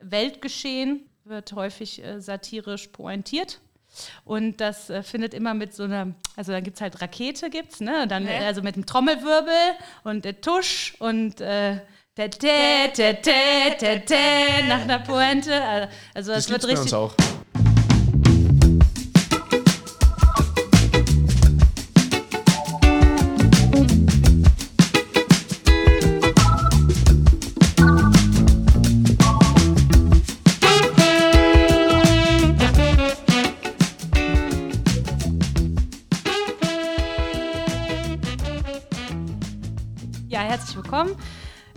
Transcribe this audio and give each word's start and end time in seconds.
Weltgeschehen 0.00 1.08
wird 1.24 1.52
häufig 1.52 2.02
äh, 2.04 2.20
satirisch 2.20 2.88
pointiert. 2.88 3.60
Und 4.24 4.60
das 4.60 4.88
äh, 4.88 5.02
findet 5.02 5.34
immer 5.34 5.52
mit 5.54 5.74
so 5.74 5.82
einer, 5.82 6.14
also 6.36 6.52
dann 6.52 6.62
gibt 6.62 6.76
es 6.76 6.80
halt 6.80 7.00
Rakete, 7.02 7.50
gibt's, 7.50 7.80
ne? 7.80 8.06
Dann, 8.06 8.26
Ja. 8.26 8.38
Also 8.46 8.62
mit 8.62 8.76
dem 8.76 8.86
Trommelwirbel 8.86 9.52
und 10.04 10.24
der 10.24 10.40
Tusch 10.40 10.94
und 11.00 11.40
äh, 11.40 11.80
der 12.16 12.30
Tä, 12.30 12.88
Tä, 12.94 13.14
Tä, 13.14 13.76
Tä, 13.78 14.00
Tä, 14.06 14.62
nach 14.68 14.80
einer 14.82 15.00
Pointe. 15.00 15.52
Äh, 15.52 15.88
Also 16.14 16.32
das, 16.32 16.46
Das 16.46 16.50
wird 16.50 16.62
gibt's 16.62 16.66
bei 16.66 16.72
uns 16.72 16.80
richtig. 16.80 16.94
auch. 16.94 17.14
Willkommen. 41.00 41.22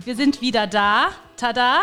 Wir 0.04 0.16
sind 0.16 0.42
wieder 0.42 0.66
da. 0.66 1.08
Tada! 1.36 1.80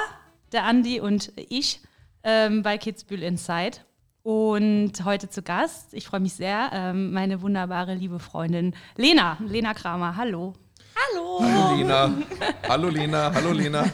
Der 0.51 0.65
Andi 0.65 0.99
und 0.99 1.31
ich 1.35 1.79
ähm, 2.23 2.61
bei 2.61 2.77
Kitzbühel 2.77 3.23
Inside. 3.23 3.77
Und 4.21 4.93
heute 5.05 5.27
zu 5.27 5.41
Gast, 5.41 5.95
ich 5.95 6.05
freue 6.05 6.19
mich 6.19 6.33
sehr, 6.33 6.69
ähm, 6.71 7.11
meine 7.11 7.41
wunderbare 7.41 7.95
liebe 7.95 8.19
Freundin 8.19 8.75
Lena. 8.95 9.39
Lena 9.43 9.73
Kramer, 9.73 10.15
hallo. 10.17 10.53
Hallo. 10.95 11.39
Hallo 11.41 11.77
Lena. 11.77 12.13
Hallo 12.69 12.89
Lena. 12.89 13.31
Hallo 13.33 13.51
Lena. 13.53 13.89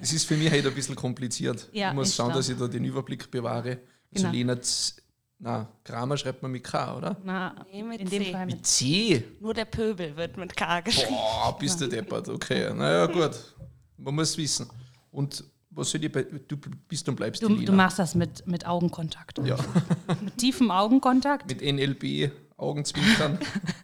Es 0.00 0.12
ist 0.12 0.28
für 0.28 0.36
mich 0.36 0.52
heute 0.52 0.68
ein 0.68 0.74
bisschen 0.74 0.94
kompliziert. 0.94 1.70
Ja, 1.72 1.88
ich 1.88 1.94
muss 1.94 2.10
ich 2.10 2.14
schauen, 2.14 2.26
glaub. 2.26 2.38
dass 2.38 2.48
ich 2.48 2.56
da 2.56 2.68
den 2.68 2.84
Überblick 2.84 3.28
bewahre. 3.32 3.80
Also 4.14 4.28
Genau. 4.28 4.30
Lena, 4.30 4.62
Z 4.62 5.01
na, 5.44 5.66
Kramer 5.82 6.16
schreibt 6.16 6.40
man 6.42 6.52
mit 6.52 6.62
K, 6.62 6.96
oder? 6.96 7.16
Na, 7.24 7.52
Nee, 7.72 7.82
mit 7.82 8.00
in 8.00 8.08
dem 8.08 8.22
C. 8.22 8.32
Fall 8.32 8.46
mit 8.46 8.54
Mit 8.56 8.66
C. 8.66 9.24
Nur 9.40 9.52
der 9.54 9.64
Pöbel 9.64 10.16
wird 10.16 10.36
mit 10.36 10.56
K 10.56 10.80
geschrieben. 10.80 11.10
Boah, 11.16 11.56
bist 11.58 11.80
du 11.80 11.88
deppert. 11.88 12.28
Okay, 12.28 12.72
naja, 12.72 13.06
gut. 13.06 13.32
Man 13.96 14.14
muss 14.14 14.36
wissen. 14.38 14.70
Und 15.10 15.42
was 15.70 15.90
soll 15.90 16.04
ich 16.04 16.12
bei. 16.12 16.22
Du 16.22 16.56
bist 16.86 17.08
und 17.08 17.16
bleibst 17.16 17.42
die 17.42 17.46
Du, 17.46 17.54
Lena. 17.54 17.66
du 17.66 17.72
machst 17.72 17.98
das 17.98 18.14
mit, 18.14 18.46
mit 18.46 18.66
Augenkontakt. 18.66 19.38
Ja, 19.44 19.56
Mit 20.22 20.38
tiefem 20.38 20.70
Augenkontakt. 20.70 21.48
mit 21.48 21.60
NLB, 21.60 22.30
Augenzwinkern, 22.56 23.38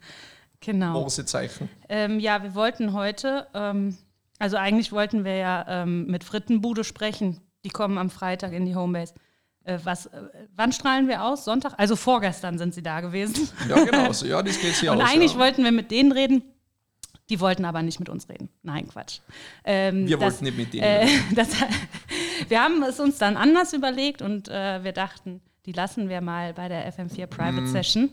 Genau. 0.61 0.93
Morsezeichen. 0.93 1.69
Ähm, 1.89 2.19
ja, 2.19 2.43
wir 2.43 2.53
wollten 2.55 2.93
heute, 2.93 3.47
ähm, 3.53 3.97
also 4.39 4.57
eigentlich 4.57 4.91
wollten 4.91 5.23
wir 5.25 5.35
ja 5.35 5.65
ähm, 5.67 6.05
mit 6.07 6.23
Frittenbude 6.23 6.83
sprechen. 6.83 7.41
Die 7.65 7.69
kommen 7.69 7.97
am 7.97 8.09
Freitag 8.09 8.53
in 8.53 8.65
die 8.65 8.75
Homebase. 8.75 9.13
Äh, 9.69 9.79
was, 9.83 10.07
äh, 10.07 10.21
wann 10.55 10.71
strahlen 10.71 11.07
wir 11.07 11.23
aus? 11.23 11.45
Sonntag? 11.45 11.73
Also 11.77 11.95
vorgestern 11.95 12.57
sind 12.57 12.73
sie 12.73 12.81
da 12.81 13.01
gewesen. 13.01 13.47
Ja, 13.67 13.83
genau. 13.83 14.11
So, 14.13 14.25
ja, 14.25 14.41
das 14.41 14.59
geht 14.59 14.75
sich 14.75 14.89
Und 14.89 15.01
aus. 15.01 15.09
eigentlich 15.09 15.33
ja. 15.33 15.39
wollten 15.39 15.63
wir 15.63 15.71
mit 15.71 15.91
denen 15.91 16.11
reden. 16.11 16.43
Die 17.29 17.39
wollten 17.39 17.63
aber 17.65 17.83
nicht 17.83 17.99
mit 17.99 18.09
uns 18.09 18.27
reden. 18.27 18.49
Nein, 18.63 18.87
Quatsch. 18.87 19.19
Ähm, 19.63 20.07
Wir 20.07 20.17
das- 20.17 20.33
wollten 20.33 20.45
nicht 20.45 20.57
mit 20.57 20.73
denen. 20.73 20.83
Äh, 20.83 21.07
das, 21.35 21.49
wir 22.47 22.63
haben 22.63 22.81
es 22.83 22.99
uns 22.99 23.19
dann 23.19 23.37
anders 23.37 23.73
überlegt 23.73 24.21
und 24.23 24.47
äh, 24.49 24.83
wir 24.83 24.93
dachten, 24.93 25.41
die 25.67 25.71
lassen 25.71 26.09
wir 26.09 26.21
mal 26.21 26.53
bei 26.53 26.67
der 26.67 26.91
FM4 26.91 27.27
Private 27.27 27.67
Session 27.67 28.09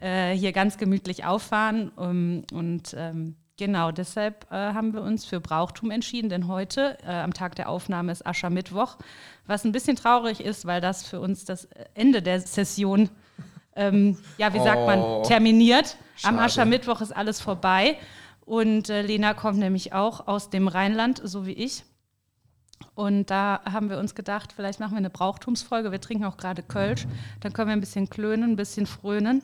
äh, 0.00 0.32
hier 0.36 0.50
ganz 0.52 0.76
gemütlich 0.78 1.24
auffahren. 1.24 1.90
Um, 1.94 2.42
und 2.52 2.94
ähm, 2.98 3.36
genau 3.56 3.90
deshalb 3.92 4.50
äh, 4.50 4.54
haben 4.54 4.92
wir 4.94 5.02
uns 5.02 5.24
für 5.24 5.40
Brauchtum 5.40 5.90
entschieden, 5.90 6.28
denn 6.28 6.48
heute, 6.48 6.98
äh, 7.06 7.12
am 7.12 7.34
Tag 7.34 7.54
der 7.56 7.68
Aufnahme, 7.68 8.12
ist 8.12 8.26
Aschermittwoch, 8.26 8.96
was 9.46 9.64
ein 9.64 9.72
bisschen 9.72 9.96
traurig 9.96 10.40
ist, 10.40 10.66
weil 10.66 10.80
das 10.80 11.06
für 11.06 11.20
uns 11.20 11.44
das 11.44 11.68
Ende 11.94 12.22
der 12.22 12.40
Session, 12.40 13.10
ähm, 13.74 14.18
ja, 14.38 14.52
wie 14.52 14.58
sagt 14.58 14.78
Oh. 14.82 14.86
man, 14.86 15.22
terminiert. 15.24 15.96
Am 16.22 16.34
Schade. 16.34 16.38
Aschermittwoch 16.40 17.00
ist 17.00 17.12
alles 17.16 17.40
vorbei. 17.40 17.96
Und 18.44 18.90
äh, 18.90 19.02
Lena 19.02 19.34
kommt 19.34 19.58
nämlich 19.58 19.92
auch 19.92 20.26
aus 20.26 20.50
dem 20.50 20.68
Rheinland, 20.68 21.20
so 21.24 21.46
wie 21.46 21.52
ich. 21.52 21.84
Und 22.94 23.30
da 23.30 23.60
haben 23.64 23.88
wir 23.88 23.98
uns 23.98 24.14
gedacht, 24.14 24.52
vielleicht 24.54 24.80
machen 24.80 24.92
wir 24.92 24.98
eine 24.98 25.10
Brauchtumsfolge. 25.10 25.92
Wir 25.92 26.00
trinken 26.00 26.24
auch 26.24 26.36
gerade 26.36 26.62
Kölsch. 26.62 27.06
Dann 27.40 27.52
können 27.52 27.68
wir 27.68 27.72
ein 27.72 27.80
bisschen 27.80 28.10
klönen, 28.10 28.50
ein 28.52 28.56
bisschen 28.56 28.86
frönen 28.86 29.42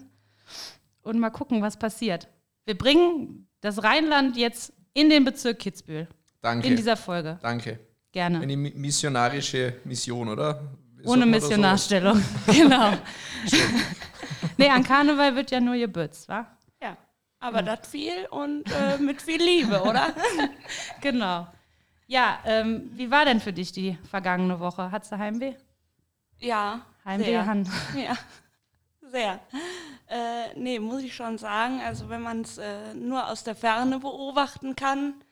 und 1.02 1.18
mal 1.18 1.30
gucken, 1.30 1.62
was 1.62 1.78
passiert. 1.78 2.28
Wir 2.66 2.76
bringen 2.76 3.47
das 3.60 3.82
Rheinland 3.82 4.36
jetzt 4.36 4.72
in 4.94 5.10
den 5.10 5.24
Bezirk 5.24 5.58
Kitzbühel. 5.58 6.06
Danke. 6.40 6.66
In 6.68 6.76
dieser 6.76 6.96
Folge. 6.96 7.38
Danke. 7.42 7.78
Gerne. 8.12 8.40
Eine 8.40 8.56
mi- 8.56 8.72
missionarische 8.74 9.74
Mission, 9.84 10.28
oder? 10.28 10.60
Wie 10.96 11.02
sagt 11.02 11.08
Ohne 11.08 11.22
so? 11.24 11.28
Missionarstellung. 11.30 12.22
genau. 12.46 12.92
nee, 14.56 14.68
an 14.68 14.82
Karneval 14.82 15.34
wird 15.36 15.50
ja 15.50 15.60
nur 15.60 15.76
gebürzt, 15.76 16.28
wa? 16.28 16.46
Ja. 16.82 16.96
Aber 17.40 17.62
das 17.62 17.88
viel 17.88 18.26
und 18.30 18.64
äh, 18.72 18.98
mit 18.98 19.20
viel 19.22 19.42
Liebe, 19.42 19.82
oder? 19.82 20.12
Genau. 21.00 21.46
Ja, 22.06 22.38
ähm, 22.46 22.90
wie 22.94 23.10
war 23.10 23.24
denn 23.26 23.38
für 23.40 23.52
dich 23.52 23.70
die 23.70 23.98
vergangene 24.10 24.58
Woche? 24.60 24.90
Hattest 24.90 25.12
du 25.12 25.18
Heimweh? 25.18 25.54
Ja. 26.38 26.80
Heimweh, 27.04 27.24
sehr. 27.24 27.46
Han. 27.46 27.68
Ja. 27.94 28.16
Sehr. 29.10 29.40
Äh, 30.08 30.54
nee, 30.54 30.78
muss 30.78 31.02
ich 31.02 31.14
schon 31.14 31.38
sagen. 31.38 31.80
Also, 31.80 32.08
wenn 32.08 32.22
man 32.22 32.42
es 32.42 32.58
äh, 32.58 32.94
nur 32.94 33.28
aus 33.28 33.44
der 33.44 33.54
Ferne 33.54 33.98
beobachten 33.98 34.74
kann, 34.74 35.22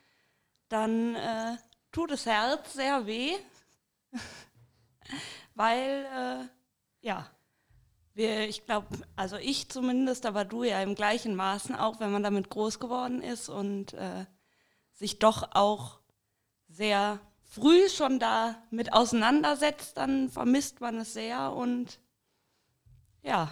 dann 0.69 1.15
äh, 1.15 1.57
tut 1.91 2.11
das 2.11 2.25
Herz 2.25 2.73
sehr 2.73 3.05
weh. 3.07 3.33
Weil, 5.55 6.05
äh, 6.05 7.05
ja, 7.05 7.27
wir, 8.13 8.47
ich 8.47 8.65
glaube, 8.65 8.87
also 9.15 9.37
ich 9.37 9.69
zumindest, 9.69 10.25
aber 10.25 10.45
du 10.45 10.63
ja 10.63 10.81
im 10.81 10.95
gleichen 10.95 11.35
Maßen 11.35 11.75
auch, 11.75 11.99
wenn 11.99 12.11
man 12.11 12.23
damit 12.23 12.49
groß 12.49 12.79
geworden 12.79 13.21
ist 13.21 13.49
und 13.49 13.93
äh, 13.93 14.25
sich 14.91 15.19
doch 15.19 15.55
auch 15.55 15.99
sehr 16.67 17.19
früh 17.43 17.89
schon 17.89 18.19
da 18.19 18.61
mit 18.71 18.93
auseinandersetzt, 18.93 19.97
dann 19.97 20.29
vermisst 20.29 20.81
man 20.81 20.97
es 20.97 21.13
sehr 21.13 21.53
und 21.53 21.99
ja, 23.21 23.51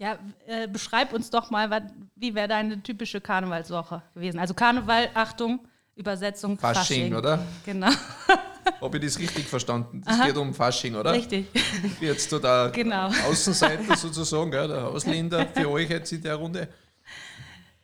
Ja, 0.00 0.18
äh, 0.46 0.66
beschreib 0.66 1.12
uns 1.12 1.28
doch 1.28 1.50
mal, 1.50 1.68
wat, 1.68 1.82
wie 2.16 2.34
wäre 2.34 2.48
deine 2.48 2.82
typische 2.82 3.20
Karnevalswoche 3.20 4.00
gewesen? 4.14 4.38
Also 4.40 4.54
Karneval, 4.54 5.10
Achtung, 5.12 5.60
Übersetzung, 5.94 6.56
Fasching, 6.58 7.10
Fasching. 7.10 7.14
oder? 7.14 7.44
Genau, 7.66 7.90
Habe 8.80 8.96
ich 8.96 9.04
das 9.04 9.18
richtig 9.18 9.46
verstanden? 9.46 10.02
Das 10.06 10.22
geht 10.24 10.36
um 10.38 10.54
Fasching, 10.54 10.94
oder? 10.94 11.12
richtig. 11.12 11.48
Jetzt 12.00 12.30
so 12.30 12.38
der 12.38 12.70
Genau. 12.72 13.08
Außenseiter 13.28 13.94
sozusagen, 13.96 14.50
gell, 14.50 14.68
der 14.68 14.86
Ausländer 14.88 15.46
für 15.48 15.68
euch 15.70 15.90
jetzt 15.90 16.12
in 16.12 16.22
der 16.22 16.36
Runde. 16.36 16.66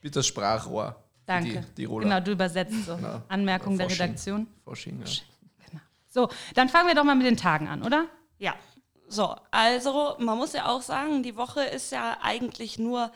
Bitte 0.00 0.20
das 0.20 0.26
Sprachrohr. 0.26 0.96
Danke. 1.26 1.64
Die 1.76 1.82
Tiroler. 1.82 2.04
Genau, 2.04 2.20
du 2.20 2.32
übersetzt 2.32 2.86
so. 2.86 2.92
Ja, 2.92 3.24
Anmerkung 3.28 3.76
der 3.76 3.88
Fasching. 3.90 4.02
Redaktion. 4.04 4.46
Fasching, 4.64 5.02
ja. 5.04 5.80
So, 6.08 6.30
dann 6.54 6.70
fangen 6.70 6.88
wir 6.88 6.94
doch 6.94 7.04
mal 7.04 7.14
mit 7.16 7.26
den 7.26 7.36
Tagen 7.36 7.68
an, 7.68 7.82
oder? 7.82 8.06
Ja, 8.38 8.54
so, 9.08 9.36
also 9.50 10.16
man 10.18 10.36
muss 10.38 10.52
ja 10.52 10.66
auch 10.66 10.82
sagen, 10.82 11.22
die 11.22 11.36
Woche 11.36 11.62
ist 11.64 11.92
ja 11.92 12.18
eigentlich 12.22 12.78
nur 12.78 13.10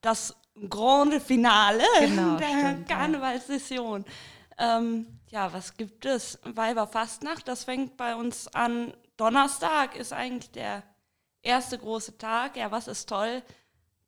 das 0.00 0.34
grande 0.68 1.20
Finale 1.20 1.84
Genau, 2.00 2.36
der 2.38 2.48
stimmt, 2.48 2.88
ja. 2.90 2.96
Karnevalssession. 2.96 4.04
Ähm, 4.58 5.20
ja, 5.28 5.52
was 5.52 5.74
gibt 5.76 6.04
es? 6.06 6.38
Weiberfastnacht, 6.44 7.46
das 7.48 7.64
fängt 7.64 7.96
bei 7.96 8.14
uns 8.14 8.48
an. 8.48 8.92
Donnerstag 9.16 9.96
ist 9.96 10.12
eigentlich 10.12 10.50
der 10.50 10.82
erste 11.42 11.78
große 11.78 12.18
Tag. 12.18 12.56
Ja, 12.56 12.70
was 12.70 12.88
ist 12.88 13.08
toll? 13.08 13.42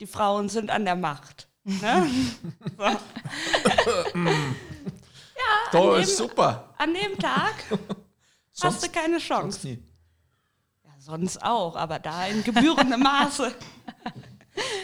Die 0.00 0.06
Frauen 0.06 0.48
sind 0.48 0.70
an 0.70 0.84
der 0.84 0.96
Macht. 0.96 1.48
Ne? 1.64 2.08
so. 2.78 2.84
Da 5.72 5.78
an 5.80 5.94
dem- 5.96 6.04
super. 6.04 6.74
An 6.78 6.94
dem 6.94 7.18
Tag 7.18 7.54
hast 8.62 8.82
du 8.84 8.88
keine 8.90 9.18
Chance. 9.18 9.78
Sonst 11.04 11.42
auch, 11.42 11.76
aber 11.76 11.98
da 11.98 12.26
in 12.26 12.44
gebührendem 12.44 13.00
Maße. 13.02 13.54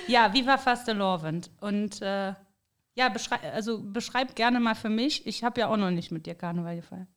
Ja, 0.06 0.32
Viva 0.32 0.58
Fastelovend. 0.58 1.50
Und 1.60 2.02
äh, 2.02 2.34
ja, 2.94 3.08
beschreib, 3.08 3.44
also 3.44 3.80
beschreib 3.82 4.34
gerne 4.34 4.58
mal 4.60 4.74
für 4.74 4.88
mich. 4.88 5.26
Ich 5.26 5.44
habe 5.44 5.60
ja 5.60 5.68
auch 5.68 5.76
noch 5.76 5.90
nicht 5.90 6.10
mit 6.10 6.26
dir 6.26 6.34
Karneval 6.34 6.76
gefeiert. 6.76 7.08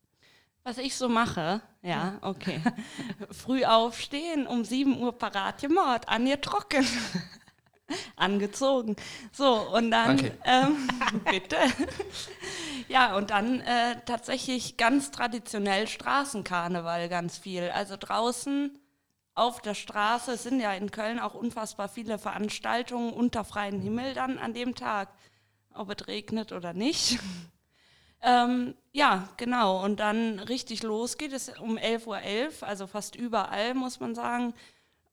Was 0.64 0.78
ich 0.78 0.96
so 0.96 1.10
mache, 1.10 1.62
ja, 1.82 2.20
okay. 2.22 2.62
Früh 3.32 3.66
aufstehen, 3.66 4.46
um 4.46 4.64
7 4.64 5.02
Uhr 5.02 5.18
parat 5.18 5.60
gemacht, 5.62 6.08
an 6.08 6.28
ihr 6.28 6.40
trocken. 6.40 6.86
Angezogen. 8.16 8.96
So, 9.34 9.54
und 9.76 9.92
dann, 9.92 10.18
Danke. 10.18 10.38
ähm, 10.46 10.88
bitte. 11.30 11.58
ja, 12.88 13.16
und 13.18 13.32
dann 13.32 13.60
äh, 13.62 13.98
tatsächlich 14.06 14.78
ganz 14.78 15.12
traditionell 15.12 15.88
Straßenkarneval 15.88 17.10
ganz 17.10 17.38
viel. 17.38 17.70
Also 17.72 17.98
draußen 18.00 18.78
auf 19.34 19.62
der 19.62 19.74
Straße 19.74 20.34
es 20.34 20.44
sind 20.44 20.60
ja 20.60 20.74
in 20.74 20.92
Köln 20.92 21.20
auch 21.20 21.34
unfassbar 21.34 21.88
viele 21.88 22.18
Veranstaltungen 22.18 23.14
unter 23.14 23.44
freiem 23.44 23.80
Himmel 23.80 24.14
dann 24.14 24.38
an 24.38 24.54
dem 24.54 24.76
Tag, 24.76 25.10
ob 25.74 25.90
es 25.90 26.08
regnet 26.08 26.52
oder 26.52 26.74
nicht. 26.74 27.20
Ähm, 28.24 28.76
ja, 28.92 29.30
genau. 29.38 29.84
Und 29.84 30.00
dann 30.00 30.40
richtig 30.40 30.84
los 30.84 31.18
geht 31.18 31.34
es 31.34 31.50
um 31.60 31.78
11.11 31.78 32.06
Uhr, 32.08 32.18
.11, 32.18 32.64
also 32.64 32.88
fast 32.88 33.16
überall, 33.16 33.74
muss 33.74 34.00
man 34.00 34.14
sagen. 34.14 34.54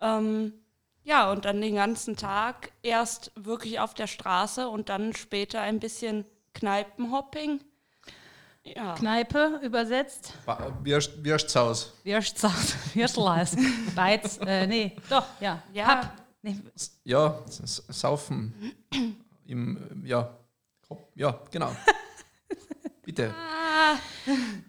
Ähm, 0.00 0.52
ja, 1.04 1.30
und 1.32 1.46
dann 1.46 1.60
den 1.60 1.76
ganzen 1.76 2.16
Tag 2.16 2.70
erst 2.82 3.32
wirklich 3.34 3.80
auf 3.80 3.94
der 3.94 4.08
Straße 4.08 4.68
und 4.68 4.90
dann 4.90 5.14
später 5.14 5.62
ein 5.62 5.80
bisschen 5.80 6.26
Kneipenhopping. 6.52 7.60
Ja. 8.76 8.94
Kneipe 8.94 9.60
übersetzt. 9.62 10.32
Wirst, 10.82 11.22
Wirtshaus. 11.24 11.92
Wirtshaus. 12.04 12.74
Wirtshaus. 12.94 13.56
Beiz. 13.94 14.38
Äh, 14.44 14.66
nee, 14.66 14.96
doch, 15.08 15.26
ja. 15.40 15.62
Ja. 15.72 15.96
Pub. 15.96 16.10
Nee, 16.42 16.56
Ja, 17.04 17.40
Saufen. 17.48 18.54
Im, 19.46 20.02
ja, 20.04 20.36
ja, 21.14 21.40
genau. 21.50 21.72
Bitte. 23.04 23.34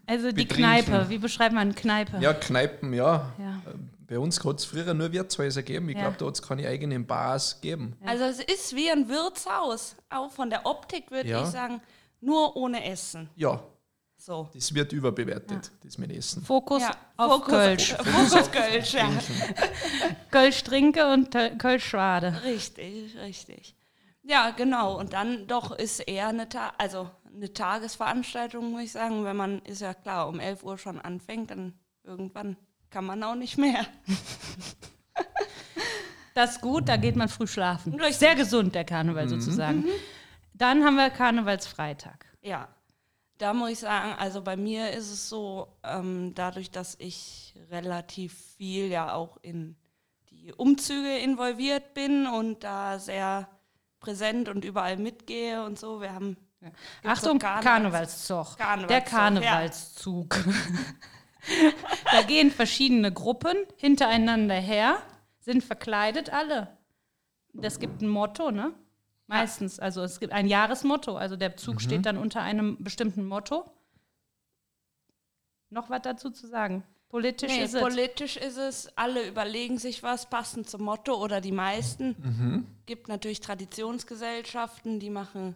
also 0.07 0.31
die 0.31 0.45
Betrinken. 0.45 0.55
Kneipe. 0.85 1.09
Wie 1.09 1.17
beschreibt 1.17 1.53
man 1.53 1.75
Kneipe? 1.75 2.17
Ja, 2.19 2.33
Kneipen, 2.33 2.93
ja. 2.93 3.31
Ja. 3.37 3.61
Bei 4.07 4.17
uns 4.17 4.43
hat 4.43 4.57
es 4.59 4.65
früher 4.65 4.93
nur 4.93 5.11
Wirtshäuser 5.11 5.61
gegeben. 5.61 5.89
Ich 5.89 5.95
Ja. 5.95 6.01
glaube, 6.03 6.17
da 6.17 6.25
hat 6.27 6.33
es 6.35 6.41
keine 6.41 6.67
eigenen 6.67 7.05
Bars 7.05 7.61
gegeben. 7.61 7.95
Also 8.05 8.23
es 8.23 8.39
ist 8.39 8.75
wie 8.75 8.89
ein 8.89 9.07
Wirtshaus. 9.09 9.95
Auch 10.09 10.31
von 10.31 10.49
der 10.49 10.65
Optik 10.65 11.11
würde 11.11 11.29
Ja. 11.29 11.43
ich 11.43 11.49
sagen, 11.49 11.81
nur 12.21 12.55
ohne 12.55 12.83
Essen. 12.85 13.29
Ja, 13.35 13.61
So. 14.29 14.47
das 14.53 14.75
wird 14.75 14.93
überbewertet, 14.93 15.71
das 15.83 15.97
mit 15.97 16.11
Essen. 16.11 16.43
Fokus 16.43 16.83
Ja, 16.83 16.91
auf 17.17 17.31
Fokus- 17.31 17.49
Kölsch. 17.49 17.93
Fokus 17.95 18.51
Kölsch, 18.51 18.93
ja. 18.93 19.09
Kölsch 20.31 20.63
trinke 20.63 21.11
und 21.11 21.35
Kölsch 21.57 21.85
schwade. 21.89 22.39
Richtig, 22.43 23.17
richtig. 23.17 23.75
Ja, 24.21 24.51
genau. 24.51 24.99
Und 24.99 25.13
dann 25.13 25.47
doch 25.47 25.71
ist 25.71 26.01
eher 26.01 26.27
eine, 26.27 26.47
Ta 26.47 26.73
also 26.77 27.09
eine 27.33 27.51
Tagesveranstaltung, 27.51 28.69
muss 28.69 28.83
ich 28.83 28.91
sagen. 28.91 29.23
Wenn 29.25 29.35
man, 29.35 29.59
ist 29.63 29.81
ja 29.81 29.95
klar, 29.95 30.27
um 30.27 30.39
11 30.39 30.61
Uhr 30.63 30.77
schon 30.77 31.01
anfängt, 31.01 31.49
dann 31.49 31.73
irgendwann 32.03 32.55
kann 32.91 33.05
man 33.05 33.23
auch 33.23 33.33
nicht 33.35 33.57
mehr. 33.57 33.83
Das 36.35 36.51
ist 36.51 36.61
gut, 36.61 36.87
da 36.87 36.95
geht 36.95 37.15
man 37.17 37.27
früh 37.27 37.47
schlafen. 37.47 37.95
Richtig. 37.95 38.17
Sehr 38.17 38.35
gesund, 38.35 38.73
der 38.75 38.85
Karneval 38.85 39.25
Mhm. 39.25 39.29
sozusagen. 39.29 39.85
Dann 40.53 40.85
haben 40.85 40.95
wir 40.95 41.09
Karnevalsfreitag. 41.09 42.25
Ja, 42.41 42.69
da 43.39 43.53
muss 43.53 43.71
ich 43.71 43.79
sagen, 43.79 44.13
also 44.19 44.41
bei 44.41 44.57
mir 44.57 44.91
ist 44.91 45.09
es 45.09 45.29
so, 45.29 45.67
ähm, 45.83 46.33
dadurch, 46.35 46.71
dass 46.71 46.95
ich 46.99 47.55
relativ 47.71 48.33
viel 48.57 48.87
ja 48.87 49.13
auch 49.13 49.37
in 49.41 49.77
die 50.29 50.53
Umzüge 50.53 51.17
involviert 51.17 51.93
bin 51.93 52.27
und 52.27 52.63
da 52.63 52.99
sehr 52.99 53.49
präsent 54.01 54.49
und 54.49 54.65
überall 54.65 54.97
mitgehe 54.97 55.63
und 55.63 55.79
so. 55.79 56.01
Wir 56.01 56.13
haben 56.13 56.37
Achtung, 57.03 57.39
so 57.39 57.47
Karnevals- 57.47 58.57
Karnevalszug. 58.57 58.57
Der 58.89 59.01
Karnevalszug, 59.01 60.35
ja. 60.35 60.41
Karnevalszug. 60.43 60.55
da 62.11 62.21
gehen 62.23 62.51
verschiedene 62.51 63.13
Gruppen 63.13 63.57
hintereinander 63.77 64.55
her, 64.55 65.01
sind 65.39 65.63
verkleidet 65.63 66.29
alle. 66.31 66.77
Das 67.53 67.79
gibt 67.79 68.01
ein 68.01 68.09
Motto, 68.09 68.51
ne? 68.51 68.73
Meistens. 69.29 69.79
Also 69.79 70.01
es 70.01 70.19
gibt 70.19 70.33
ein 70.33 70.47
Jahresmotto. 70.47 71.15
Also 71.15 71.35
der 71.35 71.55
Zug 71.55 71.75
Mhm. 71.75 71.79
steht 71.79 72.05
dann 72.05 72.17
unter 72.17 72.41
einem 72.41 72.83
bestimmten 72.83 73.25
Motto. 73.25 73.69
Noch 75.69 75.89
was 75.89 76.01
dazu 76.01 76.31
zu 76.31 76.47
sagen? 76.47 76.83
Politisch 77.09 77.51
Nee, 77.51 77.63
ist 77.63 77.73
es. 77.75 77.81
politisch 77.81 78.37
ist 78.37 78.57
es, 78.57 78.95
alle 78.97 79.27
überlegen 79.27 79.77
sich 79.79 80.03
was 80.03 80.29
passend 80.29 80.69
zum 80.69 80.83
Motto 80.83 81.13
oder 81.15 81.41
die 81.41 81.51
meisten. 81.51 82.15
Mhm. 82.19 82.67
Gibt 82.85 83.07
natürlich 83.07 83.39
Traditionsgesellschaften, 83.39 84.99
die 84.99 85.09
machen 85.09 85.55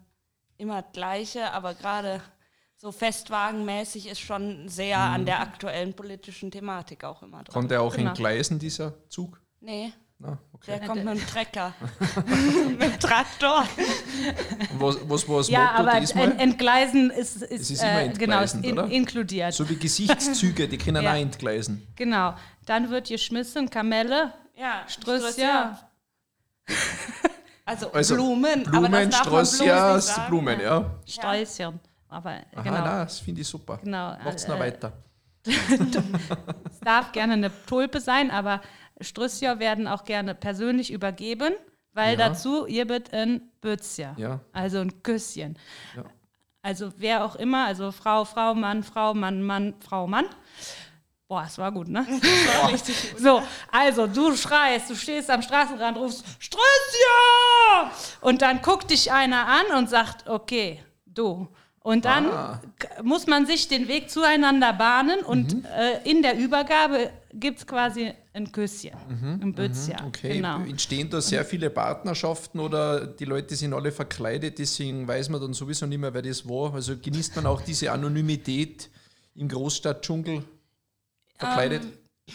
immer 0.58 0.82
das 0.82 0.92
Gleiche, 0.94 1.52
aber 1.52 1.74
gerade 1.76 2.22
so 2.78 2.92
festwagenmäßig 2.92 4.08
ist 4.08 4.20
schon 4.20 4.68
sehr 4.68 4.98
Mhm. 4.98 5.14
an 5.14 5.26
der 5.26 5.42
aktuellen 5.42 5.94
politischen 5.94 6.50
Thematik 6.52 7.04
auch 7.04 7.22
immer 7.24 7.44
dran. 7.44 7.54
Kommt 7.54 7.72
der 7.72 7.82
auch 7.82 7.96
Genau. 7.96 8.10
entgleisen, 8.10 8.58
dieser 8.60 8.94
Zug? 9.10 9.40
Nee, 9.62 9.94
Na, 10.26 10.38
okay. 10.54 10.80
der 10.80 10.88
kommt 10.88 11.04
mit 11.04 11.18
dem 11.18 11.28
Trecker. 11.28 11.74
mit 12.70 12.82
dem 12.82 13.00
Traktor. 13.00 13.66
Was, 14.78 14.98
was 15.10 15.28
war 15.28 15.38
das 15.40 15.50
ja, 15.50 15.60
Motto 15.64 15.90
aber 15.90 16.00
diesmal? 16.00 16.32
ent 16.32 16.40
Entgleisen 16.42 17.10
ist, 17.12 17.42
ist, 17.42 17.52
Es 17.52 17.72
ist 17.72 17.84
immer 17.84 18.04
äh, 18.04 18.10
genau, 18.10 18.42
in, 18.62 18.72
oder? 18.72 18.88
inkludiert. 18.90 19.54
so 19.54 19.68
wie 19.70 19.76
Gesichtszüge, 19.76 20.70
die 20.70 20.78
können 20.78 21.04
Ja. 21.04 21.12
auch 21.12 21.18
entgleisen. 21.18 21.86
Genau. 21.98 22.36
Dann 22.66 22.90
wird 22.90 23.10
geschmissen, 23.10 23.70
Kamelle, 23.70 24.32
Ja, 24.56 24.84
Strösschen. 24.88 25.78
Also, 27.66 27.92
Also 27.92 28.16
Blumen, 28.16 28.66
aber 28.68 28.80
Blumen, 28.80 29.10
das 29.10 29.20
darf 29.20 29.26
man 29.26 29.34
bloß 29.34 29.56
Sträußchen, 29.58 29.96
nicht 29.96 30.06
sagen. 30.06 30.30
Blumen, 30.30 30.60
ja. 30.62 30.92
Sträußchen. 31.06 31.80
Aber 32.08 32.30
Aha, 32.30 32.62
genau. 32.62 32.78
nein, 32.78 32.86
das 32.86 33.20
finde 33.20 33.42
ich 33.42 33.48
super. 33.48 33.80
Genau, 33.84 34.16
Macht's 34.24 34.46
äh, 34.46 34.50
noch 34.52 34.60
weiter. 34.60 34.94
Es 35.46 36.80
darf 36.80 37.12
gerne 37.12 37.34
eine 37.34 37.52
Tulpe 37.66 38.00
sein, 38.00 38.32
aber 38.32 38.62
Strüsschen 39.02 39.60
werden 39.60 39.88
auch 39.88 40.04
gerne 40.04 40.36
persönlich 40.36 40.92
übergeben, 40.92 41.54
weil 41.94 42.18
Ja. 42.20 42.30
dazu 42.30 42.66
ihr 42.68 42.88
wird 42.90 43.14
ein 43.14 43.42
Bützchen. 43.62 44.16
Ja. 44.18 44.40
Also 44.52 44.80
ein 44.80 45.04
Küsschen. 45.04 45.58
Ja. 45.96 46.04
Also 46.62 46.92
wer 46.98 47.26
auch 47.26 47.36
immer, 47.36 47.66
also 47.66 47.92
Frau, 47.92 48.24
Frau, 48.26 48.54
Mann, 48.56 48.84
Frau, 48.84 49.14
Mann, 49.14 49.44
Mann, 49.44 49.74
Frau, 49.86 50.08
Mann. 50.08 50.26
Boah, 51.28 51.46
es 51.48 51.58
war 51.58 51.72
gut, 51.72 51.88
ne? 51.88 52.06
Ja, 52.62 52.68
richtig 52.68 53.12
gut. 53.12 53.20
So, 53.20 53.42
also 53.72 54.08
du 54.08 54.36
schreist, 54.36 54.90
du 54.90 54.96
stehst 54.96 55.30
am 55.30 55.42
Straßenrand, 55.42 55.98
rufst 55.98 56.24
Strösschen! 56.40 57.92
Und 58.22 58.42
dann 58.42 58.62
guckt 58.62 58.92
dich 58.92 59.12
einer 59.12 59.48
an 59.48 59.78
und 59.78 59.90
sagt, 59.90 60.30
okay, 60.30 60.84
du. 61.06 61.48
Und 61.80 62.06
dann 62.06 62.30
Ah. 62.32 62.62
muss 63.02 63.28
man 63.28 63.46
sich 63.46 63.68
den 63.68 63.88
Weg 63.90 64.10
zueinander 64.10 64.72
bahnen 64.74 65.20
und 65.22 65.66
äh, 65.66 66.02
in 66.10 66.22
der 66.22 66.38
Übergabe 66.38 67.12
gibt 67.34 67.60
es 67.60 67.68
quasi 67.68 68.14
ein 68.36 68.52
Küsschen, 68.52 68.92
ein 69.42 69.54
Bützchen. 69.54 69.96
Okay, 70.08 70.38
Genau. 70.38 70.60
entstehen 70.62 71.08
da 71.10 71.22
sehr 71.22 71.46
viele 71.46 71.70
Partnerschaften 71.70 72.60
oder 72.60 73.06
die 73.06 73.26
Leute 73.26 73.56
sind 73.56 73.74
alle 73.74 73.92
verkleidet, 73.92 74.58
deswegen 74.58 75.08
weiß 75.08 75.30
man 75.30 75.40
dann 75.40 75.54
sowieso 75.54 75.86
nicht 75.86 76.00
mehr, 76.00 76.14
wer 76.14 76.24
das 76.24 76.48
war. 76.50 76.74
Also 76.74 76.98
genießt 76.98 77.36
man 77.36 77.46
auch 77.46 77.62
diese 77.62 77.92
Anonymität 77.92 78.90
im 79.36 79.48
Großstadtdschungel 79.48 80.44
verkleidet? 81.38 81.84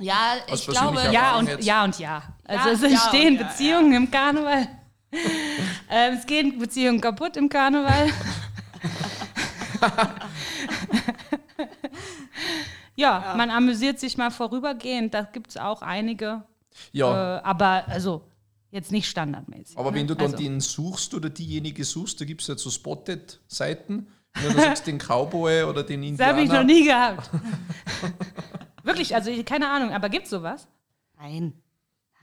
Ja, 0.00 0.38
Aus 0.50 0.62
ich 0.62 0.66
glaube, 0.66 1.00
Ja 1.12 1.38
und 1.38 1.48
jetzt? 1.48 1.64
ja 1.64 1.84
und 1.84 1.96
ja. 2.00 2.20
Also 2.42 2.68
Ja, 2.68 2.74
es 2.74 2.80
ja 2.82 2.88
entstehen 2.88 3.36
ja, 3.36 3.44
Beziehungen 3.46 3.92
im 3.92 4.10
Karneval. 4.10 4.66
ähm, 5.88 6.14
es 6.18 6.26
gehen 6.26 6.58
Beziehungen 6.58 7.00
kaputt 7.00 7.36
im 7.36 7.48
Karneval. 7.48 8.08
ja, 12.96 13.34
man 13.36 13.50
amüsiert 13.50 13.98
sich 14.00 14.16
mal 14.16 14.30
vorübergehend. 14.30 15.14
Da 15.14 15.22
gibt 15.22 15.50
es 15.50 15.56
auch 15.56 15.82
einige. 15.82 16.42
Ja, 16.92 17.38
Äh, 17.38 17.40
aber 17.42 17.84
also 17.88 18.22
jetzt 18.70 18.90
nicht 18.92 19.08
standardmäßig. 19.08 19.78
aber 19.78 19.90
ne? 19.92 19.98
wenn 19.98 20.06
du 20.08 20.14
dann 20.14 20.32
also, 20.32 20.36
den 20.36 20.60
suchst 20.60 21.14
oder 21.14 21.30
diejenige 21.30 21.84
suchst, 21.84 22.20
da 22.20 22.24
gibt 22.24 22.40
es 22.42 22.48
ja 22.48 22.56
so 22.56 22.70
Spotted-Seiten. 22.70 24.08
Wenn 24.34 24.52
du 24.52 24.60
sagst 24.60 24.86
den 24.88 24.98
Cowboy 24.98 25.62
oder 25.64 25.84
den 25.84 26.16
Das 26.16 26.26
habe 26.26 26.42
ich 26.42 26.48
noch 26.48 26.60
Indianer. 26.60 26.64
nie 26.64 26.84
gehabt. 26.84 27.30
Wirklich, 28.82 29.14
also 29.14 29.30
keine 29.44 29.68
Ahnung, 29.70 29.92
aber 29.92 30.08
gibt 30.08 30.24
es 30.24 30.30
sowas? 30.30 30.66
Nein, 31.18 31.54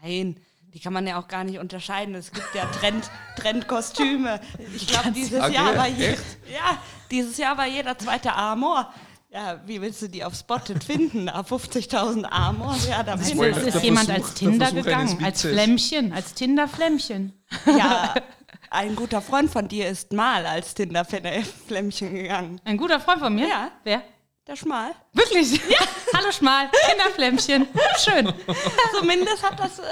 nein. 0.02 0.36
Die 0.74 0.80
kann 0.80 0.94
man 0.94 1.06
ja 1.06 1.20
auch 1.20 1.28
gar 1.28 1.44
nicht 1.44 1.60
unterscheiden. 1.60 2.16
Es 2.16 2.32
gibt 2.32 2.48
ja 2.54 2.66
Trend, 2.68 3.10
Trendkostüme. 3.36 4.40
Ich 4.76 4.88
glaube, 4.88 5.12
dieses 5.12 5.42
Okay, 5.42 5.54
Jahr 5.54 5.76
war 5.76 5.88
je, 5.88 6.06
echt? 6.08 6.24
ja, 6.50 6.78
dieses 7.10 7.38
Jahr 7.38 7.58
war 7.58 7.68
jeder 7.68 7.98
zweite 7.98 8.34
Amor. 8.34 8.94
Ja, 9.34 9.62
wie 9.66 9.82
willst 9.82 10.02
du 10.02 10.10
die 10.10 10.26
auf 10.26 10.36
Spotted 10.36 10.84
finden? 10.84 11.30
Ab 11.30 11.50
50.000 11.50 12.26
Amor? 12.26 12.76
Ja, 12.90 13.02
da 13.02 13.16
der 13.16 13.22
ist 13.26 13.32
Versuch- 13.34 13.82
jemand 13.82 14.10
als 14.10 14.34
Tinder 14.34 14.72
gegangen, 14.74 15.24
als. 15.24 15.42
Flämmchen, 15.44 16.12
als 16.12 16.34
Tinder-Flämmchen. 16.34 17.32
Ja, 17.66 18.14
ein 18.70 18.94
guter 18.94 19.22
Freund 19.22 19.50
von 19.50 19.70
dir 19.70 19.88
ist 19.88 20.12
mal 20.12 20.46
als 20.46 20.74
Tinder-Flämmchen 20.74 22.14
gegangen. 22.14 22.60
Ein 22.66 22.76
guter 22.76 23.00
Freund 23.00 23.20
von 23.20 23.34
mir? 23.34 23.48
Ja. 23.48 23.72
Wer? 23.86 24.02
Der 24.48 24.58
Schmal. 24.58 24.92
Wirklich? 25.14 25.62
Ja. 25.70 25.78
Hallo 26.18 26.30
Schmal, 26.34 26.70
Kinderflämmchen. 26.90 27.68
Schön. 28.04 28.34
Zumindest 29.00 29.44
hat 29.50 29.58
das, 29.62 29.80
äh, 29.80 29.84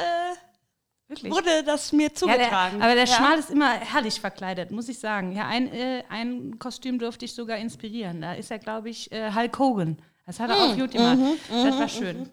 Wirklich. 1.09 1.33
wurde 1.33 1.63
das 1.63 1.91
mir 1.91 2.03
Ja, 2.03 2.07
der, 2.09 2.15
zugetragen. 2.15 2.81
aber 2.81 2.93
der 2.93 3.05
ja. 3.05 3.15
Schmal 3.15 3.39
ist 3.39 3.49
immer 3.49 3.71
herrlich 3.71 4.21
verkleidet, 4.21 4.69
muss 4.71 4.87
ich 4.89 4.99
sagen. 4.99 5.31
Ja, 5.31 5.47
ein, 5.47 5.67
äh, 5.73 6.03
ein 6.07 6.59
Kostüm 6.59 6.99
durfte 6.99 7.25
ich 7.25 7.33
sogar 7.33 7.57
inspirieren. 7.57 8.21
Da 8.21 8.33
ist 8.33 8.51
er, 8.51 8.59
glaube 8.59 8.89
ich, 8.89 9.11
äh, 9.11 9.33
Hulk 9.33 9.57
Hogan. 9.57 9.97
Das 10.27 10.39
hat 10.39 10.51
er 10.51 10.57
auch 10.57 10.77
gut 10.77 10.91
gemacht. 10.91 11.17
das 11.49 11.77
war 11.79 11.89
schön. 11.89 12.29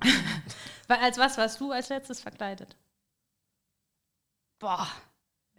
Weil, 0.88 0.98
als 0.98 1.18
was 1.18 1.36
warst 1.36 1.60
du 1.60 1.70
als 1.70 1.90
letztes 1.90 2.20
verkleidet? 2.20 2.76
Boah. 4.58 4.88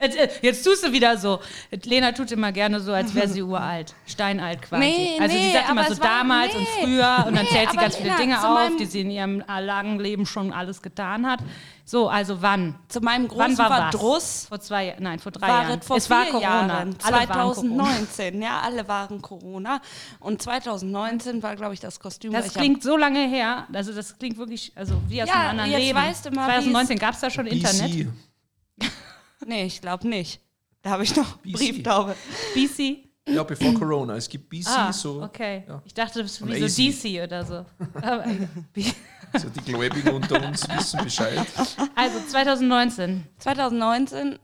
Jetzt, 0.04 0.18
äh, 0.18 0.30
jetzt 0.42 0.64
tust 0.64 0.86
du 0.86 0.92
wieder 0.92 1.18
so. 1.18 1.40
Lena 1.86 2.12
tut 2.12 2.32
immer 2.32 2.52
gerne 2.52 2.80
so, 2.80 2.92
als 2.94 3.16
wäre 3.16 3.28
sie 3.28 3.42
uralt. 3.44 3.94
Steinalt 4.06 4.62
quasi. 4.62 4.84
Nee, 4.84 5.18
also 5.20 5.36
sie 5.36 5.42
nee, 5.44 5.54
sagt 5.54 5.70
immer 5.70 5.84
so 5.86 6.00
war- 6.02 6.08
damals 6.08 6.54
und 6.56 6.62
nee, 6.62 6.68
früher 6.84 7.24
und 7.28 7.36
dann 7.36 7.46
nee, 7.46 7.52
zählt 7.52 7.72
sie 7.72 7.78
ganz 7.78 7.96
viele 7.96 8.10
Lena, 8.10 8.18
Dinge 8.22 8.40
zu 8.40 8.48
auf, 8.48 8.76
die 8.80 8.86
sie 8.86 9.02
in 9.02 9.10
ihrem 9.12 9.44
langen 9.48 10.00
Leben 10.00 10.26
schon 10.26 10.52
alles 10.52 10.82
getan 10.82 11.26
hat. 11.26 11.40
So, 11.86 12.08
also 12.08 12.42
wann? 12.42 12.76
Zu 12.88 13.02
meinem 13.02 13.30
Wann 13.30 13.38
großen 13.56 13.58
war 13.58 13.68
Verdruss 13.92 14.14
was? 14.24 14.46
Vor 14.48 14.60
zwei, 14.62 14.86
Jahren- 14.88 15.04
nein, 15.04 15.20
vor 15.20 15.32
drei 15.34 15.48
Jahren. 15.48 15.80
es 15.80 15.86
vor 15.88 15.98
es 15.98 16.10
war 16.10 16.24
vier 16.24 16.32
Corona. 16.32 16.68
Jahren, 16.68 16.96
Alle 17.04 17.16
waren 17.16 17.28
Corona. 17.28 17.54
2019. 17.54 18.42
Ja, 18.42 18.62
alle 18.62 18.88
waren 18.88 19.22
Corona. 19.22 19.82
Und 20.20 20.42
2019 20.42 21.44
war, 21.44 21.56
glaube 21.56 21.74
ich, 21.74 21.80
das 21.82 22.00
Kostüm. 22.00 22.32
Das 22.34 22.54
klingt 22.54 22.84
so 22.84 22.96
lange 22.98 23.28
her, 23.28 23.68
also 23.74 23.92
das 23.94 24.18
klingt 24.18 24.38
wirklich, 24.38 24.72
also 24.76 24.96
wie 25.08 25.22
aus 25.24 25.30
Ja, 25.30 25.36
einem 25.36 25.50
anderen 25.52 25.72
jetzt 25.72 25.80
Leben. 25.82 26.00
weißt 26.00 26.26
du 26.26 26.32
mal, 26.32 26.46
2019 26.46 27.00
gab 27.00 27.14
es 27.16 27.20
da 27.20 27.30
schon 27.30 27.48
Internet. 27.48 27.92
BC. 27.92 28.06
Hab, 28.08 28.14
nee, 29.46 29.66
ich 29.66 29.82
glaube 29.82 30.08
nicht. 30.08 30.40
Da 30.82 30.92
habe 30.92 31.04
ich 31.04 31.16
noch 31.16 31.38
BC. 31.44 31.54
Brieftaube. 31.54 32.16
BC. 32.54 33.10
Ja, 33.30 33.44
bevor 33.44 33.74
Corona. 33.74 34.16
Es 34.18 34.28
gibt 34.28 34.50
BC, 34.50 34.68
Ah, 34.68 34.92
so, 34.92 35.22
okay. 35.24 35.64
ja. 35.68 35.82
Ich 35.86 35.94
dachte, 35.94 36.22
das 36.22 36.32
ist 36.42 36.46
wie 36.48 36.68
so. 36.68 37.08
DC 37.10 37.24
oder 37.24 37.46
so. 37.46 37.66
Aber, 38.02 38.26
B- 38.74 38.84
so 39.40 39.50
die 39.50 39.62
Gläubigen 39.62 40.10
unter 40.10 40.46
uns 40.46 40.68
wissen 40.70 41.00
Bescheid. 41.04 41.40
also 41.96 42.20
2019. 42.28 43.24
2019 43.40 44.38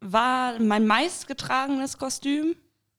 war 0.00 0.58
mein 0.60 0.86
meistgetragenes 0.86 1.98
Kostüm, 1.98 2.54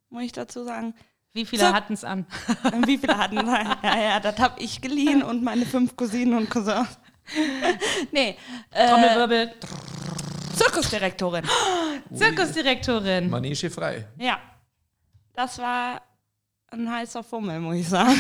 muss 0.10 0.24
ich 0.24 0.32
dazu 0.32 0.64
sagen. 0.64 0.94
Wie 1.34 1.46
viele 1.46 1.62
So. 1.68 1.74
hatten 1.74 1.94
es 1.94 2.04
an? 2.04 2.26
Wie 2.86 2.98
viele 2.98 3.18
hatten? 3.18 3.38
Ja, 3.38 3.98
ja, 4.00 4.20
das 4.20 4.38
habe 4.40 4.60
ich 4.60 4.82
geliehen 4.82 5.24
und 5.24 5.44
meine 5.44 5.66
fünf 5.66 5.96
Cousinen 5.96 6.34
und 6.34 6.50
Cousins. 6.50 6.88
Nee, 8.12 8.36
äh, 8.72 9.48
Zirkusdirektorin. 10.64 11.44
Zirkusdirektorin. 12.14 13.30
Manege 13.30 13.70
frei. 13.70 14.08
Ja, 14.18 14.40
das 15.34 15.58
war 15.60 16.02
ein 16.68 16.90
heißer 16.90 17.24
Fummel, 17.24 17.60
muss 17.60 17.76
ich 17.76 17.90
sagen. 17.90 18.18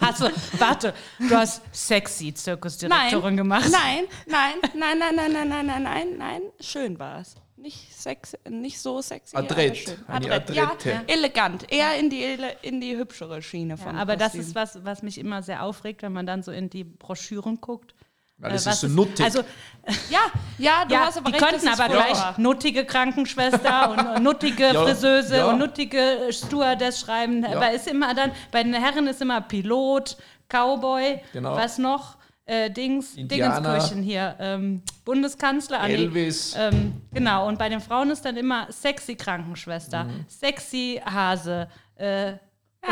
Achso, 0.00 0.28
warte. 0.58 0.92
Du 1.18 1.34
hast 1.34 1.62
sexy 1.72 2.32
Zirkusdirektorin 2.34 3.36
gemacht. 3.36 3.70
Nein, 3.70 4.04
nein, 4.26 4.54
nein, 4.74 4.98
nein, 4.98 5.14
nein, 5.16 5.32
nein, 5.32 5.48
nein, 5.48 5.66
nein, 5.66 5.82
nein, 5.82 6.08
nein. 6.18 6.42
Schön 6.60 6.98
war 6.98 7.20
es. 7.20 7.36
Nicht, 7.56 7.92
sex, 7.94 8.34
nicht 8.48 8.80
so 8.80 9.02
sexy. 9.02 9.36
Adrett, 9.36 9.98
aber 10.06 10.16
Adrett. 10.32 10.50
Adrette. 10.58 10.90
Ja, 10.90 11.02
elegant. 11.06 11.70
Eher 11.70 11.98
in 11.98 12.08
die, 12.08 12.24
in 12.62 12.80
die 12.80 12.96
hübschere 12.96 13.42
Schiene 13.42 13.74
Ja, 13.74 13.76
von 13.76 13.96
aber 13.96 14.16
das 14.16 14.32
Kostüm. 14.32 14.40
ist 14.40 14.54
was, 14.54 14.84
was 14.84 15.02
mich 15.02 15.18
immer 15.18 15.42
sehr 15.42 15.62
aufregt, 15.62 16.02
wenn 16.02 16.12
man 16.12 16.24
dann 16.24 16.42
so 16.42 16.52
in 16.52 16.70
die 16.70 16.84
Broschüren 16.84 17.60
guckt. 17.60 17.94
Weil 18.40 18.52
es 18.54 18.66
Äh, 18.66 18.70
ist 18.70 18.80
so 18.80 18.88
nuttig. 18.88 19.24
Also, 19.24 19.42
Ja, 20.10 20.18
ja, 20.58 20.84
du 20.84 20.92
ja, 20.94 21.06
hast 21.06 21.16
aber 21.16 21.30
die 21.30 21.38
recht. 21.38 21.44
könnten 21.48 21.64
das 21.66 21.74
ist 21.74 21.80
aber 21.80 21.92
gleich 21.94 22.38
nuttige 22.38 22.84
Krankenschwester 22.84 23.90
und, 24.16 24.22
nuttige 24.22 24.72
Ja, 24.72 24.84
Friseuse 24.84 25.36
ja. 25.38 25.46
und 25.50 25.58
nuttige 25.58 26.28
Stewardess 26.30 27.00
schreiben. 27.00 27.42
Ja. 27.42 27.56
Aber 27.56 27.70
ist 27.72 27.86
immer 27.88 28.12
dann, 28.14 28.32
bei 28.50 28.62
den 28.62 28.74
Herren 28.74 29.06
ist 29.06 29.22
immer 29.22 29.40
Pilot, 29.40 30.16
Cowboy, 30.48 31.20
Genau. 31.32 31.54
was 31.56 31.78
noch? 31.78 32.16
Äh, 32.44 32.70
Dings. 32.70 33.14
Dingenskirchen 33.14 34.02
hier, 34.02 34.34
ähm, 34.40 34.82
Bundeskanzler. 35.04 35.80
ah, 35.80 35.86
nee, 35.88 35.94
Elvis. 35.94 36.54
Ähm, 36.58 37.00
genau, 37.12 37.46
und 37.46 37.58
bei 37.58 37.68
den 37.68 37.80
Frauen 37.80 38.10
ist 38.10 38.24
dann 38.24 38.36
immer 38.36 38.66
sexy 38.70 39.14
Krankenschwester, 39.14 40.04
Mhm. 40.04 40.24
sexy 40.28 41.00
Hase 41.04 41.68
äh, 41.94 42.32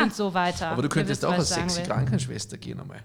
und 0.00 0.14
so 0.14 0.32
weiter. 0.32 0.68
aber 0.68 0.82
du 0.82 0.88
könntest 0.88 1.22
wisst, 1.22 1.24
auch 1.24 1.36
als 1.36 1.48
sexy 1.48 1.80
will. 1.80 1.86
Krankenschwester 1.86 2.56
gehen 2.56 2.78
einmal. 2.80 3.00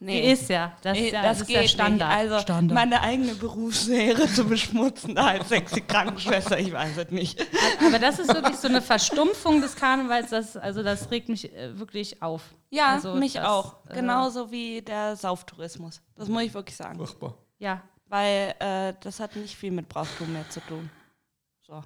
Die 0.00 0.04
Nee. 0.04 0.32
ist 0.32 0.48
ja, 0.48 0.76
das, 0.82 0.96
Nee, 0.96 1.06
ist 1.06 1.12
ja, 1.12 1.22
das 1.22 1.38
das 1.38 1.48
ist 1.48 1.54
ja 1.54 1.68
Standard. 1.68 2.08
nicht. 2.08 2.18
Also 2.32 2.38
Standard. 2.40 2.74
meine 2.74 3.00
eigene 3.00 3.34
Berufsehre 3.34 4.28
zu 4.28 4.44
beschmutzen 4.46 5.14
da 5.16 5.26
als 5.28 5.48
sexy 5.48 5.80
Krankenschwester, 5.80 6.58
ich 6.58 6.72
weiß 6.72 6.96
es 6.96 7.10
nicht. 7.10 7.44
Aber 7.84 7.98
das 7.98 8.18
ist 8.18 8.32
wirklich 8.32 8.56
so 8.56 8.68
eine 8.68 8.80
Verstumpfung 8.82 9.60
des 9.60 9.74
Karnevals, 9.74 10.30
das, 10.30 10.56
also 10.56 10.82
das 10.82 11.10
regt 11.10 11.28
mich 11.28 11.52
äh, 11.52 11.78
wirklich 11.78 12.22
auf. 12.22 12.54
Ja, 12.70 12.88
also 12.94 13.14
mich 13.14 13.32
das, 13.32 13.44
auch. 13.46 13.76
äh, 13.88 13.94
Genauso 13.94 14.50
wie 14.52 14.82
der 14.82 15.16
Sauftourismus. 15.16 16.00
Das 16.14 16.28
muss 16.28 16.42
ich 16.42 16.54
wirklich 16.54 16.76
sagen. 16.76 16.98
Furchtbar. 16.98 17.34
Ja, 17.58 17.82
Weil 18.06 18.54
äh, 18.60 18.94
das 19.00 19.18
hat 19.20 19.34
nicht 19.36 19.56
viel 19.56 19.70
mit 19.72 19.88
Brauchtum 19.88 20.32
mehr 20.32 20.48
zu 20.48 20.60
tun. 20.60 20.88
So, 21.60 21.82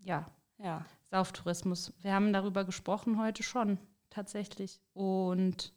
ja, 0.00 0.26
ja. 0.58 0.84
Sauftourismus. 1.10 1.92
Wir 2.00 2.12
haben 2.14 2.32
darüber 2.32 2.64
gesprochen 2.64 3.20
heute 3.20 3.42
schon, 3.42 3.78
tatsächlich. 4.10 4.80
Und 4.94 5.72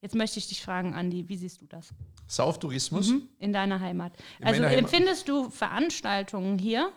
jetzt 0.00 0.14
möchte 0.14 0.38
ich 0.38 0.48
dich 0.48 0.62
fragen, 0.62 0.94
Andi, 0.94 1.28
wie 1.28 1.36
siehst 1.36 1.60
du 1.60 1.66
das 1.66 1.90
Sauftourismus. 2.26 3.08
mhm. 3.10 3.28
in 3.38 3.52
deiner 3.52 3.80
Heimat? 3.80 4.12
In 4.38 4.46
also 4.46 4.62
Heimat. 4.62 4.78
empfindest 4.78 5.28
du 5.28 5.50
Veranstaltungen 5.50 6.58
hier, 6.58 6.92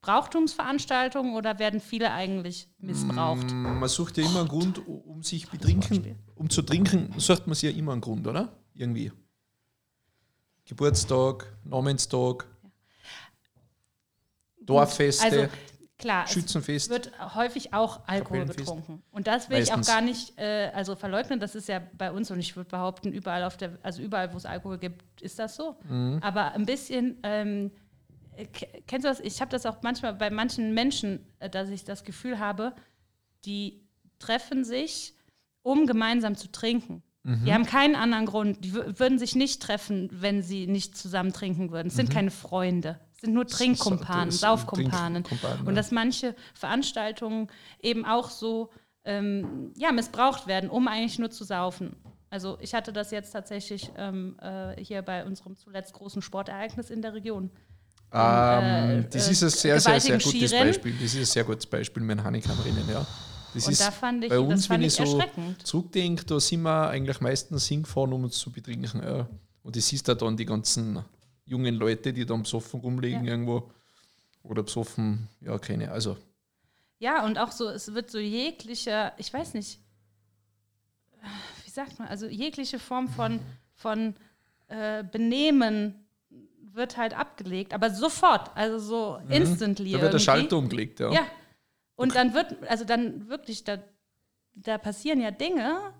Brauchtumsveranstaltungen, 0.00 1.34
oder 1.34 1.58
werden 1.58 1.80
viele 1.80 2.10
eigentlich 2.12 2.68
missbraucht? 2.78 3.50
Mm, 3.52 3.78
Man 3.78 3.88
sucht 3.88 4.16
ja 4.16 4.24
immer 4.24 4.40
einen 4.40 4.48
Grund, 4.48 4.86
um 4.86 5.22
sich 5.22 5.48
betrinken, 5.48 6.16
um 6.34 6.48
zu 6.48 6.62
trinken, 6.62 7.12
sucht 7.18 7.46
man 7.46 7.54
sich 7.54 7.70
ja 7.72 7.78
immer 7.78 7.92
einen 7.92 8.00
Grund, 8.00 8.26
oder? 8.26 8.48
Irgendwie. 8.74 9.12
Geburtstag, 10.64 11.52
Namenstag, 11.64 12.46
Dorffeste, 14.62 15.24
Also 15.24 15.48
klar, 16.00 16.24
es 16.24 16.32
Schützenfest. 16.32 16.90
wird 16.90 17.12
häufig 17.34 17.72
auch 17.72 18.00
Alkohol 18.08 18.46
getrunken. 18.46 19.02
Und 19.12 19.26
das 19.28 19.48
will 19.48 19.58
ich 19.58 19.70
auch 19.72 19.76
Meistens. 19.76 19.94
gar 19.94 20.00
nicht 20.02 20.38
äh, 20.38 20.70
also 20.74 20.96
verleugnen. 20.96 21.38
Das 21.38 21.54
ist 21.54 21.68
ja 21.68 21.80
bei 21.96 22.10
uns 22.10 22.30
und 22.30 22.40
ich 22.40 22.56
würde 22.56 22.68
behaupten, 22.68 23.12
überall 23.12 23.44
auf 23.44 23.56
der, 23.56 23.78
also 23.82 24.02
überall, 24.02 24.32
wo 24.32 24.36
es 24.36 24.46
Alkohol 24.46 24.78
gibt, 24.78 25.22
ist 25.22 25.38
das 25.38 25.54
so. 25.56 25.76
Mhm. 25.88 26.18
Aber 26.22 26.52
ein 26.52 26.66
bisschen, 26.66 27.18
ähm, 27.22 27.70
äh, 28.36 28.46
ke- 28.46 28.82
kennst 28.86 29.04
du 29.04 29.08
das? 29.08 29.20
Ich 29.20 29.40
habe 29.40 29.50
das 29.52 29.64
auch 29.66 29.78
manchmal 29.82 30.14
bei 30.14 30.30
manchen 30.30 30.74
Menschen, 30.74 31.24
äh, 31.38 31.48
dass 31.48 31.68
ich 31.68 31.84
das 31.84 32.02
Gefühl 32.04 32.38
habe, 32.40 32.74
die 33.44 33.86
treffen 34.18 34.64
sich, 34.64 35.14
um 35.62 35.86
gemeinsam 35.86 36.36
zu 36.36 36.50
trinken. 36.50 37.02
Mhm. 37.22 37.44
Die 37.44 37.52
haben 37.52 37.66
keinen 37.66 37.96
anderen 37.96 38.24
Grund. 38.26 38.64
Die 38.64 38.72
wü- 38.72 38.98
würden 38.98 39.18
sich 39.18 39.34
nicht 39.36 39.60
treffen, 39.62 40.08
wenn 40.10 40.42
sie 40.42 40.66
nicht 40.66 40.96
zusammen 40.96 41.32
trinken 41.34 41.70
würden. 41.70 41.88
Es 41.88 41.94
sind 41.96 42.10
keine 42.10 42.30
Freunde. 42.30 42.98
Sind 43.20 43.34
nur 43.34 43.46
Trinkkumpanen, 43.46 44.30
Saufkumpanen. 44.30 45.24
Trinkkumpanen, 45.24 45.66
Und 45.66 45.74
dass 45.74 45.90
manche 45.90 46.34
Veranstaltungen 46.54 47.48
eben 47.82 48.04
auch 48.06 48.30
so 48.30 48.70
ähm, 49.04 49.72
ja, 49.76 49.92
missbraucht 49.92 50.46
werden, 50.46 50.70
um 50.70 50.88
eigentlich 50.88 51.18
nur 51.18 51.30
zu 51.30 51.44
saufen. 51.44 51.96
Also 52.30 52.56
ich 52.60 52.72
hatte 52.74 52.92
das 52.92 53.10
jetzt 53.10 53.32
tatsächlich 53.32 53.90
ähm, 53.96 54.38
äh, 54.40 54.82
hier 54.82 55.02
bei 55.02 55.24
unserem 55.26 55.56
zuletzt 55.56 55.92
großen 55.92 56.22
Sportereignis 56.22 56.88
in 56.90 57.02
der 57.02 57.12
Region. 57.14 57.50
Ähm, 58.12 59.00
äh, 59.00 59.04
das 59.10 59.28
äh, 59.28 59.32
ist 59.32 59.42
ein 59.42 59.50
sehr, 59.50 59.80
sehr, 59.80 60.00
sehr 60.00 60.16
gutes 60.18 60.30
Skirennen. 60.30 60.68
Beispiel. 60.68 60.92
Das 60.94 61.02
ist 61.02 61.16
ein 61.16 61.24
sehr 61.24 61.44
gutes 61.44 61.66
Beispiel 61.66 62.02
mit 62.02 62.18
dem 62.18 62.24
Honeycomb-Rennen, 62.24 62.88
ja. 62.90 63.06
Das 63.52 63.66
Und 63.66 63.72
ist 63.72 63.80
da 63.80 63.90
fand 63.90 64.24
ich- 64.24 64.30
bei 64.30 64.38
uns, 64.38 64.66
fand 64.66 64.80
wenn 64.80 64.86
ich 64.88 64.98
ich 64.98 65.06
so 65.08 65.18
erschreckend. 65.18 65.66
zurückdenke, 65.66 66.24
da 66.24 66.38
sind 66.40 66.62
wir 66.62 66.88
eigentlich 66.88 67.20
meistens 67.20 67.66
hingefahren, 67.66 68.12
um 68.12 68.24
uns 68.24 68.38
zu 68.38 68.50
betrinken. 68.50 69.02
Ja. 69.02 69.28
Und 69.62 69.76
das 69.76 69.86
siehst 69.88 70.06
du 70.08 70.14
dann 70.14 70.36
die 70.36 70.46
ganzen 70.46 71.04
jungen 71.50 71.74
Leute, 71.74 72.12
die 72.12 72.24
dann 72.24 72.42
besoffen 72.44 72.80
rumliegen 72.80 73.24
Ja. 73.24 73.32
irgendwo. 73.32 73.70
Oder 74.42 74.62
besoffen, 74.62 75.28
ja, 75.42 75.58
keine, 75.58 75.90
also 75.90 76.16
Ja, 76.98 77.24
und 77.24 77.38
auch 77.38 77.50
so, 77.52 77.68
es 77.68 77.92
wird 77.92 78.10
so 78.10 78.18
jeglicher, 78.18 79.12
ich 79.18 79.32
weiß 79.32 79.52
nicht, 79.54 79.78
wie 81.64 81.70
sagt 81.70 81.98
man, 81.98 82.08
also 82.08 82.26
jegliche 82.26 82.78
Form 82.78 83.08
von, 83.08 83.40
von 83.74 84.14
äh, 84.68 85.04
Benehmen 85.04 85.94
wird 86.72 86.96
halt 86.96 87.14
abgelegt, 87.18 87.74
aber 87.74 87.90
sofort, 87.90 88.50
also 88.56 88.78
so 88.78 89.20
instantly. 89.28 89.90
Mhm. 89.90 89.92
da 89.92 90.02
wird 90.02 90.12
der 90.14 90.20
irgendwie. 90.20 90.24
Schalter 90.24 90.56
umgelegt, 90.58 91.00
ja. 91.00 91.12
Ja. 91.12 91.26
Und 91.96 92.14
dann 92.14 92.32
wird, 92.32 92.56
also 92.68 92.84
dann 92.84 93.28
wirklich, 93.28 93.64
da, 93.64 93.78
da 94.54 94.78
passieren 94.78 95.20
ja 95.20 95.30
Dinge, 95.30 95.62
äh, 95.62 95.80
da, 95.80 95.99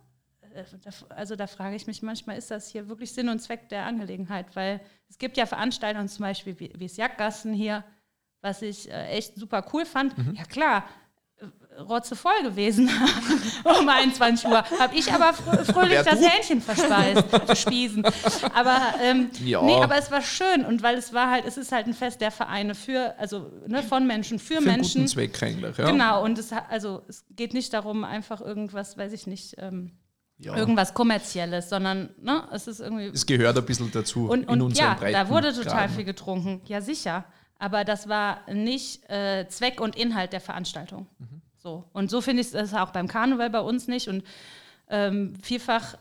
also 1.10 1.36
da 1.36 1.46
frage 1.46 1.76
ich 1.76 1.86
mich 1.86 2.02
manchmal, 2.02 2.36
ist 2.38 2.50
das 2.50 2.68
hier 2.68 2.88
wirklich 2.88 3.12
Sinn 3.12 3.28
und 3.28 3.40
Zweck 3.40 3.68
der 3.68 3.84
Angelegenheit? 3.86 4.46
Weil 4.54 4.80
es 5.08 5.18
gibt 5.18 5.36
ja 5.36 5.46
Veranstaltungen, 5.46 6.08
zum 6.08 6.22
Beispiel 6.24 6.58
wie, 6.58 6.72
wie 6.76 6.86
das 6.86 6.96
Jagdgassen 6.96 7.52
hier, 7.52 7.84
was 8.42 8.62
ich 8.62 8.90
äh, 8.90 9.08
echt 9.08 9.36
super 9.36 9.64
cool 9.72 9.84
fand. 9.84 10.16
Mhm. 10.16 10.34
Ja 10.34 10.44
klar, 10.44 10.84
äh, 11.38 11.80
rotzevoll 11.80 12.42
gewesen 12.42 12.90
um 13.80 13.88
21 13.88 14.48
Uhr. 14.48 14.62
Habe 14.78 14.94
ich 14.94 15.12
aber 15.12 15.32
frö 15.34 15.64
fröhlich 15.72 15.90
Wer 15.92 16.04
das 16.04 16.20
du? 16.20 16.26
Hähnchen 16.26 16.60
verspeist, 16.60 17.28
verspiesen. 17.46 18.04
Aber, 18.54 18.78
ähm, 19.02 19.30
Ja. 19.44 19.62
nee, 19.62 19.74
aber 19.76 19.96
es 19.96 20.10
war 20.10 20.20
schön 20.22 20.64
und 20.64 20.82
weil 20.82 20.96
es 20.96 21.12
war 21.12 21.30
halt, 21.30 21.44
es 21.46 21.56
ist 21.58 21.72
halt 21.72 21.86
ein 21.86 21.94
Fest 21.94 22.20
der 22.20 22.30
Vereine 22.30 22.74
für, 22.74 23.14
also 23.18 23.50
ne, 23.66 23.82
von 23.82 24.06
Menschen, 24.06 24.38
für, 24.38 24.54
Für 24.54 24.58
einen 24.58 24.66
Menschen. 24.80 25.02
guten 25.02 25.08
Zweck 25.08 25.42
eigentlich, 25.42 25.76
ja. 25.78 25.90
Genau, 25.90 26.22
und 26.24 26.38
es, 26.38 26.50
also, 26.52 27.02
es 27.08 27.24
geht 27.30 27.54
nicht 27.54 27.72
darum, 27.72 28.04
einfach 28.04 28.40
irgendwas, 28.40 28.96
weiß 28.98 29.12
ich 29.12 29.26
nicht, 29.26 29.54
ähm, 29.58 29.92
ja. 30.40 30.56
irgendwas 30.56 30.94
Kommerzielles, 30.94 31.68
sondern 31.68 32.10
ne, 32.20 32.44
es 32.52 32.66
ist 32.66 32.80
irgendwie. 32.80 33.06
Es 33.06 33.26
gehört 33.26 33.56
ein 33.56 33.64
bisschen 33.64 33.90
dazu 33.92 34.28
Und, 34.28 34.42
in 34.42 34.48
und 34.48 34.62
unserem 34.62 34.88
ja, 34.88 34.94
breiten 34.94 35.12
da 35.12 35.28
wurde 35.28 35.52
total 35.52 35.86
Graben. 35.86 35.94
viel 35.94 36.04
getrunken, 36.04 36.62
ja 36.66 36.80
sicher. 36.80 37.24
Aber 37.58 37.84
das 37.84 38.08
war 38.08 38.40
nicht 38.50 39.08
äh, 39.10 39.46
Zweck 39.48 39.80
und 39.80 39.94
Inhalt 39.94 40.32
der 40.32 40.40
Veranstaltung. 40.40 41.06
Mhm. 41.18 41.42
So. 41.58 41.84
Und 41.92 42.10
so 42.10 42.22
finde 42.22 42.40
ich 42.40 42.54
es 42.54 42.72
auch 42.72 42.90
beim 42.90 43.06
Karneval 43.06 43.50
bei 43.50 43.60
uns 43.60 43.86
nicht. 43.86 44.08
Und 44.08 44.24
ähm, 44.88 45.34
vielfach 45.42 45.96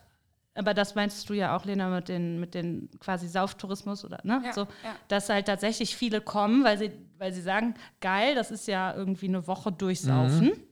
aber 0.56 0.74
das 0.74 0.94
meinst 0.94 1.30
du 1.30 1.34
ja 1.34 1.56
auch, 1.56 1.64
Lena, 1.64 1.90
mit 1.90 2.10
den, 2.10 2.40
mit 2.40 2.54
den 2.54 2.90
quasi 3.00 3.30
Sauftourismus 3.30 4.04
oder 4.04 4.20
ne? 4.24 4.42
Ja, 4.44 4.52
so, 4.52 4.62
ja. 4.62 4.96
dass 5.08 5.30
halt 5.30 5.46
tatsächlich 5.46 5.96
viele 5.96 6.20
kommen, 6.20 6.66
weil 6.66 6.78
sie, 6.78 6.92
weil 7.18 7.32
sie 7.32 7.42
sagen, 7.42 7.76
geil, 8.02 8.36
das 8.36 8.52
ist 8.52 8.68
ja 8.68 8.94
irgendwie 8.94 9.28
eine 9.28 9.48
Woche 9.48 9.72
durchsaufen. 9.72 10.48
Mhm. 10.48 10.64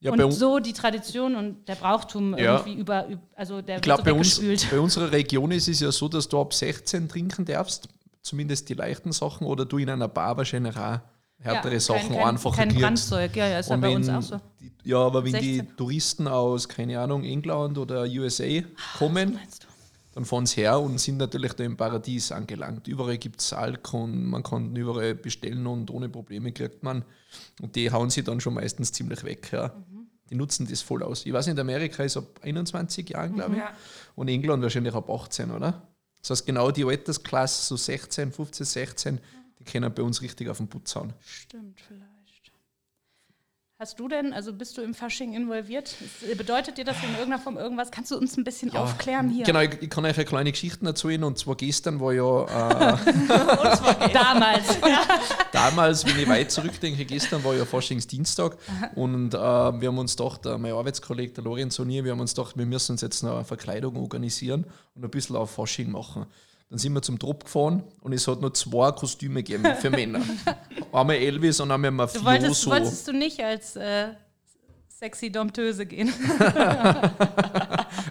Ja, 0.00 0.12
bei 0.12 0.18
und 0.18 0.30
uns- 0.30 0.38
so 0.38 0.58
die 0.60 0.72
Tradition 0.72 1.34
und 1.34 1.66
der 1.68 1.74
Brauchtum 1.74 2.36
Ja. 2.38 2.56
irgendwie 2.58 2.74
über, 2.74 3.06
üb- 3.08 3.18
also 3.34 3.60
der 3.62 3.76
Ich 3.76 3.82
glaube, 3.82 4.02
bei, 4.02 4.10
wird 4.10 4.18
uns, 4.18 4.36
so 4.36 4.42
weggespült. 4.42 4.70
bei 4.70 4.80
unserer 4.80 5.10
Region 5.12 5.50
ist 5.50 5.66
es 5.68 5.80
ja 5.80 5.90
so, 5.90 6.08
dass 6.08 6.28
du 6.28 6.40
ab 6.40 6.54
16 6.54 7.08
trinken 7.08 7.44
darfst, 7.44 7.88
zumindest 8.22 8.68
die 8.68 8.74
leichten 8.74 9.10
Sachen, 9.12 9.46
oder 9.46 9.64
du 9.64 9.78
in 9.78 9.90
einer 9.90 10.06
Bar 10.08 10.36
wahrscheinlich 10.36 10.76
auch 10.76 11.00
härtere 11.40 11.74
Ja, 11.74 11.80
Sachen 11.80 12.10
kein, 12.16 12.26
einfach 12.28 12.54
kein 12.56 12.68
kriegst. 12.68 12.82
Brandzeug, 12.82 13.34
ja, 13.36 13.46
ja, 13.48 13.58
ist 13.58 13.68
ja 13.70 13.74
Und 13.74 13.80
bei 13.80 13.88
uns 13.90 14.08
auch 14.08 14.22
so. 14.22 14.40
Die, 14.60 14.72
ja, 14.84 14.98
aber 14.98 15.24
wenn 15.24 15.32
die 15.34 15.56
16. 15.56 15.76
Touristen 15.76 16.28
aus, 16.28 16.68
keine 16.68 17.00
Ahnung, 17.00 17.24
England 17.24 17.76
oder 17.78 18.02
USA 18.02 18.44
kommen, 18.98 19.32
du? 19.64 19.67
Dann 20.18 20.24
fahren 20.24 20.46
sie 20.46 20.62
her 20.62 20.80
und 20.80 20.98
sind 20.98 21.18
natürlich 21.18 21.52
da 21.52 21.62
im 21.62 21.76
Paradies 21.76 22.32
angelangt. 22.32 22.88
Überall 22.88 23.18
gibt 23.18 23.40
es 23.40 23.52
Alk 23.52 23.94
und 23.94 24.26
man 24.26 24.42
kann 24.42 24.74
überall 24.74 25.14
bestellen 25.14 25.64
und 25.64 25.92
ohne 25.92 26.08
Probleme 26.08 26.50
kriegt 26.50 26.82
man. 26.82 27.04
Und 27.62 27.76
die 27.76 27.92
hauen 27.92 28.10
sie 28.10 28.24
dann 28.24 28.40
schon 28.40 28.54
meistens 28.54 28.90
ziemlich 28.90 29.22
weg. 29.22 29.52
Ja. 29.52 29.72
Die 30.28 30.34
nutzen 30.34 30.66
das 30.68 30.82
voll 30.82 31.04
aus. 31.04 31.24
Ich 31.24 31.32
weiß 31.32 31.46
nicht, 31.46 31.58
Amerika 31.60 32.02
ist 32.02 32.16
ab 32.16 32.40
21 32.42 33.10
Jahren, 33.10 33.34
glaube 33.34 33.52
ich. 33.52 33.58
Ja. 33.58 33.70
Und 34.16 34.26
England 34.26 34.60
wahrscheinlich 34.60 34.92
ab 34.92 35.08
18, 35.08 35.52
oder? 35.52 35.86
Das 36.20 36.30
heißt, 36.30 36.46
genau 36.46 36.72
die 36.72 36.84
Altersklasse, 36.84 37.66
so 37.68 37.76
16, 37.76 38.32
15, 38.32 38.66
16, 38.66 39.20
die 39.60 39.64
können 39.64 39.94
bei 39.94 40.02
uns 40.02 40.20
richtig 40.20 40.48
auf 40.48 40.56
den 40.56 40.66
Putz 40.66 40.96
hauen. 40.96 41.12
Stimmt, 41.20 41.80
vielleicht. 41.80 42.07
Hast 43.80 44.00
du 44.00 44.08
denn, 44.08 44.32
also 44.32 44.52
bist 44.52 44.76
du 44.76 44.82
im 44.82 44.92
Fasching 44.92 45.34
involviert? 45.34 45.94
Bedeutet 46.36 46.78
dir 46.78 46.84
das 46.84 46.96
in 46.96 47.10
irgendeiner 47.10 47.38
Form 47.38 47.56
irgendwas? 47.56 47.92
Kannst 47.92 48.10
du 48.10 48.18
uns 48.18 48.36
ein 48.36 48.42
bisschen 48.42 48.74
aufklären 48.74 49.28
hier? 49.30 49.44
Genau, 49.44 49.60
ich, 49.60 49.80
ich 49.80 49.88
kann 49.88 50.04
euch 50.04 50.16
eine 50.16 50.24
kleine 50.24 50.50
Geschichte 50.50 50.84
erzählen. 50.84 51.22
Und 51.22 51.38
zwar 51.38 51.54
gestern 51.54 52.00
war 52.00 52.12
ja 52.12 52.42
äh, 52.42 52.96
Damals. 54.12 54.80
damals, 55.52 56.04
wenn 56.04 56.18
ich 56.18 56.28
weit 56.28 56.50
zurückdenke, 56.50 57.04
gestern 57.04 57.44
war 57.44 57.54
ja 57.54 57.64
Faschingsdienstag 57.64 58.56
und 58.96 59.34
äh, 59.34 59.38
wir 59.38 59.88
haben 59.88 59.98
uns 59.98 60.16
gedacht, 60.16 60.44
äh, 60.46 60.58
mein 60.58 60.72
Arbeitskollege, 60.72 61.34
der 61.34 61.44
Lorenz 61.44 61.78
und 61.78 61.88
ich, 61.90 62.02
wir 62.02 62.10
haben 62.10 62.20
uns 62.20 62.34
gedacht, 62.34 62.58
wir 62.58 62.66
müssen 62.66 62.92
uns 62.92 63.00
jetzt 63.00 63.22
eine 63.22 63.44
Verkleidung 63.44 63.94
organisieren 63.94 64.64
und 64.96 65.04
ein 65.04 65.10
bisschen 65.10 65.36
auf 65.36 65.52
Fasching 65.52 65.92
machen. 65.92 66.26
Dann 66.70 66.78
sind 66.78 66.92
wir 66.92 67.00
zum 67.02 67.18
Drop 67.18 67.44
gefahren 67.44 67.82
und 68.00 68.12
es 68.12 68.26
hat 68.28 68.40
nur 68.42 68.52
zwei 68.52 68.92
Kostüme 68.92 69.42
gegeben 69.42 69.64
für 69.80 69.88
Männer. 69.90 70.20
einmal 70.92 71.16
Elvis 71.16 71.60
und 71.60 71.70
einmal 71.70 71.90
Du 71.90 71.98
wolltest, 71.98 72.24
Mafioso. 72.24 72.70
wolltest 72.70 73.08
du 73.08 73.12
nicht 73.12 73.40
als 73.42 73.74
äh, 73.76 74.08
sexy 74.88 75.32
Domptöse 75.32 75.86
gehen? 75.86 76.08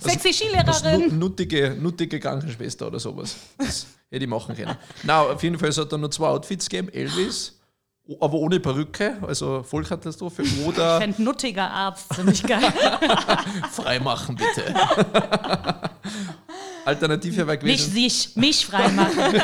sexy 0.02 0.28
Als 0.30 0.38
Skilehrerin. 0.38 1.10
nu- 1.10 1.16
nuttige, 1.28 1.76
nuttige 1.80 2.20
Krankenschwester 2.20 2.88
oder 2.88 3.00
sowas. 3.00 3.36
Das 3.60 3.86
hätte 4.10 4.24
ich 4.24 4.30
machen 4.30 4.56
können. 4.56 4.76
Na, 5.04 5.22
auf 5.22 5.44
jeden 5.44 5.60
Fall 5.60 5.70
es 5.70 5.78
hat 5.78 5.92
dann 5.92 6.02
noch 6.02 6.10
zwei 6.10 6.28
Outfits 6.28 6.68
gegeben. 6.68 6.90
Elvis, 6.90 7.60
aber 8.20 8.34
ohne 8.36 8.60
Perücke, 8.60 9.18
also 9.22 9.62
Vollkatastrophe. 9.64 10.42
Ich 10.42 10.66
Oder 10.66 11.00
fände 11.00 11.22
nuttiger 11.22 11.70
Arzt 11.70 12.12
ziemlich 12.16 12.42
geil. 12.42 12.64
freimachen, 13.72 14.36
bitte. 14.36 14.74
Alternative 16.88 17.46
wäre 17.46 17.64
nicht 17.66 17.86
gewesen, 17.90 17.92
sich, 17.92 18.36
mich 18.36 18.66
freimachen. 18.66 19.42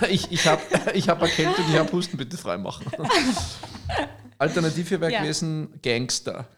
ich, 0.08 0.32
ich 0.32 0.46
habe 0.46 0.62
ich 0.94 1.08
hab 1.08 1.20
erkältet, 1.20 1.64
ich 1.70 1.78
habe 1.78 1.92
Husten, 1.92 2.16
bitte 2.16 2.38
freimachen. 2.38 2.86
Alternative 4.38 5.00
wäre 5.00 5.12
Ja. 5.12 5.20
gewesen 5.20 5.68
Gangster. 5.82 6.48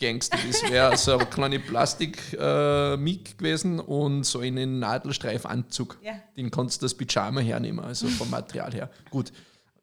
Gangster, 0.00 0.38
das 0.44 0.62
wäre 0.70 0.96
so 0.96 1.18
eine 1.18 1.26
kleine 1.26 1.60
Plastik-Mick 1.60 3.38
gewesen 3.38 3.78
und 3.78 4.24
so 4.24 4.40
einen 4.40 4.78
Nadelstreifanzug. 4.80 5.98
Ja. 6.02 6.14
Den 6.36 6.50
kannst 6.50 6.82
du 6.82 6.86
das 6.86 6.94
Pyjama 6.94 7.40
hernehmen, 7.40 7.84
also 7.84 8.08
vom 8.08 8.28
Material 8.30 8.72
her. 8.72 8.90
Gut, 9.10 9.30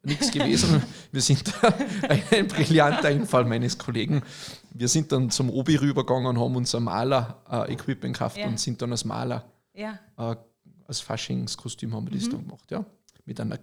nichts 0.02 0.30
gewesen. 0.30 0.82
Wir 1.12 1.20
sind 1.22 1.52
ein 2.30 2.48
brillanter 2.48 3.08
Einfall 3.08 3.44
meines 3.44 3.76
Kollegen. 3.78 4.22
Wir 4.72 4.88
sind 4.88 5.10
dann 5.12 5.30
zum 5.30 5.50
Obi 5.50 5.76
rübergegangen 5.76 6.26
und 6.26 6.38
haben 6.40 6.56
uns 6.56 6.74
ein 6.74 6.82
Maler-Equipment 6.84 8.14
gekauft 8.14 8.36
Ja. 8.36 8.46
und 8.46 8.58
sind 8.60 8.80
dann 8.80 8.92
als 8.92 9.04
Maler 9.04 9.44
Ja. 9.74 9.98
äh, 10.16 10.36
als 10.86 11.00
Faschingskostüm 11.00 11.94
haben 11.94 12.06
wir 12.06 12.14
Mhm. 12.14 12.18
das 12.20 12.28
dann 12.30 12.42
gemacht, 12.46 12.70
ja. 12.70 12.84
Mit 13.24 13.40
einer 13.40 13.58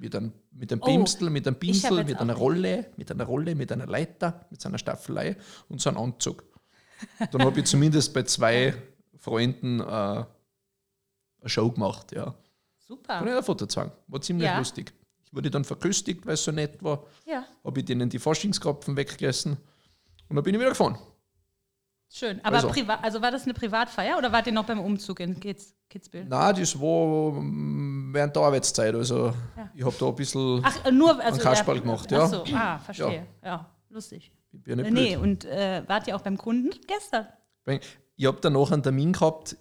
mit 0.00 0.14
einem, 0.14 0.32
mit 0.52 0.70
einem 0.72 0.80
Oh, 0.84 1.04
mit 1.28 1.46
einem 1.48 1.56
Pinsel, 1.58 2.04
mit 2.04 2.20
einer. 2.20 2.34
Rolle, 2.34 2.86
mit 2.96 3.10
einer 3.10 3.24
Rolle, 3.24 3.56
mit 3.56 3.72
einer 3.72 3.86
Leiter, 3.86 4.46
mit 4.48 4.60
so 4.60 4.68
einer 4.68 4.78
Staffelei 4.78 5.36
und 5.68 5.80
so 5.80 5.88
einem 5.90 5.98
Anzug. 5.98 6.44
Dann 7.32 7.42
habe 7.44 7.58
ich 7.58 7.66
zumindest 7.66 8.14
bei 8.14 8.22
zwei 8.22 8.74
Freunden 9.18 9.80
äh, 9.80 9.84
eine 9.84 10.26
Show 11.46 11.68
gemacht, 11.72 12.12
ja. 12.12 12.32
Super. 12.78 13.18
Kann 13.18 13.26
ich 13.28 13.34
ein 13.34 13.42
Foto 13.42 13.66
zeigen. 13.66 13.90
War 14.06 14.20
ziemlich 14.20 14.46
Ja. 14.46 14.58
lustig. 14.58 14.92
Ich 15.30 15.34
wurde 15.36 15.50
dann 15.50 15.64
verköstigt, 15.64 16.24
weil 16.26 16.34
es 16.34 16.44
so 16.44 16.52
nett 16.52 16.82
war. 16.82 17.04
Ja, 17.26 17.44
Habe 17.64 17.80
ich 17.80 17.84
denen 17.86 18.08
die 18.08 18.18
Faschingskropfen 18.18 18.96
weggegessen 18.96 19.58
und 20.28 20.36
dann 20.36 20.42
bin 20.42 20.54
ich 20.54 20.60
wieder 20.60 20.70
gefahren. 20.70 20.98
schön. 22.10 22.42
Aber 22.42 22.56
Also. 22.56 22.68
privat, 22.68 23.04
also 23.04 23.20
war 23.20 23.30
das 23.30 23.44
eine 23.44 23.52
Privatfeier 23.52 24.16
oder 24.16 24.32
wart 24.32 24.46
ihr 24.46 24.52
noch 24.54 24.64
beim 24.64 24.80
Umzug 24.80 25.20
in 25.20 25.38
Kids, 25.38 25.74
Kitzbühel? 25.90 26.24
Nein, 26.24 26.56
das 26.56 26.80
war 26.80 27.32
mm, 27.42 28.14
während 28.14 28.34
der 28.36 28.42
Arbeitszeit. 28.42 28.94
Also 28.94 29.26
Ja. 29.56 29.70
ich 29.74 29.84
habe 29.84 29.94
da 30.00 30.06
ein 30.06 30.14
bisschen 30.14 30.62
Ach, 30.64 30.90
nur 30.90 31.22
also 31.22 31.40
Kasperl 31.40 31.80
gemacht, 31.80 32.06
Ach 32.08 32.12
ja. 32.12 32.26
so, 32.26 32.44
ah, 32.54 32.78
verstehe. 32.78 33.26
Ja, 33.44 33.68
lustig. 33.90 34.32
ich 34.52 34.62
bin 34.62 34.78
ja 34.78 34.84
nicht 34.84 34.94
nee, 34.94 35.16
blöd. 35.16 35.22
und 35.22 35.44
äh, 35.44 35.82
wart 35.86 36.08
ihr 36.08 36.16
auch 36.16 36.22
beim 36.22 36.38
Kunden 36.38 36.70
gestern? 36.86 37.26
Ich 38.16 38.26
habe 38.26 38.38
danach 38.40 38.70
einen 38.72 38.82
Termin 38.82 39.12
gehabt. 39.12 39.56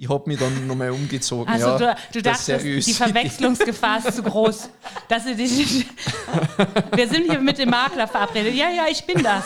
Ich 0.00 0.08
habe 0.08 0.30
mich 0.30 0.38
dann 0.38 0.64
nochmal 0.68 0.92
umgezogen. 0.92 1.52
Also 1.52 1.70
ja, 1.70 1.76
du, 1.76 1.96
du 2.12 2.22
dachtest, 2.22 2.64
die 2.64 2.92
Verwechslungsgefahr 2.94 3.98
ist 3.98 4.14
zu 4.14 4.22
groß. 4.22 4.70
Dass 5.08 5.24
du 5.24 5.34
dich, 5.34 5.86
wir 6.94 7.08
sind 7.08 7.28
hier 7.28 7.40
mit 7.40 7.58
dem 7.58 7.70
Makler 7.70 8.06
verabredet. 8.06 8.54
Ja, 8.54 8.70
ja, 8.70 8.86
ich 8.88 9.04
bin 9.04 9.24
das. 9.24 9.44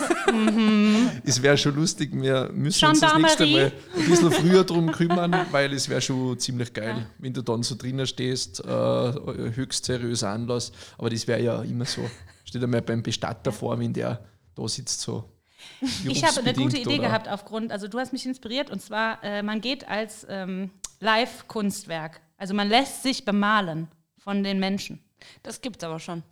Es 1.25 1.41
wäre 1.41 1.57
schon 1.57 1.73
lustig, 1.75 2.11
wir 2.13 2.51
müssen 2.53 2.85
uns 2.85 2.99
das 2.99 3.17
nächste 3.17 3.47
Mal 3.47 3.71
ein 3.95 4.05
bisschen 4.07 4.31
früher 4.31 4.63
drum 4.63 4.91
kümmern, 4.91 5.35
weil 5.49 5.73
es 5.73 5.89
wäre 5.89 6.01
schon 6.01 6.37
ziemlich 6.37 6.71
geil, 6.71 7.07
wenn 7.17 7.33
du 7.33 7.41
dann 7.41 7.63
so 7.63 7.73
drinnen 7.73 8.05
stehst, 8.05 8.63
äh, 8.63 8.67
höchst 8.67 9.85
seriöser 9.85 10.29
Anlass. 10.29 10.71
Aber 10.99 11.09
das 11.09 11.25
wäre 11.25 11.41
ja 11.41 11.63
immer 11.63 11.85
so. 11.85 12.07
Steht 12.45 12.63
einmal 12.63 12.83
beim 12.83 13.01
Bestatter 13.01 13.51
vor, 13.51 13.79
wenn 13.79 13.91
der 13.91 14.23
da 14.53 14.67
sitzt, 14.67 15.01
so. 15.01 15.32
Ich 16.05 16.23
habe 16.23 16.39
eine 16.39 16.53
gute 16.53 16.77
Idee 16.77 16.99
oder- 16.99 17.07
gehabt 17.07 17.27
aufgrund, 17.27 17.71
also 17.71 17.87
du 17.87 17.99
hast 17.99 18.13
mich 18.13 18.25
inspiriert 18.25 18.69
und 18.69 18.81
zwar, 18.81 19.23
äh, 19.23 19.43
man 19.43 19.59
geht 19.61 19.87
als 19.87 20.25
ähm, 20.29 20.71
Live-Kunstwerk. 20.99 22.21
Also 22.37 22.53
man 22.53 22.69
lässt 22.69 23.03
sich 23.03 23.25
bemalen 23.25 23.87
von 24.17 24.43
den 24.43 24.59
Menschen. 24.59 25.03
Das 25.41 25.61
gibt's 25.61 25.83
aber 25.83 25.99
schon. 25.99 26.23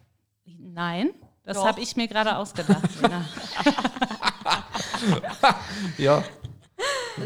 Nein, 0.46 1.12
das 1.44 1.58
habe 1.64 1.82
ich 1.82 1.96
mir 1.96 2.08
gerade 2.08 2.38
ausgedacht. 2.38 2.84
Ja, 5.98 6.24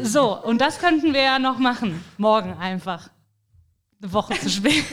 so, 0.02 0.42
und 0.42 0.60
das 0.60 0.78
könnten 0.78 1.14
wir 1.14 1.22
ja 1.22 1.38
noch 1.38 1.58
machen. 1.58 2.04
Morgen 2.18 2.54
einfach. 2.54 3.08
Eine 4.02 4.12
Woche 4.12 4.38
zu 4.38 4.50
spät. 4.50 4.84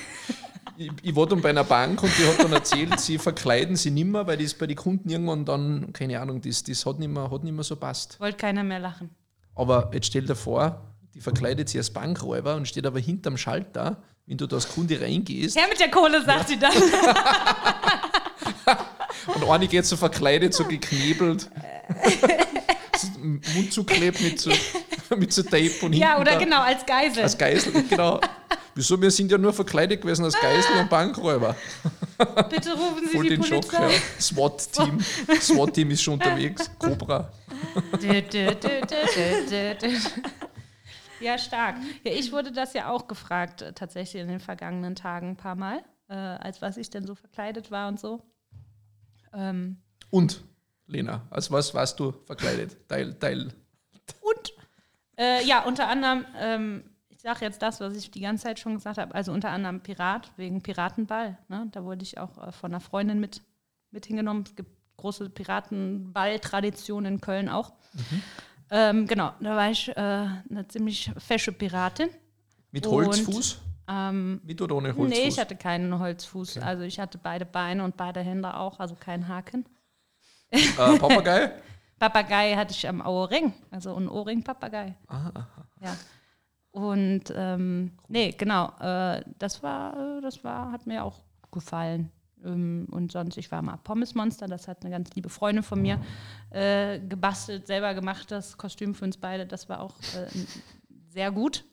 Ich, 0.78 0.92
ich 1.02 1.16
war 1.16 1.28
dann 1.28 1.42
bei 1.42 1.50
einer 1.50 1.64
Bank 1.64 2.04
und 2.04 2.12
die 2.18 2.26
hat 2.26 2.44
dann 2.44 2.54
erzählt, 2.54 3.00
sie 3.00 3.18
verkleiden 3.18 3.76
sie 3.76 3.92
nimmer, 3.92 4.28
weil 4.28 4.38
das 4.38 4.54
bei 4.54 4.68
den 4.68 4.78
Kunden 4.78 5.10
irgendwann 5.10 5.46
dann, 5.46 5.94
keine 5.94 6.20
Ahnung, 6.20 6.42
das, 6.42 6.64
das 6.64 6.86
hat, 6.86 7.00
nicht 7.00 7.12
mehr, 7.12 7.32
hat 7.32 7.44
nicht 7.44 7.54
mehr 7.54 7.64
so 7.64 7.76
passt. 7.76 8.20
Wollte 8.20 8.38
keiner 8.38 8.64
mehr 8.64 8.80
lachen. 8.80 9.10
Aber 9.56 9.92
jetzt 9.94 10.08
stell 10.08 10.26
dir 10.26 10.36
vor, 10.36 10.82
die 11.14 11.22
verkleidet 11.22 11.70
sich 11.70 11.80
als 11.80 11.92
Bankräuber 11.92 12.56
und 12.56 12.68
steht 12.68 12.86
aber 12.86 13.00
hinterm 13.00 13.38
Schalter, 13.38 14.04
wenn 14.26 14.38
du 14.38 14.48
da 14.48 14.56
als 14.56 14.70
Kunde 14.70 15.00
reingehst 15.00 15.58
Her 15.58 15.68
mit 15.70 15.80
der 15.80 15.92
Kohle, 15.92 16.24
sagt 16.24 16.50
sie 16.50 16.58
dann. 16.58 16.74
und 19.36 19.50
eine 19.50 19.68
geht 19.68 19.86
so 19.86 19.98
verkleidet, 19.98 20.54
so 20.54 20.66
geknebelt, 20.66 21.50
Mund 23.22 23.72
zuklebt 23.72 24.22
mit 24.22 24.40
so, 24.40 24.52
mit 25.18 25.32
so 25.34 25.44
Tape 25.44 25.72
und 25.84 25.94
Ja, 25.94 26.20
oder 26.20 26.38
genau, 26.38 26.62
als 26.62 26.86
Geisel. 26.86 27.24
als 27.24 27.38
Geisel, 27.38 27.84
genau. 27.90 28.20
Wieso? 28.76 29.00
Wir 29.00 29.12
sind 29.12 29.32
ja 29.32 29.38
nur 29.38 29.54
verkleidet 29.54 30.02
gewesen 30.02 30.26
als 30.26 30.34
Geisel 30.40 30.76
und 30.80 30.90
Bankräuber. 30.90 31.56
Bitte 32.50 32.72
rufen 32.74 33.06
Sie 33.08 33.16
Voll 33.16 33.24
die 33.24 33.30
den 33.30 33.44
Schock, 33.44 33.70
Polizei. 33.70 33.92
ja. 33.94 34.00
SWAT-Team. 34.20 35.00
SWAT-Team 35.40 35.92
ist 35.92 36.02
schon 36.02 36.16
unterwegs. 36.16 36.72
Cobra. 36.80 37.32
Dö, 38.02 38.22
dö, 38.22 38.52
dö. 38.56 39.88
Ja, 41.20 41.38
stark. 41.38 41.76
Ja, 42.04 42.12
ich 42.14 42.32
wurde 42.32 42.52
das 42.52 42.74
ja 42.74 42.90
auch 42.90 43.08
gefragt, 43.08 43.62
äh, 43.62 43.74
tatsächlich 43.74 44.22
in 44.22 44.28
den 44.28 44.40
vergangenen 44.40 44.96
Tagen 44.96 45.30
ein 45.32 45.38
paar 45.38 45.56
Mal, 45.56 45.82
äh, 46.10 46.14
als 46.16 46.62
was 46.62 46.78
ich 46.78 46.90
denn 46.90 47.06
so 47.06 47.16
verkleidet 47.16 47.72
war 47.72 47.88
und 47.88 48.00
so. 48.00 48.22
Ähm, 49.34 49.78
Und, 50.10 50.44
Lena, 50.88 51.26
als 51.30 51.50
was 51.52 51.74
warst 51.74 52.00
du 52.00 52.12
verkleidet? 52.26 52.78
Teil, 52.90 53.14
Teil. 53.14 53.54
Und 55.18 55.24
äh, 55.24 55.44
ja, 55.44 55.64
unter 55.64 55.88
anderem, 55.88 56.26
ähm, 56.38 56.84
ich 57.10 57.22
sage 57.22 57.46
jetzt 57.46 57.62
das, 57.62 57.80
was 57.80 57.96
ich 57.96 58.12
die 58.12 58.20
ganze 58.22 58.44
Zeit 58.44 58.60
schon 58.60 58.76
gesagt 58.76 58.98
habe, 58.98 59.14
also 59.16 59.32
unter 59.32 59.50
anderem 59.50 59.80
Pirat, 59.82 60.32
wegen 60.38 60.62
Piratenball. 60.62 61.38
Ne? 61.48 61.68
Da 61.72 61.84
wurde 61.84 62.04
ich 62.04 62.18
auch 62.18 62.38
äh, 62.48 62.52
von 62.52 62.72
einer 62.72 62.80
Freundin 62.82 63.20
mit, 63.20 63.42
mit 63.92 64.06
hingenommen. 64.06 64.44
Es 64.46 64.56
gibt 64.56 64.72
große 64.98 65.30
Piratenball-Tradition 65.30 67.06
in 67.06 67.22
Köln 67.22 67.50
auch. 67.50 67.74
Ähm, 68.72 69.06
genau, 69.08 69.34
da 69.40 69.56
war 69.56 69.70
ich 69.70 69.90
äh, 69.90 69.94
eine 70.02 70.68
ziemlich 70.68 71.12
fesche 71.18 71.52
Piratin. 71.52 72.10
Mit 72.72 72.88
Und- 72.88 73.06
Holzfuß? 73.08 73.60
Ähm, 73.86 74.40
Mit 74.46 74.62
oder 74.62 74.76
ohne 74.76 74.96
Holzfuß? 74.96 75.10
nee, 75.10 75.28
ich 75.28 75.38
hatte 75.40 75.58
keinen 75.58 76.00
Holzfuß. 76.00 76.60
Also 76.60 76.84
ich 76.84 77.00
hatte 77.02 77.18
beide 77.18 77.46
Beine 77.46 77.84
und 77.84 77.98
beide 77.98 78.22
Hände 78.22 78.56
auch, 78.56 78.80
also 78.80 78.96
keinen 78.96 79.28
Haken. 79.28 79.66
äh, 80.52 80.62
Papagei? 80.78 81.52
Papagei 82.04 82.56
hatte 82.58 82.74
ich 82.74 82.86
am 82.86 83.00
Ohrring, 83.00 83.54
also 83.72 83.96
ein 83.96 84.10
Ohrring-Papagei. 84.10 84.94
Ah, 85.08 85.32
Ja. 85.82 85.96
Und 86.72 87.32
ähm, 87.34 87.92
nee, 88.10 88.32
genau, 88.32 88.74
äh, 88.82 89.24
das 89.40 89.64
war, 89.64 90.20
das 90.22 90.44
war, 90.44 90.74
hat 90.74 90.86
mir 90.86 91.06
auch 91.06 91.22
gefallen. 91.52 92.12
Ähm, 92.44 92.88
und 92.92 93.14
sonst, 93.14 93.38
ich 93.38 93.50
war 93.54 93.62
mal 93.62 93.78
Pommesmonster, 93.78 94.48
das 94.48 94.68
hat 94.68 94.82
eine 94.84 94.90
ganz 94.92 95.16
liebe 95.16 95.30
Freundin 95.30 95.64
von 95.64 95.82
mir 95.82 95.98
äh, 96.50 97.00
gebastelt, 97.00 97.68
selber 97.68 97.94
gemacht, 97.94 98.32
das 98.32 98.58
Kostüm 98.58 98.96
für 98.96 99.06
uns 99.06 99.16
beide. 99.16 99.46
Das 99.46 99.70
war 99.70 99.80
auch 99.80 99.96
äh, 100.18 100.28
sehr 101.08 101.32
gut. 101.32 101.64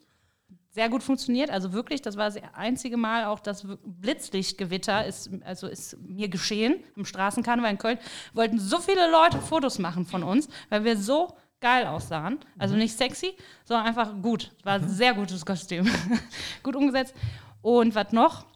Sehr 0.72 0.88
gut 0.88 1.02
funktioniert, 1.02 1.50
also 1.50 1.72
wirklich, 1.72 2.00
das 2.00 2.16
war 2.16 2.30
das 2.30 2.40
einzige 2.54 2.96
Mal 2.96 3.24
auch 3.24 3.40
das 3.40 3.66
Blitzlichtgewitter 3.84 5.04
ist, 5.04 5.28
also 5.44 5.66
ist 5.66 5.98
mir 6.00 6.28
geschehen 6.28 6.84
im 6.94 7.04
Straßenkarneval 7.04 7.72
in 7.72 7.78
Köln. 7.78 7.98
Wollten 8.34 8.60
so 8.60 8.78
viele 8.78 9.10
Leute 9.10 9.40
Fotos 9.40 9.80
machen 9.80 10.06
von 10.06 10.22
uns, 10.22 10.48
weil 10.68 10.84
wir 10.84 10.96
so 10.96 11.36
geil 11.60 11.86
aussahen. 11.86 12.38
Also 12.56 12.76
nicht 12.76 12.96
sexy, 12.96 13.36
sondern 13.64 13.86
einfach 13.86 14.14
gut. 14.22 14.52
War 14.62 14.74
ein 14.74 14.88
sehr 14.88 15.12
gutes 15.14 15.44
Kostüm. 15.44 15.90
gut 16.62 16.76
umgesetzt. 16.76 17.14
Und 17.62 17.94
was 17.96 18.12
noch? 18.12 18.46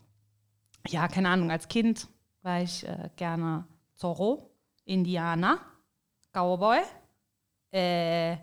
Ja, 0.87 1.09
keine 1.09 1.29
Ahnung, 1.31 1.51
als 1.51 1.67
Kind 1.67 2.07
war 2.43 2.61
ich 2.61 2.87
äh, 2.87 3.11
gerne 3.17 3.67
Zorro, 3.95 4.51
Indianer, 4.85 5.59
Cowboy. 6.33 6.81
Äh, 7.73 8.37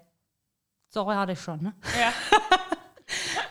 Zorro 0.89 1.11
hatte 1.11 1.31
ich 1.31 1.39
schon, 1.39 1.61
ne? 1.61 1.73
Ja. 1.97 2.11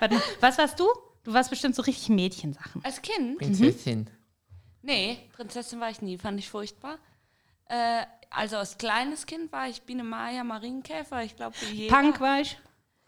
Warte 0.01 0.15
mal, 0.17 0.23
Was 0.41 0.59
warst 0.59 0.81
du? 0.81 0.87
Du 1.23 1.33
warst 1.33 1.51
bestimmt 1.51 1.75
so 1.77 1.83
richtig 1.83 2.09
Mädchensachen. 2.09 2.83
Als 2.85 3.01
Kind? 3.03 3.39
Prinzessin. 3.39 4.09
Nee, 4.83 5.19
Prinzessin 5.35 5.79
war 5.81 5.91
ich 5.91 6.01
nie, 6.03 6.17
fand 6.19 6.39
ich 6.41 6.49
furchtbar. 6.51 6.99
Äh, 7.67 8.03
also 8.31 8.57
als 8.57 8.79
kleines 8.79 9.27
Kind 9.27 9.53
war 9.53 9.69
ich 9.69 9.83
Biene 9.83 10.03
Maya 10.03 10.43
Marienkäfer, 10.45 11.23
ich 11.23 11.37
glaube 11.37 11.55
wie 11.61 11.75
jeder. 11.83 11.95
Punk 11.95 12.21
war 12.21 12.41
ich. 12.41 12.59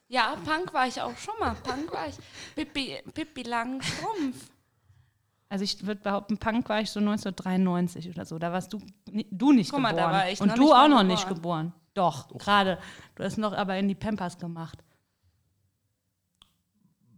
Ja, 0.09 0.37
Punk 0.45 0.75
war 0.75 0.87
ich 0.87 1.01
auch 1.01 1.17
schon 1.17 1.35
mal. 1.41 1.55
Punk 1.63 1.91
war 1.93 2.07
ich. 2.09 2.17
Pippi, 2.55 2.99
Pippi 3.15 3.43
Langstrumpf. 3.45 4.51
Also 5.49 5.65
ich 5.65 5.85
würde 5.87 6.01
behaupten, 6.03 6.37
Punk 6.39 6.69
war 6.69 6.81
ich 6.81 6.91
so 6.91 7.01
1993 7.01 8.09
oder 8.11 8.25
so. 8.27 8.39
Da 8.39 8.53
warst 8.53 8.73
du, 8.73 8.81
du 9.31 9.53
nicht 9.53 9.71
Guck 9.71 9.81
mal, 9.81 9.91
geboren. 9.93 10.11
da 10.13 10.17
war 10.19 10.29
ich 10.31 10.41
Und 10.41 10.49
noch 10.49 10.55
du 10.55 10.63
nicht 10.63 10.73
auch 10.73 10.77
mal 10.77 10.89
noch 10.89 11.03
nicht 11.03 11.29
geboren. 11.29 11.73
geboren. 11.73 11.73
Doch, 11.95 12.29
gerade. 12.39 12.79
Du 13.15 13.25
hast 13.25 13.39
noch 13.39 13.53
aber 13.53 13.77
in 13.77 13.89
die 13.89 13.95
Pampers 13.95 14.39
gemacht. 14.39 14.79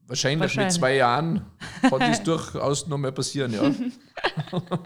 Wahrscheinlich, 0.07 0.41
Wahrscheinlich. 0.43 0.75
mit 0.75 0.81
zwei 0.81 0.97
Jahren 0.97 1.47
kann 1.81 1.99
das 2.01 2.23
durchaus 2.25 2.87
noch 2.87 2.99
mal 2.99 3.13
passieren, 3.13 3.53
ja. 3.55 3.63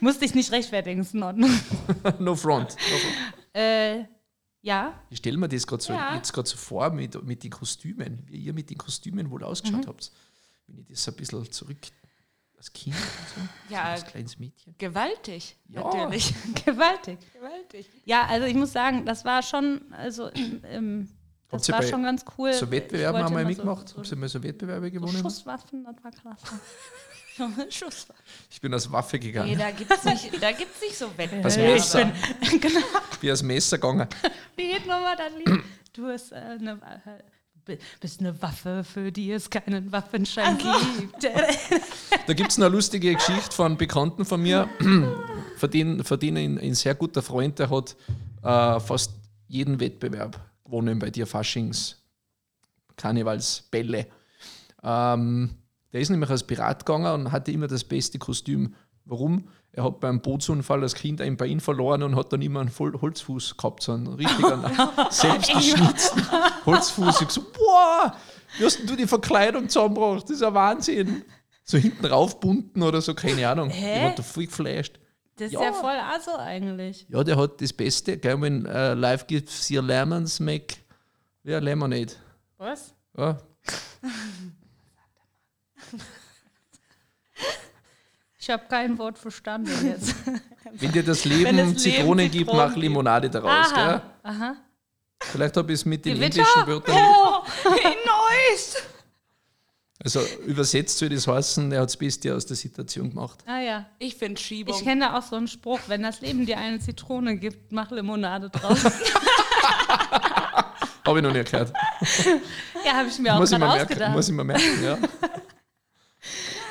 Musste 0.00 0.24
ich 0.24 0.34
nicht 0.34 0.50
rechtfertigen, 0.52 1.00
ist 1.00 1.14
in 1.14 1.22
Ordnung. 1.22 1.50
no 2.18 2.34
front. 2.34 2.76
No 2.76 2.96
front. 2.98 3.14
äh, 3.54 4.04
ja, 4.60 5.00
Ich 5.10 5.18
stelle 5.18 5.36
mir 5.36 5.48
das 5.48 5.66
gerade 5.66 5.82
so, 5.82 5.92
Ja. 5.92 6.14
jetzt 6.16 6.32
gerade 6.32 6.48
so 6.48 6.56
vor 6.56 6.90
mit, 6.90 7.22
mit 7.24 7.42
den 7.44 7.50
Kostümen, 7.50 8.22
wie 8.26 8.38
ihr 8.38 8.52
mit 8.52 8.70
den 8.70 8.78
Kostümen 8.78 9.30
wohl 9.30 9.44
ausgeschaut 9.44 9.84
Mhm. 9.84 9.88
habt. 9.88 10.10
Wenn 10.66 10.78
ich 10.80 10.86
das 10.88 11.08
ein 11.08 11.14
bisschen 11.14 11.50
zurück 11.52 11.78
als 12.56 12.72
Kind 12.72 12.96
und 12.96 13.02
so, 13.68 13.74
Ja, 13.74 13.84
als 13.84 14.04
kleines 14.04 14.38
Mädchen. 14.38 14.74
gewaltig. 14.78 15.56
Ja. 15.68 15.82
Natürlich. 15.84 16.34
gewaltig. 16.64 17.18
gewaltig. 17.32 17.88
Ja, 18.04 18.26
also 18.26 18.46
ich 18.46 18.54
muss 18.54 18.72
sagen, 18.72 19.04
das 19.06 19.24
war 19.24 19.42
schon, 19.42 19.80
also 19.92 20.28
ähm, 20.64 21.08
das 21.50 21.68
war 21.70 21.82
schon 21.82 22.02
ganz 22.02 22.24
cool. 22.36 22.52
So 22.52 22.70
Wettbewerben 22.70 23.22
haben 23.22 23.36
wir 23.36 23.44
mitgemacht. 23.44 23.88
So, 23.88 24.02
so, 24.02 24.14
ihr 24.14 24.18
mal 24.18 24.28
so 24.28 24.42
Wettbewerbe 24.42 24.86
so 24.86 24.92
gewonnen? 24.92 25.18
Schusswaffen, 25.18 25.84
das 25.84 25.94
war 26.04 26.10
klasse. 26.12 26.60
Ich 28.50 28.60
bin 28.60 28.74
als 28.74 28.90
Waffe 28.90 29.16
Nee, 29.16 29.26
gegangen. 29.26 29.56
da 29.58 29.70
gibt 29.70 29.92
es 29.92 30.02
nicht, 30.04 30.42
da 30.42 30.50
gibt's 30.50 30.80
nicht 30.80 30.98
so 30.98 31.06
Als 31.06 31.18
Wettbewerbe. 31.18 31.72
Messer. 31.74 32.12
genau. 32.60 32.80
Ich 33.12 33.18
bin 33.20 33.30
als 33.30 33.42
Messer 33.44 33.78
gegangen. 33.78 34.08
Wie 34.56 34.66
geht 34.72 34.86
nochmal 34.88 35.16
das 35.16 35.32
Lied? 35.36 35.62
Du 35.92 36.06
bist, 36.08 36.32
äh, 36.32 36.34
eine, 36.34 36.72
äh, 36.72 37.22
bi- 37.64 37.78
bist 38.00 38.18
eine 38.18 38.42
Waffe, 38.42 38.82
für 38.82 39.12
die 39.12 39.30
es 39.30 39.48
keinen 39.48 39.92
Waffenschein 39.92 40.58
gibt. 40.58 41.30
Da 42.26 42.34
gibt 42.34 42.50
es 42.50 42.58
eine 42.58 42.68
lustige 42.68 43.14
Geschichte 43.14 43.52
von 43.54 43.66
einem 43.66 43.76
Bekannten 43.78 44.24
von 44.24 44.42
mir, 44.42 44.68
von 45.56 45.70
denen, 45.70 46.02
von 46.04 46.18
denen 46.18 46.36
ein, 46.36 46.58
ein 46.58 46.74
sehr 46.74 46.94
guter 46.94 47.22
Freund, 47.22 47.58
der 47.58 47.70
hat 47.70 47.96
äh, 48.42 48.80
fast 48.80 49.12
jeden 49.46 49.78
Wettbewerb 49.80 50.38
gewonnen 50.68 50.98
bei 50.98 51.10
dir 51.10 51.26
Faschings 51.26 51.96
Karnevalsbälle. 52.96 54.06
Ähm, 54.82 55.50
der 55.92 56.00
ist 56.00 56.10
nämlich 56.10 56.30
als 56.30 56.44
Pirat 56.44 56.84
gegangen 56.84 57.12
und 57.12 57.32
hatte 57.32 57.50
immer 57.52 57.66
das 57.66 57.84
beste 57.84 58.18
Kostüm. 58.18 58.74
Warum? 59.04 59.48
Er 59.72 59.84
hat 59.84 60.00
beim 60.00 60.20
Bootsunfall 60.20 60.82
als 60.82 60.94
Kind 60.94 61.20
ein 61.20 61.36
Bein 61.36 61.60
verloren 61.60 62.02
und 62.02 62.16
hat 62.16 62.32
dann 62.32 62.42
immer 62.42 62.60
einen 62.60 62.68
Voll 62.68 62.92
Holzfuß 63.00 63.56
gehabt, 63.56 63.82
so 63.82 63.92
einen 63.92 64.08
richtigen, 64.08 64.64
selbstgeschnitzten 65.10 66.26
Holzfuß. 66.66 67.22
Ich 67.22 67.30
so, 67.30 67.42
boah, 67.42 68.14
wie 68.58 68.64
hast 68.64 68.80
denn 68.80 68.86
du 68.86 68.96
die 68.96 69.06
Verkleidung 69.06 69.68
zusammengebracht? 69.68 70.24
Das 70.24 70.30
ist 70.30 70.42
ein 70.42 70.54
Wahnsinn. 70.54 71.22
So 71.64 71.78
hinten 71.78 72.06
raufbunden 72.06 72.82
oder 72.82 73.00
so, 73.00 73.14
keine 73.14 73.48
Ahnung. 73.48 73.70
Hä? 73.70 73.96
Ich 73.96 74.02
war 74.04 74.14
da 74.14 74.22
voll 74.22 74.46
geflasht. 74.46 74.98
Das 75.38 75.52
ist 75.52 75.52
Ja. 75.52 75.72
voll 75.72 75.96
aso 75.96 76.36
eigentlich. 76.36 77.06
Ja, 77.08 77.22
der 77.24 77.36
hat 77.36 77.60
das 77.60 77.72
Beste, 77.72 78.18
gell, 78.18 78.40
wenn 78.40 78.66
äh, 78.66 78.94
Life 78.94 79.24
gives 79.26 79.68
you 79.68 79.80
lemons, 79.80 80.40
make 80.40 80.76
ja, 81.44 81.58
Lemonade. 81.60 82.12
Was? 82.58 82.92
Ja. 83.16 83.38
Ich 88.40 88.50
habe 88.50 88.64
kein 88.66 88.96
Wort 88.96 89.18
verstanden 89.18 89.70
jetzt. 89.86 90.14
Wenn 90.72 90.90
dir 90.92 91.02
das 91.02 91.24
Leben 91.26 91.56
Leben 91.56 91.76
Zitrone 91.76 92.28
gibt, 92.30 92.50
mach 92.50 92.74
Limonade 92.76 93.28
daraus. 93.28 93.72
Aha, 93.72 93.90
Gell? 93.92 94.02
aha. 94.22 94.56
Vielleicht 95.20 95.56
habe 95.56 95.72
ich 95.72 95.80
es 95.80 95.84
mit 95.84 96.04
den 96.04 96.14
Gewitter? 96.14 96.38
englischen 96.38 96.66
Wörtern. 96.66 96.96
Oh, 96.96 97.42
nice! 97.66 98.76
Also 100.02 100.20
übersetzt 100.46 100.98
soll 100.98 101.08
das 101.08 101.26
heißen, 101.26 101.72
er 101.72 101.80
hat 101.80 101.88
das 101.88 101.96
Beste 101.96 102.32
aus 102.34 102.46
der 102.46 102.56
Situation 102.56 103.10
gemacht. 103.10 103.40
Ah 103.46 103.60
ja. 103.60 103.86
Ich 103.98 104.14
finde 104.14 104.40
Schiebung. 104.40 104.76
Ich 104.76 104.84
kenne 104.84 105.06
da 105.06 105.18
auch 105.18 105.22
so 105.22 105.34
einen 105.34 105.48
Spruch, 105.48 105.80
wenn 105.88 106.04
das 106.04 106.20
Leben 106.20 106.46
dir 106.46 106.56
eine 106.58 106.78
Zitrone 106.78 107.36
gibt, 107.36 107.72
mach 107.72 107.90
Limonade 107.90 108.48
draus. 108.48 108.84
Habe 111.06 111.18
ich 111.18 111.22
noch 111.24 111.32
nicht 111.32 111.50
gehört. 111.50 111.72
ja, 112.84 112.92
habe 112.92 113.08
ich 113.08 113.18
mir 113.18 113.34
auch 113.34 113.38
Muss 113.38 113.50
ich, 113.50 113.58
gerade 113.58 113.66
mal 113.66 113.76
merken, 113.76 113.92
ausgedacht. 113.92 114.12
muss 114.14 114.28
ich 114.28 114.34
mal 114.34 114.44
merken, 114.44 114.84
ja. 114.84 114.98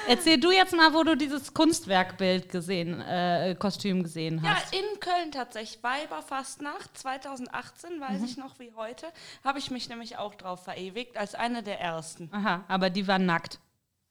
Erzähl 0.07 0.39
du 0.39 0.51
jetzt 0.51 0.73
mal, 0.75 0.93
wo 0.93 1.03
du 1.03 1.15
dieses 1.15 1.53
Kunstwerkbild 1.53 2.49
gesehen, 2.49 3.01
äh, 3.01 3.55
Kostüm 3.59 4.03
gesehen 4.03 4.41
Ja, 4.43 4.55
hast. 4.55 4.73
in 4.73 4.99
Köln 4.99 5.31
tatsächlich. 5.31 5.83
Weiberfastnacht 5.83 6.97
2018, 6.97 7.99
weiß 7.99 8.21
ich 8.23 8.37
noch 8.37 8.57
wie 8.59 8.71
heute, 8.75 9.07
habe 9.43 9.59
ich 9.59 9.69
mich 9.71 9.89
nämlich 9.89 10.17
auch 10.17 10.35
drauf 10.35 10.63
verewigt, 10.63 11.17
als 11.17 11.35
eine 11.35 11.61
der 11.63 11.79
ersten. 11.79 12.29
Aha, 12.31 12.63
aber 12.67 12.89
die 12.89 13.07
waren 13.07 13.25
nackt. 13.25 13.59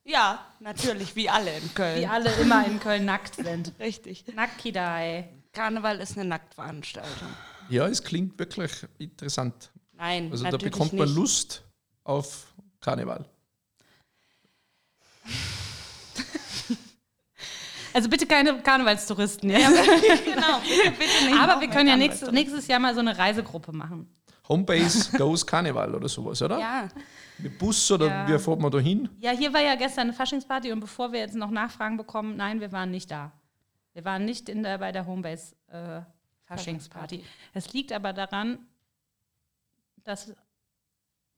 Ja, 0.04 0.44
natürlich, 0.60 1.16
wie 1.16 1.28
alle 1.28 1.56
in 1.56 1.74
Köln. 1.74 1.98
Die 2.00 2.06
alle 2.06 2.30
immer 2.34 2.64
in 2.66 2.78
Köln 2.78 3.04
nackt 3.04 3.34
sind. 3.36 3.72
Richtig. 3.80 4.24
Nackidai. 4.34 5.28
Karneval 5.52 5.98
ist 6.00 6.16
eine 6.16 6.28
Nacktveranstaltung. 6.28 7.28
Ja, 7.70 7.88
es 7.88 8.02
klingt 8.04 8.38
wirklich 8.38 8.70
interessant. 8.98 9.70
Nein, 9.94 10.30
Also 10.30 10.44
da 10.44 10.56
bekommt 10.58 10.92
man 10.92 11.06
nicht. 11.08 11.16
Lust 11.16 11.64
auf 12.04 12.46
Karneval. 12.80 13.24
Also 17.96 18.10
bitte 18.10 18.26
keine 18.26 18.58
Karnevalstouristen. 18.60 19.48
Ja? 19.48 19.58
genau, 20.24 20.58
bitte, 20.60 20.90
bitte 20.98 21.24
nicht. 21.30 21.40
Aber 21.40 21.58
wir 21.62 21.68
können 21.68 21.88
ja 21.88 21.96
nächstes, 21.96 22.30
nächstes 22.30 22.66
Jahr 22.66 22.78
mal 22.78 22.92
so 22.92 23.00
eine 23.00 23.16
Reisegruppe 23.16 23.72
machen. 23.72 24.06
Homebase 24.46 25.16
Goes 25.16 25.46
Karneval 25.46 25.94
oder 25.94 26.06
sowas, 26.06 26.42
oder? 26.42 26.58
Ja, 26.58 26.88
Mit 27.38 27.58
Bus 27.58 27.90
oder 27.90 28.06
Ja. 28.06 28.28
wie 28.28 28.38
fährt 28.38 28.60
man 28.60 28.70
da 28.70 28.78
hin? 28.78 29.08
Ja, 29.18 29.30
hier 29.30 29.50
war 29.54 29.62
ja 29.62 29.76
gestern 29.76 30.08
eine 30.08 30.12
Faschingsparty 30.12 30.72
und 30.72 30.80
bevor 30.80 31.10
wir 31.12 31.20
jetzt 31.20 31.36
noch 31.36 31.50
Nachfragen 31.50 31.96
bekommen, 31.96 32.36
nein, 32.36 32.60
wir 32.60 32.70
waren 32.70 32.90
nicht 32.90 33.10
da. 33.10 33.32
Wir 33.94 34.04
waren 34.04 34.26
nicht 34.26 34.50
in 34.50 34.62
der, 34.62 34.76
bei 34.76 34.92
der 34.92 35.06
Homebase 35.06 35.56
äh, 35.68 36.02
Faschingsparty. 36.44 37.24
Es 37.54 37.72
liegt 37.72 37.92
aber 37.94 38.12
daran, 38.12 38.58
dass 40.04 40.34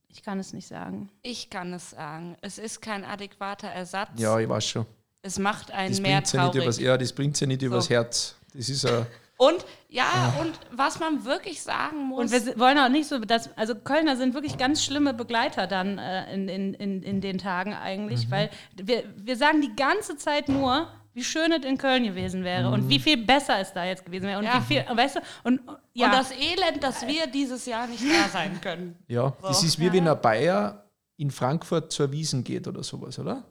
ich 0.08 0.24
kann 0.24 0.40
es 0.40 0.52
nicht 0.52 0.66
sagen. 0.66 1.08
ich 1.22 1.50
kann 1.50 1.72
es 1.72 1.90
sagen. 1.90 2.36
Es 2.40 2.58
ist 2.58 2.80
kein 2.80 3.04
adäquater 3.04 3.68
Ersatz. 3.68 4.08
Ja, 4.16 4.40
ich 4.40 4.48
weiß 4.48 4.66
schon. 4.66 4.86
Es 5.22 5.38
macht 5.38 5.70
einen 5.72 5.90
Das 5.90 6.00
mehr 6.00 6.20
bringt 6.20 6.32
ja 6.32 6.40
nicht 6.42 6.52
traurig. 6.52 6.62
übers, 6.64 6.78
ja, 6.78 6.96
das 6.96 7.12
bringt 7.12 7.40
ja 7.40 7.46
nicht 7.46 7.62
übers 7.62 7.90
Herz. 7.90 8.36
Das 8.54 8.68
ist 8.68 8.86
ein, 8.86 9.06
Und 9.36 9.64
ja, 9.88 10.34
und 10.40 10.52
was 10.72 10.98
man 11.00 11.24
wirklich 11.24 11.62
sagen 11.62 12.04
muss. 12.04 12.20
Und 12.20 12.46
wir 12.46 12.58
wollen 12.58 12.78
auch 12.78 12.88
nicht 12.88 13.08
so, 13.08 13.18
dass, 13.18 13.56
also 13.56 13.74
Kölner 13.74 14.16
sind 14.16 14.34
wirklich 14.34 14.56
ganz 14.58 14.84
schlimme 14.84 15.14
Begleiter 15.14 15.66
dann 15.66 15.98
äh, 15.98 16.32
in, 16.34 16.48
in, 16.48 16.74
in, 16.74 17.02
in 17.02 17.20
den 17.20 17.38
Tagen 17.38 17.74
eigentlich, 17.74 18.30
weil 18.30 18.50
wir, 18.76 19.04
wir 19.16 19.36
sagen 19.36 19.60
die 19.60 19.74
ganze 19.76 20.16
Zeit 20.16 20.48
nur, 20.48 20.88
wie 21.14 21.24
schön 21.24 21.50
es 21.52 21.64
in 21.64 21.78
Köln 21.78 22.04
gewesen 22.04 22.44
wäre 22.44 22.70
und 22.70 22.88
wie 22.88 23.00
viel 23.00 23.16
besser 23.16 23.58
es 23.58 23.72
da 23.72 23.84
jetzt 23.84 24.04
gewesen 24.04 24.26
wäre. 24.26 24.38
Und 24.38 24.44
Ja. 24.44 24.60
wie 24.60 24.64
viel, 24.74 24.84
weißt 24.92 25.16
du, 25.16 25.20
und 25.44 25.60
ja, 25.94 26.06
Und 26.06 26.12
das 26.14 26.30
Elend, 26.30 26.82
dass 26.82 27.06
wir 27.06 27.26
dieses 27.26 27.66
Jahr 27.66 27.86
nicht 27.88 28.04
da 28.04 28.28
sein 28.28 28.60
können. 28.60 28.96
Ja, 29.08 29.36
das 29.42 29.62
ist 29.64 29.78
wie 29.80 29.92
wenn 29.92 30.06
ein 30.06 30.20
Bayer 30.20 30.84
in 31.16 31.30
Frankfurt 31.32 31.90
zur 31.92 32.10
Wiesen 32.12 32.44
geht 32.44 32.68
oder 32.68 32.82
sowas, 32.84 33.18
oder? 33.18 33.42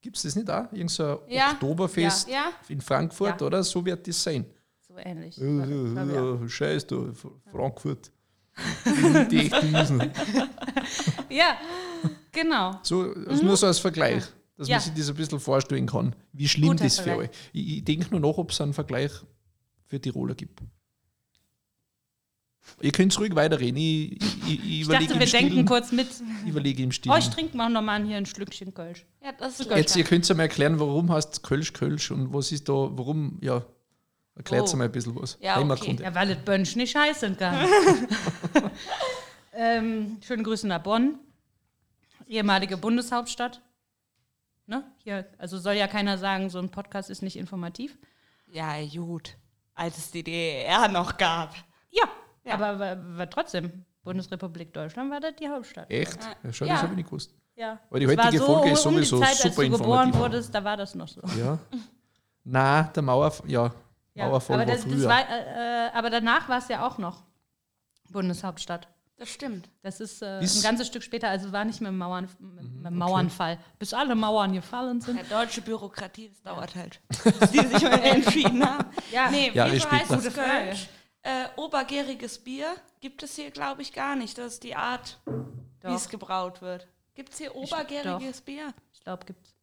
Gibt 0.00 0.16
es 0.16 0.22
das 0.22 0.36
nicht 0.36 0.48
auch? 0.50 0.70
Irgend 0.72 0.90
so 0.90 1.04
ein 1.04 1.18
Ja. 1.28 1.50
Oktoberfest 1.52 2.28
Ja. 2.28 2.50
in 2.68 2.80
Frankfurt, 2.80 3.40
Ja. 3.40 3.46
oder? 3.46 3.62
So 3.64 3.84
wird 3.84 4.06
das 4.06 4.22
sein. 4.22 4.44
so 4.80 4.94
ähnlich. 4.98 5.40
Äh, 5.40 6.48
Scheiß 6.48 6.84
F- 6.84 7.26
Frankfurt. 7.50 8.10
Die 9.30 9.38
echten 9.38 9.72
Wiesen. 9.74 10.10
Ja, 11.28 11.58
genau. 12.32 12.78
So, 12.82 13.12
also 13.26 13.44
nur 13.44 13.56
so 13.56 13.66
als 13.66 13.78
Vergleich, 13.78 14.24
dass 14.56 14.68
Ja. 14.68 14.76
man 14.76 14.84
sich 14.84 14.94
das 14.94 15.08
ein 15.10 15.14
bisschen 15.16 15.40
vorstellen 15.40 15.86
kann, 15.86 16.14
wie 16.32 16.48
schlimm 16.48 16.68
Guter 16.70 16.84
das 16.84 16.98
für 16.98 17.04
Vergleich. 17.04 17.28
euch 17.30 17.36
Ich, 17.52 17.76
ich 17.78 17.84
denke 17.84 18.06
nur 18.10 18.20
nach, 18.20 18.38
ob 18.38 18.50
es 18.52 18.60
einen 18.60 18.72
Vergleich 18.72 19.10
für 19.86 20.00
Tiroler 20.00 20.34
gibt. 20.34 20.60
Ihr 22.80 22.92
könnt 22.92 23.18
ruhig 23.18 23.34
weiterreden. 23.34 23.76
Ich, 23.78 24.12
ich, 24.12 24.36
ich, 24.48 24.64
ich 24.64 24.80
überlege 24.82 25.14
dachte, 25.14 25.20
wir 25.20 25.26
im 25.26 25.32
denken 25.32 25.50
Stillen. 25.50 25.66
kurz 25.66 25.92
mit. 25.92 26.08
Ich 26.44 26.50
überlege 26.50 26.82
im 26.82 26.88
Oh, 26.90 26.92
Stillen. 26.92 27.18
ich 27.18 27.28
trinke 27.30 27.56
mal 27.56 27.68
nochmal 27.70 28.04
hier 28.04 28.16
ein 28.18 28.26
Schlückchen 28.26 28.74
Kölsch. 28.74 29.04
Ja, 29.22 29.32
das 29.32 29.60
ist 29.60 29.70
Jetzt, 29.70 29.96
ihr 29.96 30.04
könnt 30.04 30.28
ja 30.28 30.34
mal 30.34 30.42
erklären, 30.42 30.78
warum 30.78 31.10
heißt 31.12 31.42
Kölsch 31.42 31.72
Kölsch 31.72 32.10
und 32.10 32.32
was 32.34 32.52
ist 32.52 32.68
da, 32.68 32.72
warum, 32.72 33.38
ja, 33.40 33.64
erklärt 34.34 34.68
Oh. 34.72 34.76
mal 34.76 34.84
ein 34.84 34.92
bisschen 34.92 35.16
was. 35.20 35.38
Ja, 35.40 35.58
okay. 35.60 35.96
Ja, 36.00 36.14
weil 36.14 36.30
es 36.30 36.38
Bönsch 36.38 36.76
nicht 36.76 36.94
heißen 36.94 37.36
kann. 37.38 37.66
ähm, 39.54 40.18
schöne 40.26 40.42
Grüße 40.42 40.66
nach 40.66 40.82
Bonn, 40.82 41.18
ehemalige 42.26 42.76
Bundeshauptstadt. 42.76 43.62
Ne? 44.66 44.84
Hier, 44.98 45.26
also 45.38 45.58
soll 45.58 45.74
ja 45.74 45.86
keiner 45.86 46.18
sagen, 46.18 46.50
so 46.50 46.58
ein 46.58 46.70
Podcast 46.70 47.08
ist 47.08 47.22
nicht 47.22 47.36
informativ. 47.36 47.96
Ja, 48.52 48.74
gut. 48.94 49.36
Als 49.74 49.96
es 49.98 50.10
die 50.10 50.24
DDR 50.24 50.88
noch 50.88 51.16
gab. 51.18 51.54
Ja, 51.90 52.04
Ja. 52.46 52.54
aber, 52.54 52.66
aber, 52.68 52.90
aber 52.92 53.30
trotzdem, 53.30 53.84
Bundesrepublik 54.02 54.72
Deutschland 54.72 55.10
war 55.10 55.20
das 55.20 55.34
die 55.36 55.48
Hauptstadt. 55.48 55.90
Echt? 55.90 56.18
Ja, 56.44 56.52
schon, 56.52 56.68
Ja. 56.68 56.74
das 56.74 56.82
habe 56.82 56.92
ich 56.92 56.96
nicht 56.98 57.06
gewusst. 57.06 57.34
Ja. 57.56 57.78
Aber 57.90 57.98
die 58.00 58.08
war 58.16 58.24
heutige 58.26 58.42
Folge 58.44 58.70
ist 58.70 58.86
um 58.86 58.92
die 58.96 59.04
sowieso 59.04 59.18
Zeit, 59.20 59.28
als 59.30 59.42
super 59.42 59.62
du 59.64 59.70
geboren 59.78 60.14
wurdest, 60.14 60.54
da 60.54 60.62
war 60.62 60.76
das 60.76 60.94
noch 60.94 61.08
so. 61.08 61.20
Ja. 61.38 61.58
Na, 62.44 62.82
der 62.84 63.02
Mauer, 63.02 63.32
ja, 63.46 63.72
Ja, 64.14 64.26
Mauerfall 64.28 64.60
aber, 64.60 64.68
war 64.68 64.74
das, 64.76 64.84
das 64.84 64.92
früher. 64.92 65.08
war, 65.08 65.20
äh, 65.28 65.86
äh, 65.86 65.90
aber 65.92 66.10
danach 66.10 66.48
war 66.48 66.58
es 66.58 66.68
ja 66.68 66.86
auch 66.86 66.98
noch 66.98 67.24
Bundeshauptstadt. 68.10 68.88
Das 69.18 69.30
stimmt. 69.30 69.70
Das 69.82 70.00
ist 70.00 70.20
äh, 70.20 70.40
ein 70.40 70.62
ganzes 70.62 70.88
Stück 70.88 71.02
später, 71.02 71.30
also 71.30 71.50
war 71.50 71.64
nicht 71.64 71.80
mit 71.80 71.88
dem, 71.88 71.96
Mauern, 71.96 72.28
mit 72.38 72.84
dem 72.84 72.98
Mauernfall. 72.98 73.58
Bis 73.78 73.94
alle 73.94 74.14
Mauern 74.14 74.52
gefallen 74.52 75.00
sind. 75.00 75.16
Der 75.16 75.24
deutsche 75.24 75.62
Bürokratie, 75.62 76.28
das 76.28 76.42
dauert 76.42 76.74
halt. 76.74 77.00
Bis 77.40 77.50
die 77.50 77.60
sich 77.66 77.82
mal 77.82 77.98
entschieden 78.02 78.62
haben. 78.64 78.84
Ja. 79.10 79.30
Nee, 79.30 79.50
wieso 79.54 79.80
später. 79.88 79.96
heißt 79.96 80.28
Frage. 80.28 80.30
Kölsch? 80.66 80.88
Äh, 81.26 81.48
obergäriges 81.56 82.38
Bier 82.38 82.76
gibt 83.00 83.24
es 83.24 83.34
hier, 83.34 83.50
glaube 83.50 83.82
ich, 83.82 83.92
gar 83.92 84.14
nicht. 84.14 84.38
Das 84.38 84.54
ist 84.54 84.62
die 84.62 84.76
Art, 84.76 85.18
wie 85.82 85.92
es 85.92 86.08
gebraut 86.08 86.62
wird. 86.62 86.86
Gibt 87.14 87.32
es 87.32 87.38
hier 87.38 87.56
obergäriges 87.56 88.42
Bier? 88.42 88.72
Ich 88.94 89.00
glaube, 89.00 89.24
gibt's. 89.26 89.56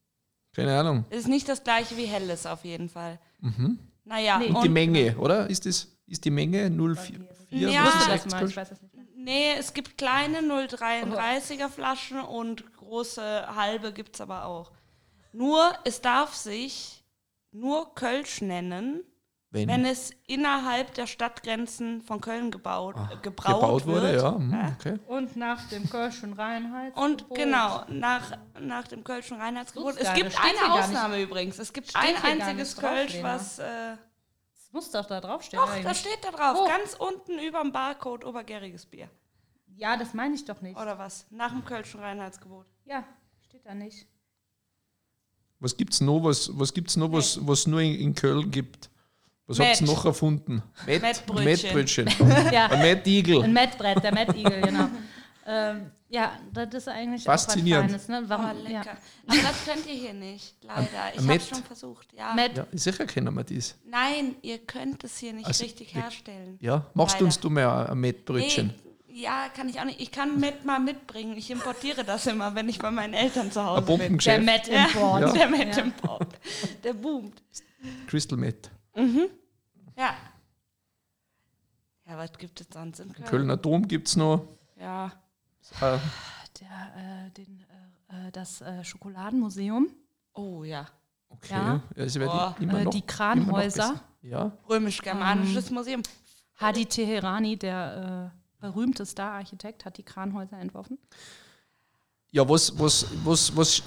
Keine 0.54 0.78
Ahnung. 0.78 1.06
Es 1.10 1.20
ist 1.20 1.28
nicht 1.30 1.48
das 1.48 1.64
gleiche 1.64 1.96
wie 1.96 2.06
helles 2.06 2.46
auf 2.46 2.66
jeden 2.66 2.90
Fall. 2.90 3.18
Naja, 4.04 4.40
Nee. 4.40 4.48
Und, 4.48 4.56
und 4.58 4.64
die 4.66 4.70
Menge, 4.70 5.18
oder? 5.18 5.50
Ist, 5.50 5.66
das, 5.66 5.88
ist 6.06 6.26
die 6.26 6.32
Menge 6.32 6.68
0,4 6.68 7.24
Ja. 7.50 7.86
Das 8.10 8.26
ist 8.26 8.32
mal, 8.32 8.46
ich 8.46 8.58
weiß 8.58 8.70
das 8.70 8.82
nicht 8.82 8.94
mehr. 8.94 9.06
nee, 9.16 9.52
es 9.58 9.74
gibt 9.74 9.98
kleine 9.98 10.40
0,33er 10.40 11.70
Flaschen 11.70 12.20
und 12.20 12.76
große 12.76 13.56
halbe 13.56 13.94
gibt 13.94 14.16
es 14.16 14.22
aber 14.22 14.46
auch. 14.46 14.74
Nur, 15.32 15.74
es 15.86 16.02
darf 16.02 16.36
sich 16.36 17.04
nur 17.52 17.96
Kölsch 17.96 18.42
nennen, 18.42 19.02
Wenn, 19.54 19.70
wenn 19.70 19.86
es 19.86 20.12
innerhalb 20.26 20.96
der 20.96 21.06
Stadtgrenzen 21.06 22.02
von 22.02 22.20
Köln 22.22 22.50
gebaut, 22.50 22.96
äh, 22.96 23.18
gebraut, 23.22 23.62
gebaut 23.62 23.86
wurde, 23.86 24.02
wird. 24.14 24.22
ja. 24.22 24.36
hm, 24.36 24.76
Okay. 24.80 25.00
Und 25.08 25.36
nach 25.36 25.70
dem 25.70 25.88
Kölschen 25.90 26.34
Reinheits. 26.34 26.98
Und 27.00 27.30
genau, 27.36 27.86
nach, 27.88 28.36
nach 28.60 28.88
dem 28.88 29.04
Kölschen 29.04 29.38
Reinheitsgebot. 29.38 29.98
Es 29.98 30.12
gibt 30.16 30.36
eine 30.44 30.74
Ausnahme 30.74 31.22
übrigens. 31.22 31.60
Es 31.60 31.72
gibt 31.72 31.96
ein 31.96 32.16
einziges 32.24 32.76
Kölsch, 32.76 33.20
was. 33.22 33.60
Äh, 33.60 33.96
Das 34.56 34.74
muss 34.74 34.90
doch 34.90 35.06
da 35.06 35.22
draufstehen. 35.22 35.62
doch, 35.62 35.70
da 35.70 35.76
eigentlich. 35.76 35.98
steht 36.00 36.24
da 36.24 36.32
drauf. 36.32 36.58
Oh. 36.60 36.68
Ganz 36.68 36.96
unten 36.96 37.38
über 37.38 37.62
dem 37.62 37.72
Barcode 37.72 38.26
obergäriges 38.26 38.88
Bier. 38.88 39.08
Ja, 39.76 39.98
das 39.98 40.16
meine 40.16 40.34
ich 40.34 40.46
doch 40.46 40.62
nicht. 40.62 40.80
Oder 40.80 40.98
was? 40.98 41.28
Nach 41.30 41.52
dem 41.52 41.64
Kölschen 41.64 42.00
Reinheitsgebot. 42.00 42.66
Ja, 42.86 43.04
steht 43.48 43.66
da 43.68 43.76
nicht. 43.76 44.08
Was 45.60 45.78
gibt 45.78 45.94
es 45.94 46.02
noch, 46.02 46.24
was, 46.24 46.50
was, 46.58 46.74
gibt's 46.74 46.96
noch 46.98 47.12
was, 47.12 47.40
was 47.48 47.68
nur 47.68 47.82
in, 47.82 47.94
in 47.96 48.16
Köln 48.16 48.50
gibt? 48.52 48.90
Was 49.60 49.68
habt 49.68 49.82
ihr 49.82 49.88
noch 49.88 50.06
erfunden? 50.06 50.64
Met, 50.86 51.02
Mettbrötchen. 51.02 52.10
Ja, 52.52 52.68
Ein 52.68 52.82
Mettigel. 52.82 53.44
ein 53.44 53.54
Mettbrett, 53.54 54.04
der 54.04 54.14
Mettigel, 54.14 54.62
genau. 54.62 54.88
ähm, 55.48 55.92
ja, 56.10 56.34
das 56.54 56.74
ist 56.74 56.88
eigentlich 56.90 57.24
Faszinierend. 57.24 57.90
auch 57.90 57.96
was 57.96 58.06
Feines. 58.06 58.30
Ne? 58.30 58.36
Oh, 58.36 58.40
Warum? 58.42 58.64
lecker. 58.64 58.74
ja. 58.86 58.98
Aber 59.28 59.42
das 59.42 59.66
könnt 59.66 59.86
ihr 59.88 59.94
hier 59.96 60.14
nicht, 60.14 60.56
leider. 60.62 60.88
Ich 61.16 61.28
habe 61.28 61.40
schon 61.40 61.64
versucht. 61.64 62.08
Ja. 62.16 62.34
Met, 62.36 62.56
Ja, 62.56 62.68
sicher 62.72 63.06
kennen 63.08 63.34
wir 63.34 63.44
das. 63.44 63.76
Nein, 63.90 64.36
ihr 64.44 64.60
könnt 64.60 65.04
es 65.04 65.18
hier 65.18 65.34
nicht 65.34 65.48
Also, 65.48 65.64
richtig 65.64 65.94
wir- 65.96 66.04
herstellen. 66.04 66.58
Ja, 66.62 66.86
machst 66.94 67.16
du 67.16 67.24
Leider. 67.24 67.26
uns 67.26 67.40
du 67.40 67.50
mal 67.50 67.88
ein 67.88 67.98
Mettbrötchen? 68.00 68.68
Nee, 68.68 69.22
ja, 69.24 69.48
kann 69.56 69.70
ich 69.70 69.80
auch 69.80 69.86
nicht. 69.86 70.00
Ich 70.02 70.12
kann 70.12 70.40
Met 70.40 70.66
mal 70.66 70.80
mitbringen. 70.80 71.36
Ich 71.38 71.50
importiere 71.52 72.04
das 72.04 72.26
immer, 72.28 72.54
wenn 72.56 72.68
ich 72.70 72.78
bei 72.80 72.90
meinen 72.92 73.14
Eltern 73.16 73.52
zu 73.52 73.64
Hause 73.64 73.80
Ein 73.82 73.86
bin. 73.86 73.98
der 73.98 74.04
Bombengeschäft. 74.06 74.46
Met 74.46 74.68
Import. 74.68 75.22
Ja. 75.22 75.32
Der 75.34 75.50
Met 75.50 75.78
Import. 75.78 76.28
Der 76.84 76.94
boomt. 76.94 77.42
Crystal 78.08 78.38
Met. 78.38 78.70
Ja. 79.96 80.16
Ja, 82.06 82.18
was 82.18 82.34
gibt 82.38 82.60
es 82.62 82.68
sonst 82.72 83.00
in 83.00 83.14
Köln? 83.14 83.28
Kölner 83.28 83.58
Dom 83.58 83.88
gibt 83.88 84.08
es 84.08 84.16
noch. 84.16 84.46
Ja. 84.80 85.12
Äh, 85.80 85.98
Der, 86.60 87.26
äh, 87.28 87.30
den, 87.32 87.66
äh, 88.12 88.28
äh, 88.28 88.32
das 88.32 88.62
äh, 88.62 88.84
Schokoladenmuseum, 88.84 89.88
Oh 90.34 90.64
ja. 90.64 90.88
okay. 91.30 91.54
Ja. 91.54 91.82
es 91.96 92.16
wird 92.16 92.30
Boah, 92.30 92.56
immer 92.60 92.84
noch, 92.84 92.92
die 92.92 93.02
Kranhäuser. 93.06 94.02
Ja, 94.22 94.52
Römisch-Germanisches 94.70 95.70
Museum. 95.72 96.02
Hadi 96.56 96.86
Teherani, 96.86 97.58
der 97.58 98.32
äh, 98.34 98.62
berühmte 98.62 99.06
Star-Architekt, 99.06 99.86
hat 99.86 99.98
die 99.98 100.04
Kranhäuser 100.04 100.58
entworfen. 100.60 100.98
Ja 102.34 102.50
was, 102.50 102.78
was, 102.78 103.06
was, 103.24 103.56
was, 103.56 103.84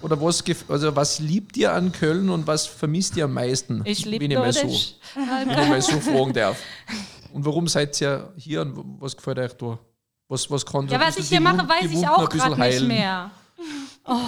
oder 0.00 0.20
was, 0.20 0.42
also 0.68 0.96
was 0.96 1.20
liebt 1.20 1.56
ihr 1.56 1.72
an 1.72 1.92
Köln 1.92 2.28
und 2.30 2.46
was 2.46 2.66
vermisst 2.66 3.16
ihr 3.16 3.26
am 3.26 3.34
meisten? 3.34 3.82
Ich 3.84 4.04
liebe 4.04 4.24
wenn 4.24 4.30
ich 4.32 4.38
mal 4.38 4.52
so, 4.52 4.66
wenn 4.66 5.50
ich 5.50 5.68
mal 5.68 5.82
so 5.82 6.00
fragen 6.00 6.32
darf. 6.32 6.60
Und 7.32 7.44
warum 7.44 7.68
seid 7.68 8.00
ihr 8.00 8.32
hier 8.36 8.62
und 8.62 9.00
was 9.00 9.16
gefällt 9.16 9.38
euch 9.38 9.52
da? 9.52 9.78
Was, 10.28 10.50
was 10.50 10.64
kann 10.66 10.88
Ja, 10.88 10.98
was 10.98 11.18
ich 11.18 11.28
hier 11.28 11.40
mache, 11.40 11.68
weiß 11.68 11.90
ich 11.92 12.08
auch 12.08 12.28
gerade 12.28 12.58
nicht 12.58 12.86
mehr. 12.88 13.30
Oh. 14.04 14.18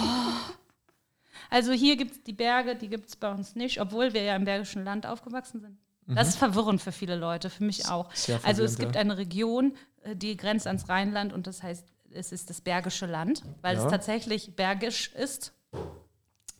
Also 1.49 1.71
hier 1.73 1.95
gibt 1.95 2.11
es 2.11 2.23
die 2.23 2.33
Berge, 2.33 2.75
die 2.75 2.87
gibt 2.87 3.09
es 3.09 3.15
bei 3.15 3.31
uns 3.31 3.55
nicht, 3.55 3.81
obwohl 3.81 4.13
wir 4.13 4.23
ja 4.23 4.35
im 4.35 4.45
Bergischen 4.45 4.83
Land 4.83 5.05
aufgewachsen 5.05 5.59
sind. 5.59 5.77
Das 6.07 6.29
ist 6.29 6.37
verwirrend 6.37 6.81
für 6.81 6.91
viele 6.91 7.15
Leute, 7.15 7.49
für 7.49 7.63
mich 7.63 7.87
auch. 7.89 8.09
Mhm. 8.27 8.39
Also 8.43 8.63
es 8.63 8.77
gibt 8.77 8.95
eine 8.95 9.17
Region, 9.17 9.73
äh, 10.03 10.15
die 10.15 10.37
grenzt 10.37 10.67
ans 10.67 10.87
Rheinland 10.87 11.33
und 11.33 11.47
das 11.47 11.63
heißt, 11.63 11.87
es 12.15 12.31
ist 12.31 12.49
das 12.49 12.61
Bergische 12.61 13.05
Land, 13.05 13.43
weil 13.61 13.75
Ja. 13.77 13.83
es 13.85 13.89
tatsächlich 13.91 14.55
bergisch 14.55 15.11
ist. 15.13 15.53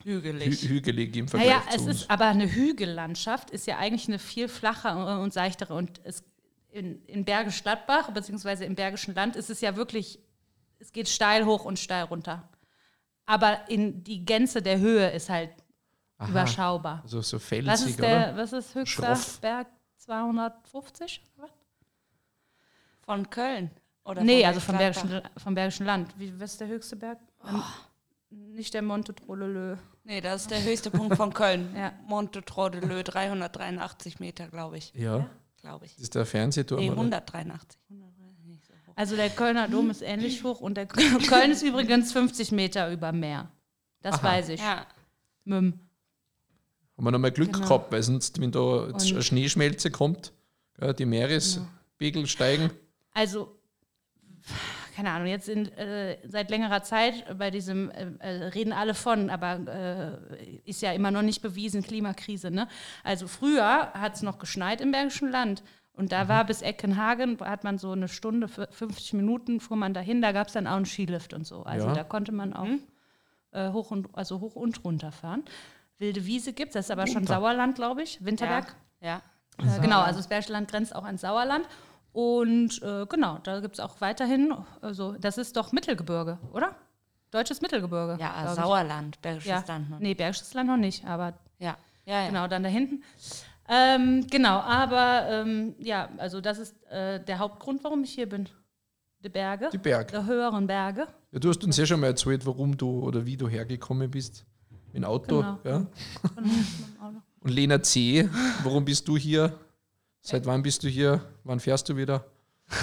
Hügelig. 0.03 0.61
Hü 0.61 0.67
hügelig 0.69 1.15
im 1.15 1.27
Vergleich 1.27 1.49
Naja, 1.49 1.63
zu 1.69 1.75
es 1.77 1.81
uns. 1.87 2.01
ist 2.01 2.11
aber 2.11 2.25
eine 2.27 2.51
Hügellandschaft, 2.51 3.49
ist 3.49 3.65
ja 3.65 3.77
eigentlich 3.77 4.07
eine 4.07 4.19
viel 4.19 4.47
flachere 4.47 5.19
und 5.19 5.33
seichtere. 5.33 5.73
Und 5.73 5.99
es, 6.03 6.23
in, 6.69 7.03
in 7.05 7.25
Bergisch 7.25 7.63
Gladbach, 7.63 8.11
beziehungsweise 8.11 8.65
im 8.65 8.75
Bergischen 8.75 9.15
Land, 9.15 9.35
ist 9.35 9.49
es 9.49 9.61
ja 9.61 9.75
wirklich, 9.75 10.19
es 10.79 10.91
geht 10.91 11.09
steil 11.09 11.45
hoch 11.45 11.65
und 11.65 11.79
steil 11.79 12.03
runter. 12.03 12.47
Aber 13.25 13.67
in 13.69 14.03
die 14.03 14.23
Gänze 14.23 14.61
der 14.61 14.77
Höhe 14.77 15.09
ist 15.09 15.29
halt 15.29 15.49
Aha. 16.19 16.29
überschaubar. 16.29 16.99
Also 17.01 17.21
so 17.21 17.37
Was 17.37 17.43
felsig, 17.45 17.87
ist, 17.91 17.99
der, 17.99 18.29
oder? 18.33 18.37
was 18.37 18.53
ist 18.53 18.75
höchster 18.75 19.15
Schroff. 19.15 19.39
Berg? 19.41 19.67
250? 19.97 21.23
Was? 21.37 21.49
Von 23.01 23.29
Köln? 23.31 23.71
Oder 24.05 24.23
Nee, 24.23 24.45
also 24.45 24.59
vom? 24.59 24.77
Bergischen, 24.77 25.21
vom 25.37 25.55
Bergischen 25.55 25.85
Land. 25.85 26.13
Wie, 26.17 26.39
was 26.39 26.53
ist 26.53 26.61
der 26.61 26.67
höchste 26.67 26.95
Berg? 26.95 27.19
Ähm, 27.47 27.61
Nicht 28.53 28.73
der 28.73 28.81
Monte 28.83 29.13
Trolelö. 29.15 29.77
Nee, 30.03 30.21
das 30.21 30.43
ist 30.43 30.51
der 30.51 30.63
höchste 30.63 30.91
Punkt 30.91 31.15
von 31.17 31.33
Köln. 31.33 31.69
Ja. 31.75 31.91
Monte 32.07 32.43
Trodelö, 32.43 33.03
383 33.03 34.19
Meter, 34.19 34.47
glaube 34.47 34.77
ich. 34.77 34.93
Ja, 34.93 35.27
Glaube 35.59 35.85
ich. 35.85 35.93
das 35.95 36.03
ist 36.03 36.15
der 36.15 36.25
Fernsehturm. 36.25 36.79
Nee, 36.79 36.87
oder? 36.91 36.97
183. 36.97 37.79
Also 38.97 39.15
der 39.17 39.29
Kölner 39.29 39.67
Dom 39.67 39.89
ist 39.89 40.01
ähnlich 40.01 40.41
hoch 40.43 40.61
und 40.61 40.75
der 40.77 40.85
Köln 40.87 41.51
ist 41.51 41.63
übrigens 41.63 42.11
50 42.13 42.51
Meter 42.53 42.89
über 42.91 43.11
Meer. 43.11 43.49
Das 44.01 44.15
Aha. 44.19 44.23
weiß 44.23 44.49
ich. 44.49 44.61
Ja. 44.61 44.85
Müm. 45.43 45.79
Haben 46.95 47.03
wir 47.03 47.11
nochmal 47.11 47.31
Glück 47.31 47.51
Genau. 47.53 47.67
gehabt, 47.67 47.91
weil 47.91 48.03
sonst, 48.03 48.39
wenn 48.39 48.51
da 48.51 48.87
eine 48.87 49.21
Schneeschmelze 49.23 49.91
kommt, 49.91 50.31
ja, 50.79 50.93
die 50.93 51.05
Meerespegel 51.05 52.25
steigen. 52.27 52.69
Also 53.11 53.54
keine 54.95 55.11
Ahnung, 55.11 55.27
jetzt 55.27 55.49
in, 55.49 55.67
äh, 55.73 56.17
seit 56.27 56.49
längerer 56.49 56.83
Zeit 56.83 57.37
bei 57.37 57.51
diesem, 57.51 57.91
äh, 57.91 58.07
äh, 58.19 58.43
reden 58.47 58.71
alle 58.73 58.93
von, 58.93 59.29
aber 59.29 59.59
äh, 59.67 60.59
ist 60.65 60.81
ja 60.81 60.93
immer 60.93 61.11
noch 61.11 61.21
nicht 61.21 61.41
bewiesen, 61.41 61.83
Klimakrise. 61.83 62.49
Ne? 62.51 62.67
Also 63.03 63.27
früher 63.27 63.91
hat 63.93 64.15
es 64.15 64.21
noch 64.21 64.39
geschneit 64.39 64.81
im 64.81 64.91
Bergischen 64.91 65.29
Land. 65.29 65.63
Und 65.93 66.11
da 66.11 66.27
war 66.27 66.45
bis 66.45 66.61
Eckenhagen, 66.61 67.39
hat 67.39 67.63
man 67.63 67.77
so 67.77 67.91
eine 67.91 68.07
Stunde, 68.09 68.47
50 68.49 69.13
Minuten 69.13 69.59
fuhr 69.61 69.77
man 69.77 69.93
dahin, 69.93 70.21
da 70.21 70.33
gab 70.33 70.47
es 70.47 70.53
dann 70.53 70.67
auch 70.67 70.75
einen 70.75 70.85
Skilift 70.85 71.33
und 71.33 71.47
so. 71.47 71.63
Also 71.63 71.87
Ja. 71.87 71.93
da 71.93 72.03
konnte 72.03 72.33
man 72.33 72.53
auch 72.53 72.67
äh, 73.51 73.71
hoch, 73.71 73.91
und, 73.91 74.09
also 74.13 74.41
hoch 74.41 74.55
und 74.55 74.83
runter 74.83 75.13
fahren. 75.13 75.43
Wilde 75.97 76.25
Wiese 76.25 76.51
gibt 76.51 76.69
es, 76.69 76.73
das 76.73 76.85
ist 76.87 76.91
aber 76.91 77.07
schon 77.07 77.19
Runter. 77.19 77.35
Sauerland, 77.35 77.75
glaube 77.75 78.03
ich, 78.03 78.23
Winterberg. 78.23 78.75
Ja. 78.99 79.21
Äh, 79.57 79.79
genau, 79.81 80.01
also 80.01 80.19
das 80.19 80.27
Bergische 80.27 80.51
Land 80.51 80.69
grenzt 80.69 80.93
auch 80.93 81.05
an 81.05 81.17
Sauerland. 81.17 81.65
Und 82.15 82.81
äh, 82.81 83.05
genau, 83.09 83.39
da 83.43 83.59
gibt 83.59 83.73
es 83.73 83.79
auch 83.81 83.99
weiterhin, 83.99 84.53
also 84.79 85.11
das 85.19 85.37
ist 85.37 85.57
doch 85.57 85.73
Mittelgebirge, 85.73 86.37
oder? 86.53 86.73
Deutsches 87.29 87.61
Mittelgebirge. 87.61 88.17
Ja. 88.21 88.53
Sauerland, 88.55 89.21
Bergisches 89.21 89.49
Ja, 89.49 89.63
Land. 89.67 89.89
ne? 89.89 89.97
nee, 89.99 90.13
Bergisches 90.13 90.53
Land 90.53 90.69
noch 90.69 90.77
nicht, 90.77 91.03
aber 91.05 91.33
Ja, 91.59 91.75
ja, 92.05 92.21
ja. 92.21 92.27
genau, 92.29 92.47
dann 92.47 92.63
da 92.63 92.69
hinten. 92.69 93.03
Ähm, 93.67 94.25
genau, 94.31 94.59
aber 94.59 95.27
ähm, 95.29 95.75
ja, 95.79 96.07
also 96.17 96.39
das 96.39 96.57
ist 96.59 96.81
äh, 96.89 97.21
der 97.21 97.39
Hauptgrund, 97.39 97.83
warum 97.83 98.01
ich 98.05 98.11
hier 98.13 98.29
bin. 98.29 98.47
Die 99.19 99.27
Berge, 99.27 99.69
Die 99.73 99.77
Berg. 99.77 100.11
die 100.11 100.23
höheren 100.25 100.67
Berge. 100.67 101.07
Ja, 101.33 101.39
du 101.39 101.49
hast 101.49 101.65
uns 101.65 101.75
ja 101.75 101.85
schon 101.85 101.99
mal 101.99 102.07
erzählt, 102.07 102.45
warum 102.45 102.77
du 102.77 102.99
oder 103.01 103.25
wie 103.25 103.35
du 103.35 103.49
hergekommen 103.49 104.09
bist. 104.09 104.45
Mit 104.93 104.95
dem 104.95 105.03
Auto. 105.03 105.41
Genau. 105.41 105.59
Ja. 105.65 105.85
Auto. 107.01 107.17
Und 107.41 107.49
Lena 107.51 107.81
C., 107.83 108.29
warum 108.63 108.85
bist 108.85 109.05
du 109.05 109.17
hier? 109.17 109.51
Seit 110.21 110.45
wann 110.45 110.61
bist 110.63 110.81
du 110.83 110.87
hier? 110.87 111.21
Wann 111.45 111.59
fährst 111.61 111.87
du 111.89 111.95
wieder? 111.95 112.25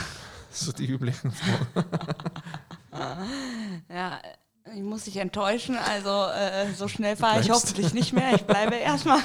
So 0.55 0.71
die 0.71 0.85
üblichen 0.87 1.33
Fragen. 1.33 1.87
Ja, 3.89 4.21
ich 4.75 4.83
muss 4.83 5.05
dich 5.05 5.17
enttäuschen. 5.17 5.77
Also 5.79 6.27
äh, 6.31 6.71
so 6.75 6.89
schnell 6.89 7.17
fahre 7.17 7.41
ich 7.41 7.49
hoffentlich 7.51 7.95
nicht 7.95 8.13
mehr. 8.13 8.35
Ich 8.35 8.43
bleibe 8.45 8.75
erstmal. 8.91 9.21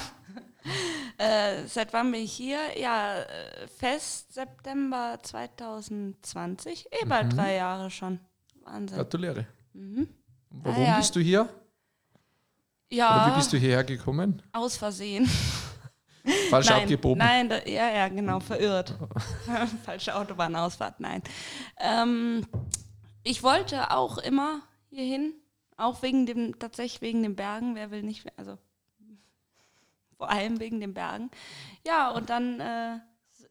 Äh, 1.18 1.66
seit 1.66 1.92
wann 1.92 2.10
bin 2.12 2.22
ich 2.22 2.32
hier? 2.32 2.58
Ja, 2.78 3.18
äh, 3.18 3.68
fest 3.68 4.32
September 4.32 5.18
2020. 5.22 6.86
Eh 6.90 7.04
Mhm. 7.04 7.08
bald 7.10 7.36
drei 7.36 7.56
Jahre 7.56 7.90
schon. 7.90 8.20
Wahnsinn. 8.64 8.96
Gratuliere. 8.96 9.46
Mhm. 9.74 10.08
Warum 10.50 10.82
Ah, 10.82 10.86
ja. 10.86 10.96
bist 10.96 11.14
du 11.14 11.20
hier? 11.20 11.42
Oder 11.42 11.50
Ja, 12.90 13.30
wie 13.32 13.36
bist 13.36 13.52
du 13.52 13.58
hierher 13.58 13.84
gekommen? 13.84 14.40
aus 14.52 14.78
Versehen. 14.78 15.28
Falsch 16.50 16.68
nein, 16.68 16.82
abgebogen. 16.82 17.18
nein, 17.18 17.48
da, 17.48 17.64
ja, 17.64 17.90
ja, 17.90 18.08
genau, 18.08 18.40
verirrt. 18.40 18.94
Falsche 19.84 20.14
Autobahnausfahrt, 20.14 21.00
nein. 21.00 21.22
Ähm, 21.78 22.46
ich 23.22 23.42
wollte 23.42 23.90
auch 23.90 24.18
immer 24.18 24.62
hierhin, 24.90 25.34
auch 25.76 26.02
wegen 26.02 26.26
dem, 26.26 26.58
tatsächlich 26.58 27.00
wegen 27.00 27.22
den 27.22 27.36
Bergen, 27.36 27.74
wer 27.74 27.90
will 27.90 28.02
nicht, 28.02 28.26
also 28.36 28.58
vor 30.16 30.30
allem 30.30 30.58
wegen 30.58 30.80
den 30.80 30.94
Bergen. 30.94 31.30
Ja, 31.86 32.10
und 32.10 32.28
dann 32.28 32.60
äh, 32.60 32.98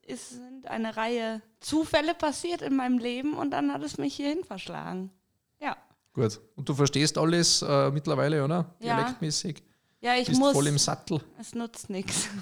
ist, 0.05 0.31
sind 0.31 0.67
eine 0.67 0.97
Reihe 0.97 1.41
Zufälle 1.59 2.13
passiert 2.13 2.61
in 2.61 2.75
meinem 2.75 2.97
Leben 2.97 3.33
und 3.33 3.51
dann 3.51 3.73
hat 3.73 3.83
es 3.83 3.97
mich 3.97 4.15
hierhin 4.15 4.43
verschlagen. 4.43 5.11
Ja. 5.59 5.77
Gut. 6.13 6.39
Und 6.55 6.67
du 6.67 6.73
verstehst 6.73 7.17
alles 7.17 7.61
äh, 7.61 7.91
mittlerweile, 7.91 8.43
oder? 8.43 8.75
Ja. 8.79 8.95
Dialektmäßig. 8.95 9.63
Ja, 10.01 10.15
ich 10.15 10.27
Bist 10.27 10.39
muss. 10.39 10.53
voll 10.53 10.67
im 10.67 10.77
Sattel. 10.77 11.21
Es 11.39 11.53
nutzt 11.55 11.89
nichts. 11.89 12.29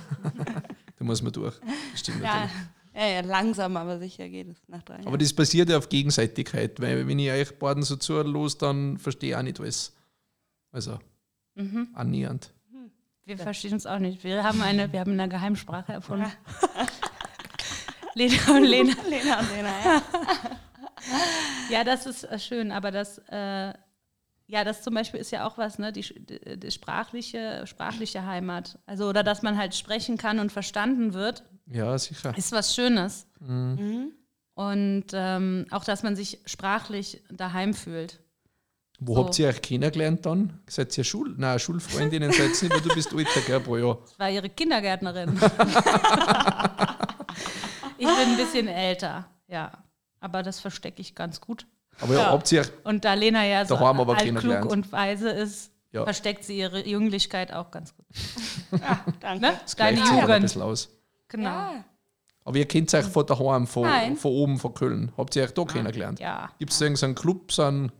Da 0.98 1.04
muss 1.04 1.22
man 1.22 1.34
durch. 1.34 1.54
Stimmt 1.94 2.22
Ja, 2.24 2.50
ja, 2.94 3.06
ja, 3.08 3.20
langsam, 3.20 3.76
aber 3.76 4.00
sicher 4.00 4.30
geht 4.30 4.48
es 4.50 4.58
nach 4.70 4.82
drei 4.84 4.94
Jahren. 4.96 5.08
Aber 5.08 5.18
das 5.18 5.34
basiert 5.34 5.68
ja 5.70 5.78
auf 5.78 5.90
Gegenseitigkeit, 5.90 6.80
weil 6.80 7.06
wenn 7.06 7.20
ich 7.20 7.30
euch 7.30 7.60
beiden 7.60 7.84
so 7.84 7.98
zuhöre, 7.98 8.48
dann 8.58 8.98
verstehe 8.98 9.32
ich 9.32 9.36
auch 9.36 9.42
nicht 9.42 9.60
alles. 9.60 9.94
Also 10.72 11.00
Mhm. 11.56 11.90
annähernd. 11.94 12.54
Wir 13.26 13.38
verstehen 13.38 13.74
uns 13.74 13.86
auch 13.86 14.00
nicht. 14.00 14.24
Wir 14.24 14.42
haben 14.44 14.62
eine, 14.62 14.92
wir 14.94 15.00
haben 15.02 15.12
eine 15.20 15.28
Geheimsprache 15.28 15.92
erfunden. 15.94 16.32
Lena 18.14 18.36
und 18.56 18.64
Lena. 18.64 18.94
Lena 19.10 19.40
und 19.40 19.50
Lena, 19.50 19.70
ja. 19.84 20.02
Ja, 21.70 21.84
das 21.84 22.06
ist 22.06 22.24
äh, 22.24 22.40
schön, 22.40 22.72
aber 22.72 22.92
das, 22.92 23.18
äh, 23.30 23.74
ja, 24.48 24.64
das 24.64 24.82
zum 24.84 24.94
Beispiel 24.94 25.20
ist 25.20 25.32
ja 25.32 25.48
auch 25.48 25.58
was, 25.58 25.80
ne, 25.80 25.92
die, 25.92 26.02
die, 26.04 26.72
sprachliche, 26.72 27.66
sprachliche 27.66 28.26
Heimat. 28.26 28.78
Also, 28.86 29.08
oder 29.10 29.24
dass 29.24 29.42
man 29.42 29.58
halt 29.58 29.76
sprechen 29.76 30.18
kann 30.18 30.40
und 30.40 30.52
verstanden 30.52 31.14
wird, 31.14 31.44
Ja, 31.66 31.98
sicher. 31.98 32.38
ist 32.38 32.52
was 32.52 32.76
Schönes. 32.76 33.28
Mhm. 33.40 34.12
Und 34.54 35.06
ähm, 35.14 35.66
auch, 35.72 35.84
dass 35.84 36.04
man 36.04 36.16
sich 36.16 36.40
sprachlich 36.46 37.22
daheim 37.30 37.74
fühlt. 37.74 38.22
Wo 39.00 39.16
So. 39.16 39.26
habt 39.26 39.38
ihr 39.40 39.50
euch 39.50 39.62
kennengelernt 39.62 40.26
dann? 40.26 40.62
Seid 40.70 40.98
ihr 40.98 41.04
Schul 41.04 41.34
Nein, 41.38 41.60
Schulfreundinnen 41.60 42.32
seid 42.34 42.62
ihr 42.62 42.70
nicht, 42.70 42.72
weil 42.74 42.82
du 42.82 42.96
bist 42.96 43.12
älter, 43.14 43.42
gell, 43.42 43.60
pro 43.60 43.76
Jahr. 43.76 43.98
Das 44.04 44.18
war 44.18 44.30
ihre 44.30 44.50
Kindergärtnerin. 44.50 45.38
ich 47.98 48.08
bin 48.08 48.16
ein 48.16 48.38
bisschen 48.38 48.68
älter, 48.68 49.28
ja. 49.48 49.72
Aber 50.22 50.44
das 50.44 50.60
verstecke 50.60 51.02
ich 51.02 51.14
ganz 51.16 51.42
gut. 51.42 51.68
Aber 52.02 52.14
ja, 52.14 52.34
euch, 52.34 52.72
Und 52.84 53.06
da 53.06 53.14
Lena 53.14 53.46
ja 53.46 53.66
so 53.66 53.76
aber 54.00 54.14
altklug 54.18 54.42
kennengelernt. 54.42 54.72
und 54.72 54.92
weise 54.92 55.30
ist, 55.30 55.72
Ja. 55.92 56.04
versteckt 56.04 56.44
sie 56.44 56.58
ihre 56.60 56.86
Jünglichkeit 56.86 57.54
auch 57.54 57.72
ganz 57.72 57.96
gut. 57.96 58.06
Ja, 58.82 59.06
danke. 59.22 59.46
Ne? 59.46 59.60
das 59.62 59.76
Deine 59.76 60.02
aber 60.02 60.18
ein 60.18 60.22
Jugend. 60.28 60.42
bisschen 60.42 60.62
aus. 60.62 60.90
Genau. 61.30 61.50
Ja. 61.50 61.86
Aber 62.44 62.58
ihr 62.58 62.68
kennt 62.68 62.94
euch 62.94 63.06
von 63.06 63.26
daheim, 63.26 63.66
von, 63.66 63.84
Nein. 63.84 64.18
von 64.18 64.32
oben, 64.32 64.60
von 64.60 64.74
Köln. 64.74 65.12
Habt 65.18 65.36
ihr 65.36 65.44
euch 65.44 65.54
da 65.54 65.64
kennengelernt? 65.66 66.20
Ja. 66.20 66.50
Gibt 66.60 66.72
es 66.74 66.80
irgendeinen 66.82 67.16
Club, 67.16 67.52
so 67.52 67.64
einen 67.64 67.92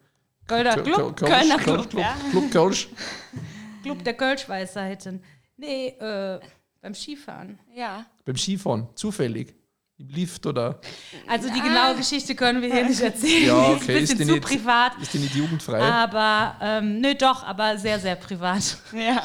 Kölner 0.46 0.76
Kö- 0.76 0.84
Club, 0.84 0.98
Kö- 1.20 1.26
Kölner 1.26 1.56
Kölsch- 1.58 1.90
Club, 1.90 1.94
ja. 2.02 2.16
Club 2.32 2.52
Kölsch? 2.52 2.90
Club 3.84 4.04
der 4.04 4.14
Kölschweisheiten. 4.14 5.24
Nee, 5.58 5.88
äh, 6.00 6.40
beim 6.82 6.94
Skifahren. 6.94 7.58
ja. 7.76 8.06
Beim 8.26 8.36
Skifahren, 8.36 8.88
zufällig. 8.96 9.56
Im 9.98 10.10
Lift 10.10 10.46
oder 10.46 10.80
Also 11.26 11.48
die 11.50 11.62
genaue 11.62 11.96
Geschichte 11.96 12.36
können 12.36 12.62
wir 12.62 12.74
hier 12.74 12.84
nicht 12.86 13.00
erzählen. 13.00 13.48
Ja, 13.48 13.70
Die 13.70 13.76
okay, 13.76 14.00
ist 14.00 14.12
ist 14.12 14.12
ein 14.12 14.18
die 14.18 14.24
bisschen 14.26 14.28
zu 14.28 14.34
nicht- 14.34 14.44
privat. 14.46 14.92
ist 15.02 15.14
die 15.14 15.20
nicht 15.20 15.36
jugendfrei? 15.36 15.82
Aber, 15.82 16.56
ähm, 16.62 17.00
nö, 17.00 17.16
doch, 17.16 17.44
aber 17.44 17.78
sehr, 17.78 17.98
sehr 18.00 18.16
privat. 18.18 18.78
Ja. 18.94 19.24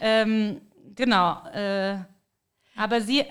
ähm, 0.00 0.60
genau. 0.94 1.42
Äh, 1.54 1.96
aber 2.76 3.00
sie, 3.00 3.20
äh, 3.20 3.26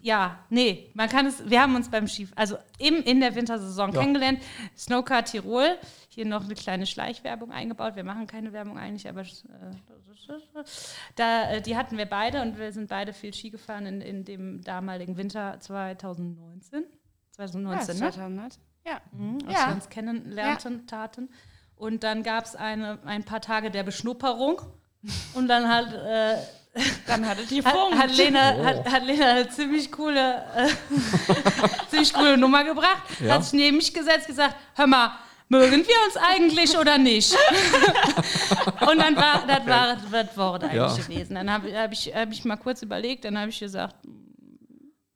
ja, 0.00 0.40
nee, 0.50 0.90
man 0.94 1.08
kann 1.08 1.26
es, 1.26 1.48
wir 1.48 1.62
haben 1.62 1.76
uns 1.76 1.88
beim 1.88 2.08
Ski, 2.08 2.26
also 2.34 2.56
im, 2.78 2.96
in 3.04 3.20
der 3.20 3.32
Wintersaison 3.36 3.92
Ja. 3.92 4.00
kennengelernt. 4.00 4.40
Snowcar 4.76 5.24
Tirol, 5.24 5.78
hier 6.14 6.26
noch 6.26 6.44
eine 6.44 6.54
kleine 6.54 6.84
Schleichwerbung 6.86 7.52
eingebaut. 7.52 7.96
Wir 7.96 8.04
machen 8.04 8.26
keine 8.26 8.52
Werbung 8.52 8.78
eigentlich, 8.78 9.08
aber 9.08 9.22
äh, 9.22 9.24
da, 11.16 11.50
äh, 11.50 11.60
die 11.62 11.76
hatten 11.76 11.96
wir 11.98 12.06
beide 12.06 12.42
und 12.42 12.58
wir 12.58 12.72
sind 12.72 12.88
beide 12.88 13.12
viel 13.12 13.32
Ski 13.34 13.50
gefahren 13.50 13.86
in, 13.86 14.00
in 14.00 14.24
dem 14.24 14.62
damaligen 14.62 15.16
Winter 15.16 15.58
2019. 15.60 16.84
2019, 17.32 17.94
ne? 17.98 18.10
2000. 18.12 18.58
Ja. 18.86 19.00
Mhm, 19.12 19.38
als 19.46 19.54
Ja. 19.58 19.68
wir 19.68 19.74
uns 19.74 19.88
kennenlernten, 19.88 20.86
taten. 20.86 21.30
Und 21.76 22.04
dann 22.04 22.22
gab 22.22 22.44
es 22.44 22.54
ein 22.56 23.24
paar 23.24 23.40
Tage 23.40 23.70
der 23.70 23.82
Beschnupperung. 23.82 24.60
Und 25.34 25.48
dann 25.48 25.68
hat, 25.68 25.92
äh, 25.94 26.36
Dann 27.06 27.26
hattet 27.26 27.50
ihr 27.50 27.64
hat, 27.64 27.72
Funk. 27.72 27.98
hat, 27.98 28.16
Lena, 28.16 28.54
Oh. 28.58 28.64
hat, 28.64 28.90
hat 28.92 29.02
Lena 29.04 29.30
eine 29.30 29.48
ziemlich 29.48 29.90
coole, 29.90 30.44
äh, 30.56 30.68
ziemlich 31.88 32.12
coole 32.14 32.36
Nummer 32.36 32.64
gebracht. 32.64 33.02
Ja. 33.20 33.34
Hat 33.34 33.44
sich 33.44 33.54
neben 33.54 33.78
mich 33.78 33.92
gesetzt 33.92 34.26
gesagt, 34.26 34.54
hör 34.74 34.86
mal, 34.86 35.12
mögen 35.52 35.84
wir 35.86 35.96
uns 36.06 36.16
eigentlich 36.16 36.76
oder 36.76 36.98
nicht? 36.98 37.32
Und 38.88 38.98
dann 38.98 39.14
war 39.16 39.46
das, 39.46 39.66
war 39.66 40.24
das 40.24 40.36
Wort 40.36 40.64
eigentlich 40.64 40.76
Ja. 40.76 40.96
gewesen. 40.96 41.34
Dann 41.34 41.50
habe 41.52 41.78
hab 41.78 41.92
ich, 41.92 42.14
hab 42.14 42.32
ich 42.32 42.44
mal 42.44 42.56
kurz 42.56 42.82
überlegt, 42.82 43.24
dann 43.24 43.38
habe 43.38 43.50
ich 43.50 43.60
gesagt, 43.60 43.96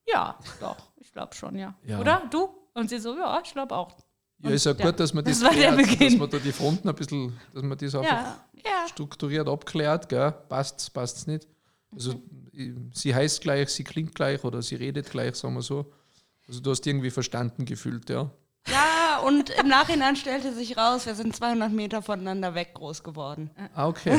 ja, 0.06 0.38
doch, 0.60 0.76
ich 0.98 1.10
glaube 1.12 1.34
schon, 1.34 1.58
ja. 1.58 1.74
Ja. 1.84 1.98
Oder? 1.98 2.22
Du? 2.30 2.48
Und 2.74 2.90
sie 2.90 2.98
so, 2.98 3.16
ja, 3.16 3.40
ich 3.42 3.52
glaube 3.52 3.74
auch. 3.74 3.96
ja, 4.40 4.50
ist 4.50 4.66
ja 4.66 4.72
ja, 4.72 4.84
gut, 4.84 5.00
dass 5.00 5.14
man 5.14 5.24
das, 5.24 5.40
das 5.40 5.50
klärt, 5.50 6.00
dass 6.00 6.16
man 6.16 6.30
da 6.30 6.38
die 6.38 6.52
Fronten 6.52 6.88
ein 6.88 6.94
bisschen, 6.94 7.40
dass 7.54 7.62
man 7.62 7.78
das 7.78 7.94
einfach 7.94 8.36
strukturiert 8.88 9.48
abklärt, 9.48 10.08
gell? 10.08 10.32
Passt's, 10.48 10.90
passt's 10.90 11.26
nicht. 11.26 11.48
Also 11.92 12.22
sie 12.92 13.14
heißt 13.14 13.40
gleich, 13.40 13.70
sie 13.70 13.84
klingt 13.84 14.14
gleich 14.14 14.44
oder 14.44 14.60
sie 14.60 14.74
redet 14.74 15.08
gleich, 15.10 15.34
sagen 15.36 15.54
wir 15.54 15.62
so. 15.62 15.90
Also 16.46 16.60
du 16.60 16.70
hast 16.70 16.86
irgendwie 16.86 17.10
verstanden 17.10 17.64
gefühlt, 17.64 18.10
ja. 18.10 18.30
Ja, 19.16 19.26
und 19.26 19.50
im 19.50 19.68
Nachhinein 19.68 20.16
stellte 20.16 20.52
sich 20.52 20.76
raus, 20.76 21.06
wir 21.06 21.14
sind 21.14 21.34
200 21.34 21.72
Meter 21.72 22.02
voneinander 22.02 22.54
weg 22.54 22.74
groß 22.74 23.02
geworden. 23.02 23.50
Ah, 23.74 23.88
okay. 23.88 24.18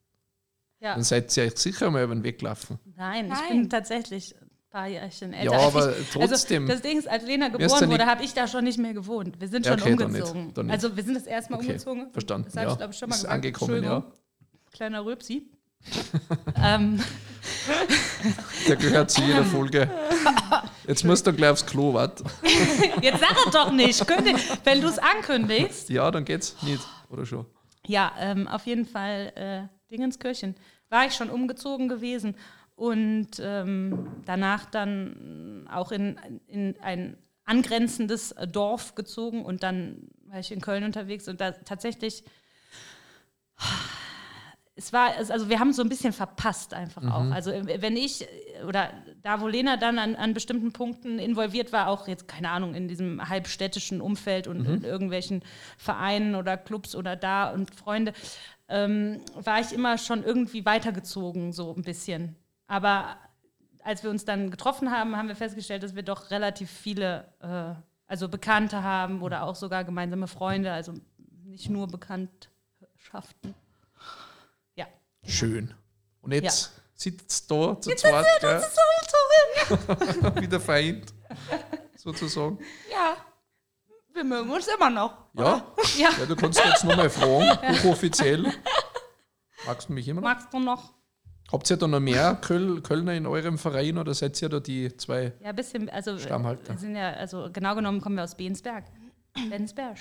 ja. 0.80 0.94
Dann 0.94 1.02
seid 1.02 1.36
ihr 1.36 1.44
euch 1.44 1.56
sicher 1.56 1.90
mal 1.90 2.04
über 2.04 2.14
den 2.14 2.24
Weg 2.24 2.38
gelaufen. 2.40 2.78
Nein, 2.96 3.26
ich 3.26 3.32
Nein. 3.32 3.48
bin 3.48 3.70
tatsächlich 3.70 4.34
ein 4.40 4.50
paar 4.70 4.86
Jährchen 4.88 5.32
älter. 5.32 5.52
Ja, 5.52 5.58
als 5.58 5.74
aber 5.74 5.98
ich, 5.98 6.10
trotzdem. 6.10 6.62
Also 6.64 6.74
das 6.74 6.82
Ding 6.82 6.98
ist, 6.98 7.08
als 7.08 7.24
Lena 7.24 7.48
geboren 7.48 7.90
wurde, 7.90 8.06
habe 8.06 8.22
ich 8.24 8.34
da 8.34 8.46
schon 8.46 8.64
nicht 8.64 8.78
mehr 8.78 8.94
gewohnt. 8.94 9.40
Wir 9.40 9.48
sind 9.48 9.66
schon 9.66 9.80
okay, 9.80 9.96
dann 9.96 10.12
nicht, 10.12 10.22
umgezogen. 10.22 10.54
dann 10.54 10.66
nicht. 10.66 10.74
Also 10.74 10.96
wir 10.96 11.02
sind 11.04 11.14
das 11.16 11.26
erste 11.26 11.52
Mal 11.52 11.58
Okay, 11.58 11.66
umgezogen. 11.68 12.10
verstanden. 12.12 12.46
Das 12.46 12.56
habe 12.56 12.66
ja. 12.66 12.72
ich, 12.72 12.78
glaube 12.78 12.92
ich, 12.92 12.98
schon 12.98 13.08
mal 13.08 13.14
Ist 13.14 13.22
gesagt. 13.22 13.34
angekommen, 13.34 13.84
ja. 13.84 14.04
Kleiner 14.72 15.04
Röpsi. 15.04 15.50
ähm, 16.62 17.00
Der 18.68 18.76
gehört 18.76 19.10
zu 19.10 19.22
jeder 19.22 19.44
Folge. 19.44 19.90
Jetzt 20.86 21.04
musst 21.04 21.26
du 21.26 21.32
gleich 21.32 21.50
aufs 21.50 21.66
Klo, 21.66 21.94
warte. 21.94 22.24
Jetzt 23.02 23.20
sag 23.20 23.36
es 23.46 23.52
doch 23.52 23.70
nicht. 23.70 24.04
Wenn 24.64 24.80
du 24.80 24.88
es 24.88 24.98
ankündigst. 24.98 25.90
Ja, 25.90 26.10
dann 26.10 26.24
geht's 26.24 26.56
nicht. 26.62 26.86
Oder 27.10 27.26
schon? 27.26 27.46
Ja, 27.86 28.12
ähm, 28.18 28.48
auf 28.48 28.66
jeden 28.66 28.86
Fall 28.86 29.32
äh, 29.34 29.90
Dingenskirchen. 29.90 30.54
War 30.88 31.06
ich 31.06 31.14
schon 31.14 31.30
umgezogen 31.30 31.88
gewesen 31.88 32.36
und 32.76 33.28
ähm, 33.40 34.08
danach 34.24 34.64
dann 34.66 35.68
auch 35.72 35.92
in, 35.92 36.18
in 36.46 36.74
ein 36.80 37.16
angrenzendes 37.44 38.34
Dorf 38.50 38.94
gezogen 38.94 39.44
und 39.44 39.62
dann 39.62 40.08
war 40.26 40.38
ich 40.38 40.52
in 40.52 40.60
Köln 40.60 40.84
unterwegs 40.84 41.28
und 41.28 41.40
da 41.40 41.52
tatsächlich 41.52 42.24
es 44.80 44.94
war, 44.94 45.10
also 45.14 45.50
wir 45.50 45.60
haben 45.60 45.74
so 45.74 45.82
ein 45.82 45.90
bisschen 45.90 46.14
verpasst 46.14 46.72
einfach 46.72 47.04
auch. 47.04 47.30
Also 47.30 47.52
wenn 47.52 47.98
ich 47.98 48.26
oder 48.66 48.90
da, 49.22 49.42
wo 49.42 49.46
Lena 49.46 49.76
dann 49.76 49.98
an, 49.98 50.16
an 50.16 50.32
bestimmten 50.32 50.72
Punkten 50.72 51.18
involviert 51.18 51.70
war, 51.70 51.88
auch 51.88 52.08
jetzt, 52.08 52.26
keine 52.26 52.48
Ahnung, 52.48 52.74
in 52.74 52.88
diesem 52.88 53.28
halbstädtischen 53.28 54.00
Umfeld 54.00 54.46
und 54.46 54.64
in 54.64 54.82
irgendwelchen 54.84 55.42
Vereinen 55.76 56.34
oder 56.34 56.56
Clubs 56.56 56.96
oder 56.96 57.14
da 57.14 57.50
und 57.50 57.74
Freunde, 57.74 58.14
ähm, 58.68 59.20
war 59.34 59.60
ich 59.60 59.72
immer 59.74 59.98
schon 59.98 60.24
irgendwie 60.24 60.64
weitergezogen, 60.64 61.52
so 61.52 61.74
ein 61.74 61.82
bisschen. 61.82 62.36
Aber 62.66 63.18
als 63.84 64.02
wir 64.02 64.08
uns 64.08 64.24
dann 64.24 64.50
getroffen 64.50 64.90
haben, 64.90 65.14
haben 65.14 65.28
wir 65.28 65.36
festgestellt, 65.36 65.82
dass 65.82 65.94
wir 65.94 66.04
doch 66.04 66.30
relativ 66.30 66.70
viele, 66.70 67.28
äh, 67.40 67.74
also 68.06 68.30
Bekannte 68.30 68.82
haben 68.82 69.20
oder 69.20 69.42
auch 69.42 69.56
sogar 69.56 69.84
gemeinsame 69.84 70.26
Freunde, 70.26 70.72
also 70.72 70.94
nicht 71.44 71.68
nur 71.68 71.86
Bekanntschaften. 71.86 73.54
Ja. 75.22 75.30
Schön. 75.30 75.74
Und 76.22 76.32
jetzt 76.32 76.72
Ja. 76.74 76.82
sitzt 76.94 77.50
da 77.50 77.80
zu 77.80 77.90
zweit, 77.94 78.26
gell? 78.40 78.62
wieder 80.42 80.60
vereint, 80.60 81.12
sozusagen. 81.96 82.58
Ja, 82.90 83.16
wir 84.12 84.24
mögen 84.24 84.50
uns 84.50 84.66
immer 84.68 84.90
noch. 84.90 85.26
Ja? 85.34 85.64
Ja. 85.98 86.10
ja, 86.18 86.26
du 86.26 86.36
kannst 86.36 86.58
jetzt 86.64 86.84
nochmal 86.84 87.10
fragen, 87.10 87.48
hochoffiziell. 87.76 88.52
Magst 89.66 89.88
du 89.88 89.92
mich 89.92 90.08
immer 90.08 90.20
noch? 90.20 90.28
Magst 90.28 90.52
du 90.52 90.58
noch? 90.58 90.94
Habt 91.52 91.68
ihr 91.68 91.76
da 91.76 91.86
noch 91.88 92.00
mehr 92.00 92.36
Köl 92.40 92.80
Kölner 92.80 93.12
in 93.14 93.26
eurem 93.26 93.58
Verein 93.58 93.98
oder 93.98 94.14
seid 94.14 94.40
ihr 94.40 94.48
da 94.48 94.60
die 94.60 94.96
zwei? 94.96 95.32
Ja, 95.40 95.50
ein 95.50 95.56
bisschen, 95.56 95.90
also 95.90 96.16
Stammhalter. 96.18 96.74
wir 96.74 96.78
sind 96.78 96.94
ja, 96.94 97.10
also 97.14 97.50
genau 97.52 97.74
genommen 97.74 98.00
kommen 98.00 98.16
wir 98.16 98.24
aus 98.24 98.36
Bensberg. 98.36 98.84
Bensberg. 99.50 99.98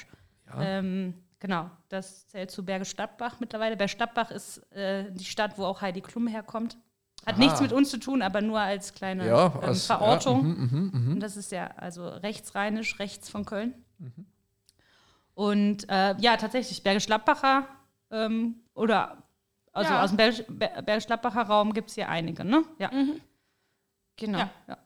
Ähm, 0.57 1.13
genau, 1.39 1.69
das 1.89 2.27
zählt 2.27 2.51
zu 2.51 2.63
Bergisch 2.65 2.89
Stadtbach 2.89 3.39
mittlerweile. 3.39 3.75
Bergisch 3.77 3.93
Stadtbach 3.93 4.31
ist 4.31 4.57
äh, 4.73 5.11
die 5.11 5.25
Stadt, 5.25 5.57
wo 5.57 5.65
auch 5.65 5.81
Heidi 5.81 6.01
Klum 6.01 6.27
herkommt. 6.27 6.77
Hat 7.25 7.35
Aha. 7.35 7.39
nichts 7.43 7.59
mit 7.61 7.73
uns 7.73 7.89
zu 7.89 7.97
tun, 7.99 8.21
aber 8.21 8.41
nur 8.41 8.59
als 8.59 8.93
kleine 8.93 9.27
Ja, 9.27 9.47
ähm, 9.47 9.59
als- 9.61 9.85
Verortung. 9.85 10.37
ja, 10.47 10.53
mhm, 10.53 10.91
mhm, 10.93 11.11
Und 11.13 11.19
das 11.19 11.35
ist 11.37 11.51
ja 11.51 11.67
also 11.75 12.07
rechtsrheinisch, 12.07 12.97
rechts 12.99 13.29
von 13.29 13.43
Köln. 13.45 13.73
Mhm. 13.97 14.25
Und 15.33 15.89
äh, 15.89 16.15
ja, 16.19 16.37
tatsächlich, 16.37 16.83
Bergisch 16.83 17.05
Gladbacher 17.05 17.67
ähm, 18.11 18.55
oder 18.73 19.23
also 19.71 19.91
Ja. 19.91 20.03
aus 20.03 20.09
dem 20.11 20.17
Bergisch, 20.17 20.43
Ber- 20.47 20.81
Bergisch 20.81 21.05
Gladbacher 21.07 21.43
Raum 21.43 21.73
gibt 21.73 21.89
es 21.89 21.95
hier 21.95 22.09
einige, 22.09 22.43
ne? 22.43 22.63
Ja. 22.77 22.89
Genau. 24.17 24.39
Ja. 24.39 24.49
Ja. 24.67 24.77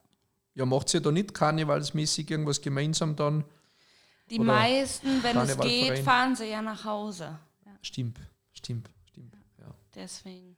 Ja, 0.55 0.65
macht 0.65 0.93
ihr 0.93 1.01
da 1.01 1.11
nicht 1.11 1.33
karnevalsmäßig 1.33 2.29
irgendwas 2.29 2.61
gemeinsam 2.61 3.15
dann? 3.15 3.43
Die 4.29 4.39
Oder 4.39 4.45
meisten, 4.53 5.21
wenn 5.23 5.37
es 5.37 5.57
geht, 5.59 5.99
fahren 5.99 6.35
sie 6.35 6.45
ja 6.45 6.61
nach 6.61 6.85
Hause. 6.85 7.37
Stimmt, 7.81 8.17
stimmt, 8.53 8.89
stimmt. 9.05 9.35
Ja. 9.59 9.73
Deswegen. 9.93 10.55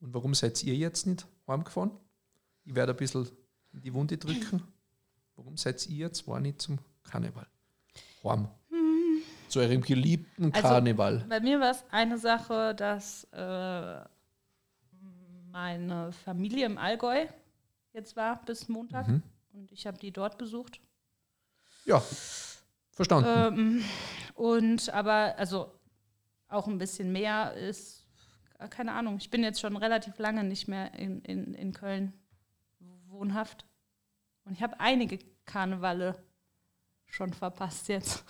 Und 0.00 0.12
warum 0.14 0.34
seid 0.34 0.62
ihr 0.64 0.74
jetzt 0.74 1.06
nicht 1.06 1.26
heimgefahren? 1.46 1.92
Ich 2.64 2.74
werde 2.74 2.92
ein 2.92 2.96
bisschen 2.96 3.28
in 3.72 3.80
die 3.80 3.94
Wunde 3.94 4.18
drücken. 4.18 4.62
Warum 5.36 5.56
seid 5.56 5.86
ihr 5.88 6.12
zwar 6.12 6.40
nicht 6.40 6.60
zum 6.60 6.78
Karneval? 7.04 7.46
Heim. 8.24 8.48
Zu 9.48 9.60
eurem 9.60 9.80
geliebten 9.80 10.52
Also- 10.52 10.68
Karneval. 10.68 11.24
Bei 11.28 11.40
mir 11.40 11.58
war 11.60 11.70
es 11.70 11.82
eine 11.90 12.18
Sache, 12.18 12.74
dass 12.74 13.24
äh, 13.32 14.00
meine 15.50 16.12
Familie 16.12 16.66
im 16.66 16.76
Allgäu 16.78 17.26
jetzt 17.92 18.16
war 18.16 18.44
bis 18.44 18.68
Montag 18.68 19.08
Mhm. 19.08 19.22
und 19.54 19.72
ich 19.72 19.86
habe 19.86 19.98
die 19.98 20.12
dort 20.12 20.36
besucht. 20.38 20.80
Ja, 21.84 22.02
verstanden. 22.98 23.58
Ähm, 23.58 23.84
und 24.34 24.90
aber, 24.90 25.34
also 25.38 25.72
auch 26.48 26.66
ein 26.66 26.78
bisschen 26.78 27.12
mehr 27.12 27.54
ist, 27.54 28.06
äh, 28.58 28.68
keine 28.68 28.92
Ahnung, 28.92 29.16
ich 29.18 29.30
bin 29.30 29.42
jetzt 29.42 29.60
schon 29.60 29.76
relativ 29.76 30.18
lange 30.18 30.44
nicht 30.44 30.68
mehr 30.68 30.94
in, 30.94 31.22
in, 31.22 31.54
in 31.54 31.72
Köln 31.72 32.12
wohnhaft. 33.06 33.64
Und 34.44 34.52
ich 34.52 34.62
habe 34.62 34.80
einige 34.80 35.18
Karnevalle 35.44 36.16
schon 37.06 37.32
verpasst 37.32 37.88
jetzt. 37.88 38.24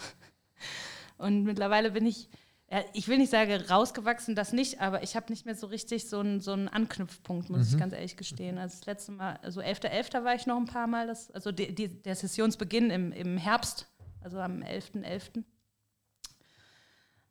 Und 1.19 1.45
mittlerweile 1.45 1.93
bin 1.93 2.07
ich, 2.07 2.29
ja, 2.71 2.85
ich 2.93 3.09
will 3.09 3.19
nicht 3.19 3.31
sagen 3.31 3.61
rausgewachsen, 3.69 4.35
das 4.35 4.53
nicht, 4.53 4.81
aber 4.81 5.03
ich 5.03 5.17
habe 5.17 5.33
nicht 5.33 5.47
mehr 5.47 5.55
so 5.55 5.67
richtig 5.67 6.09
so 6.09 6.21
einen 6.21 6.41
so 6.41 6.53
einen 6.53 6.69
Anknüpfpunkt, 6.69 7.49
muss 7.49 7.73
ich 7.73 7.79
ganz 7.79 7.95
ehrlich 7.95 8.17
gestehen. 8.17 8.59
Also 8.59 8.77
das 8.77 8.87
letzte 8.87 9.13
Mal, 9.13 9.39
also 9.43 9.61
11.11. 9.61 10.25
war 10.25 10.35
ich 10.35 10.47
noch 10.47 10.59
ein 10.59 10.67
paar 10.67 10.87
Mal, 10.87 11.07
das, 11.07 11.31
also 11.31 11.51
die, 11.51 11.75
die, 11.75 11.89
der 12.03 12.15
Sessionsbeginn 12.15 12.91
im, 12.91 13.13
im 13.13 13.39
Herbst, 13.39 13.89
also 14.21 14.39
am 14.41 14.63
11.11. 14.63 15.45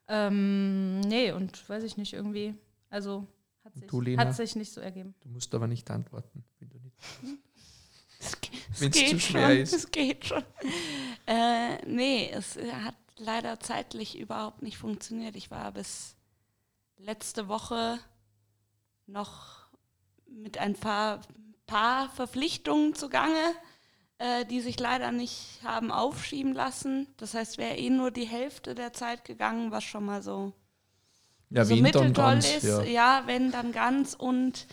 Ähm, 0.09 1.01
nee, 1.01 1.31
und 1.31 1.67
weiß 1.67 1.83
ich 1.83 1.97
nicht, 1.97 2.13
irgendwie, 2.13 2.55
also 2.89 3.27
hat 3.65 3.75
sich, 3.75 3.87
du, 3.87 3.99
Lena? 4.01 4.23
hat 4.25 4.35
sich 4.35 4.55
nicht 4.55 4.71
so 4.71 4.79
ergeben. 4.79 5.13
Du 5.21 5.29
musst 5.29 5.53
aber 5.53 5.67
nicht 5.67 5.89
antworten, 5.91 6.43
wenn 6.59 6.69
du 6.69 6.77
nicht. 6.79 6.97
Es, 8.19 8.41
ge- 8.41 8.59
es 8.71 9.11
zu 9.11 9.19
schwer 9.19 9.49
schon, 9.49 9.57
ist. 9.59 9.73
Es 9.73 9.91
geht 9.91 10.25
schon. 10.25 10.43
Äh, 11.27 11.85
nee, 11.85 12.31
es 12.31 12.57
hat 12.57 12.95
leider 13.17 13.59
zeitlich 13.59 14.17
überhaupt 14.17 14.63
nicht 14.63 14.79
funktioniert. 14.79 15.35
Ich 15.35 15.51
war 15.51 15.71
bis 15.71 16.15
letzte 16.97 17.47
Woche 17.47 17.99
noch 19.05 19.67
mit 20.25 20.57
ein 20.57 20.73
paar, 20.73 21.21
paar 21.67 22.09
Verpflichtungen 22.09 22.95
zugange, 22.95 23.53
äh, 24.19 24.45
die 24.45 24.61
sich 24.61 24.79
leider 24.79 25.11
nicht 25.11 25.59
haben 25.63 25.91
aufschieben 25.91 26.53
lassen. 26.53 27.07
Das 27.17 27.33
heißt, 27.33 27.57
wäre 27.57 27.75
eh 27.75 27.89
nur 27.89 28.11
die 28.11 28.25
Hälfte 28.25 28.73
der 28.75 28.93
Zeit 28.93 29.25
gegangen, 29.25 29.71
was 29.71 29.83
schon 29.83 30.05
mal 30.05 30.21
so 30.23 30.53
Ja, 31.49 31.63
so 31.65 31.75
mitteltoll 31.75 32.11
ganz, 32.13 32.49
ist. 32.51 32.63
ja. 32.63 32.83
Ja. 32.83 33.23
wenn 33.25 33.51
dann 33.51 33.71
ganz. 33.71 34.13
Und 34.13 34.65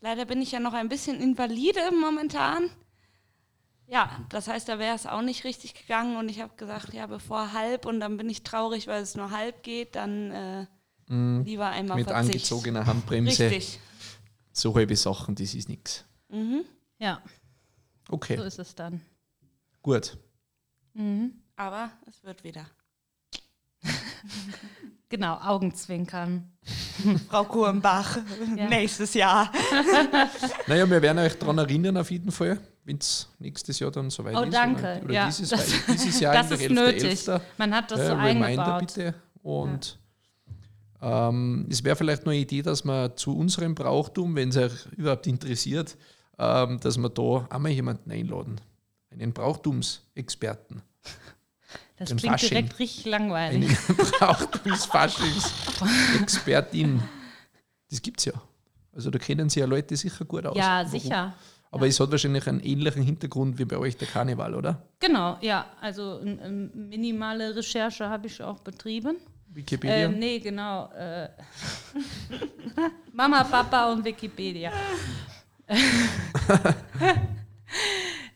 leider 0.00 0.24
bin 0.26 0.42
ich 0.42 0.52
ja 0.52 0.60
noch 0.60 0.74
ein 0.74 0.88
bisschen 0.88 1.20
invalide 1.20 1.80
momentan. 1.98 2.70
Ja, 3.86 4.24
das 4.28 4.46
heißt, 4.46 4.68
da 4.68 4.78
wäre 4.78 4.94
es 4.94 5.06
auch 5.06 5.22
nicht 5.22 5.42
richtig 5.44 5.74
gegangen. 5.74 6.16
Und 6.16 6.28
ich 6.28 6.40
habe 6.40 6.52
gesagt, 6.56 6.92
ja, 6.94 7.06
bevor 7.06 7.52
halb 7.52 7.86
und 7.86 7.98
dann 8.00 8.16
bin 8.16 8.28
ich 8.30 8.44
traurig, 8.44 8.86
weil 8.86 9.02
es 9.02 9.16
nur 9.16 9.30
halb 9.32 9.62
geht, 9.64 9.96
dann 9.96 10.30
äh, 10.30 10.66
lieber 11.08 11.66
einmal 11.70 11.96
Mit 11.96 12.06
Verzicht. 12.06 12.34
angezogener 12.34 12.86
Handbremse. 12.86 13.50
Richtig. 13.50 13.80
So 14.52 14.74
halbe 14.76 14.94
Sachen, 14.94 15.34
das 15.34 15.54
ist 15.54 15.68
nichts. 15.68 16.04
Mhm. 16.28 16.64
Ja, 16.98 17.20
Okay, 18.10 18.36
so 18.36 18.42
ist 18.44 18.58
es 18.58 18.74
dann. 18.74 19.00
gut. 19.82 20.16
Aber 21.56 21.90
es 22.06 22.22
wird 22.24 22.42
wieder. 22.44 22.66
Genau, 25.08 25.38
Augenzwinkern. 25.40 26.52
Frau 27.28 27.42
Kurmbach, 27.44 28.18
Ja. 28.56 28.68
nächstes 28.68 29.12
Jahr. 29.14 29.50
Naja, 30.68 30.88
wir 30.88 31.02
werden 31.02 31.18
euch 31.18 31.36
daran 31.36 31.58
erinnern 31.58 31.96
auf 31.96 32.10
jeden 32.12 32.30
Fall, 32.30 32.60
wenn 32.84 32.98
es 32.98 33.28
nächstes 33.40 33.80
Jahr 33.80 33.90
dann 33.90 34.08
soweit 34.10 34.36
Oh, 34.36 34.42
ist. 34.42 34.54
danke. 34.54 35.00
Oder, 35.04 35.12
Ja, 35.12 35.26
dieses, 35.26 35.48
das- 35.48 35.66
dieses 35.90 36.20
Jahr 36.20 36.34
das 36.34 36.52
ist 36.52 36.60
der 36.60 36.70
11.11. 36.70 36.74
nötig. 36.74 37.26
Man 37.58 37.74
hat 37.74 37.90
das 37.90 37.98
Ja, 37.98 38.06
so 38.06 38.14
Reminder 38.14 38.46
eingebaut. 38.46 38.80
bitte. 38.80 39.14
Und 39.42 39.98
ähm, 41.02 41.66
es 41.68 41.82
wäre 41.82 41.96
vielleicht 41.96 42.24
noch 42.24 42.30
eine 42.32 42.40
Idee, 42.42 42.62
dass 42.62 42.84
man 42.84 43.16
zu 43.16 43.36
unserem 43.36 43.74
Brauchtum, 43.74 44.36
wenn 44.36 44.50
es 44.50 44.56
euch 44.58 44.86
überhaupt 44.96 45.26
interessiert, 45.26 45.96
ähm, 46.40 46.80
dass 46.80 46.96
wir 46.96 47.10
da 47.10 47.46
einmal 47.50 47.72
jemanden 47.72 48.10
einladen. 48.10 48.60
Einen 49.10 49.32
Brauchtumsexperten. 49.32 50.82
Das 51.98 52.08
Den 52.08 52.16
klingt 52.16 52.32
Fasching. 52.40 52.48
direkt 52.48 52.78
richtig 52.78 53.04
langweilig. 53.04 53.76
Eine 53.88 53.96
Brauchtumsfaschingsexpertin. 54.18 57.02
Das 57.90 58.00
gibt 58.00 58.20
es 58.20 58.24
ja. 58.26 58.32
Also 58.94 59.10
da 59.10 59.18
kennen 59.18 59.50
sich 59.50 59.60
ja 59.60 59.66
Leute 59.66 59.94
sicher 59.96 60.24
gut 60.24 60.46
aus. 60.46 60.56
Ja, 60.56 60.78
Warum? 60.78 60.90
sicher. 60.90 61.34
Aber 61.72 61.86
es 61.86 62.00
hat 62.00 62.10
wahrscheinlich 62.10 62.48
einen 62.48 62.60
ähnlichen 62.60 63.02
Hintergrund 63.02 63.58
wie 63.58 63.64
bei 63.66 63.76
euch 63.76 63.96
der 63.96 64.08
Karneval, 64.08 64.54
oder? 64.54 64.82
Genau, 64.98 65.36
ja. 65.40 65.66
Also 65.80 66.18
eine 66.18 66.40
ähm, 66.42 66.70
minimale 66.88 67.54
Recherche 67.54 68.08
habe 68.08 68.26
ich 68.28 68.42
auch 68.42 68.60
betrieben. 68.60 69.16
Wikipedia? 69.48 70.06
Äh, 70.06 70.08
nee, 70.08 70.38
genau. 70.38 70.90
Äh, 70.92 71.28
Mama, 73.12 73.44
Papa 73.44 73.92
und 73.92 74.04
Wikipedia. 74.04 74.72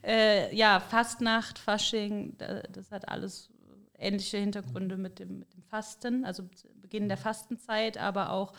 äh, 0.02 0.54
ja, 0.54 0.80
Fastnacht, 0.80 1.58
Fasching, 1.58 2.36
da- 2.38 2.62
das 2.70 2.90
hat 2.90 3.08
alles 3.08 3.50
ähnliche 3.98 4.38
Hintergründe 4.38 4.96
mit 4.96 5.18
dem, 5.18 5.38
mit 5.40 5.52
dem 5.54 5.62
Fasten, 5.62 6.24
also 6.24 6.44
Beginn 6.80 7.08
der 7.08 7.16
Fastenzeit, 7.16 7.98
aber 7.98 8.30
auch 8.30 8.52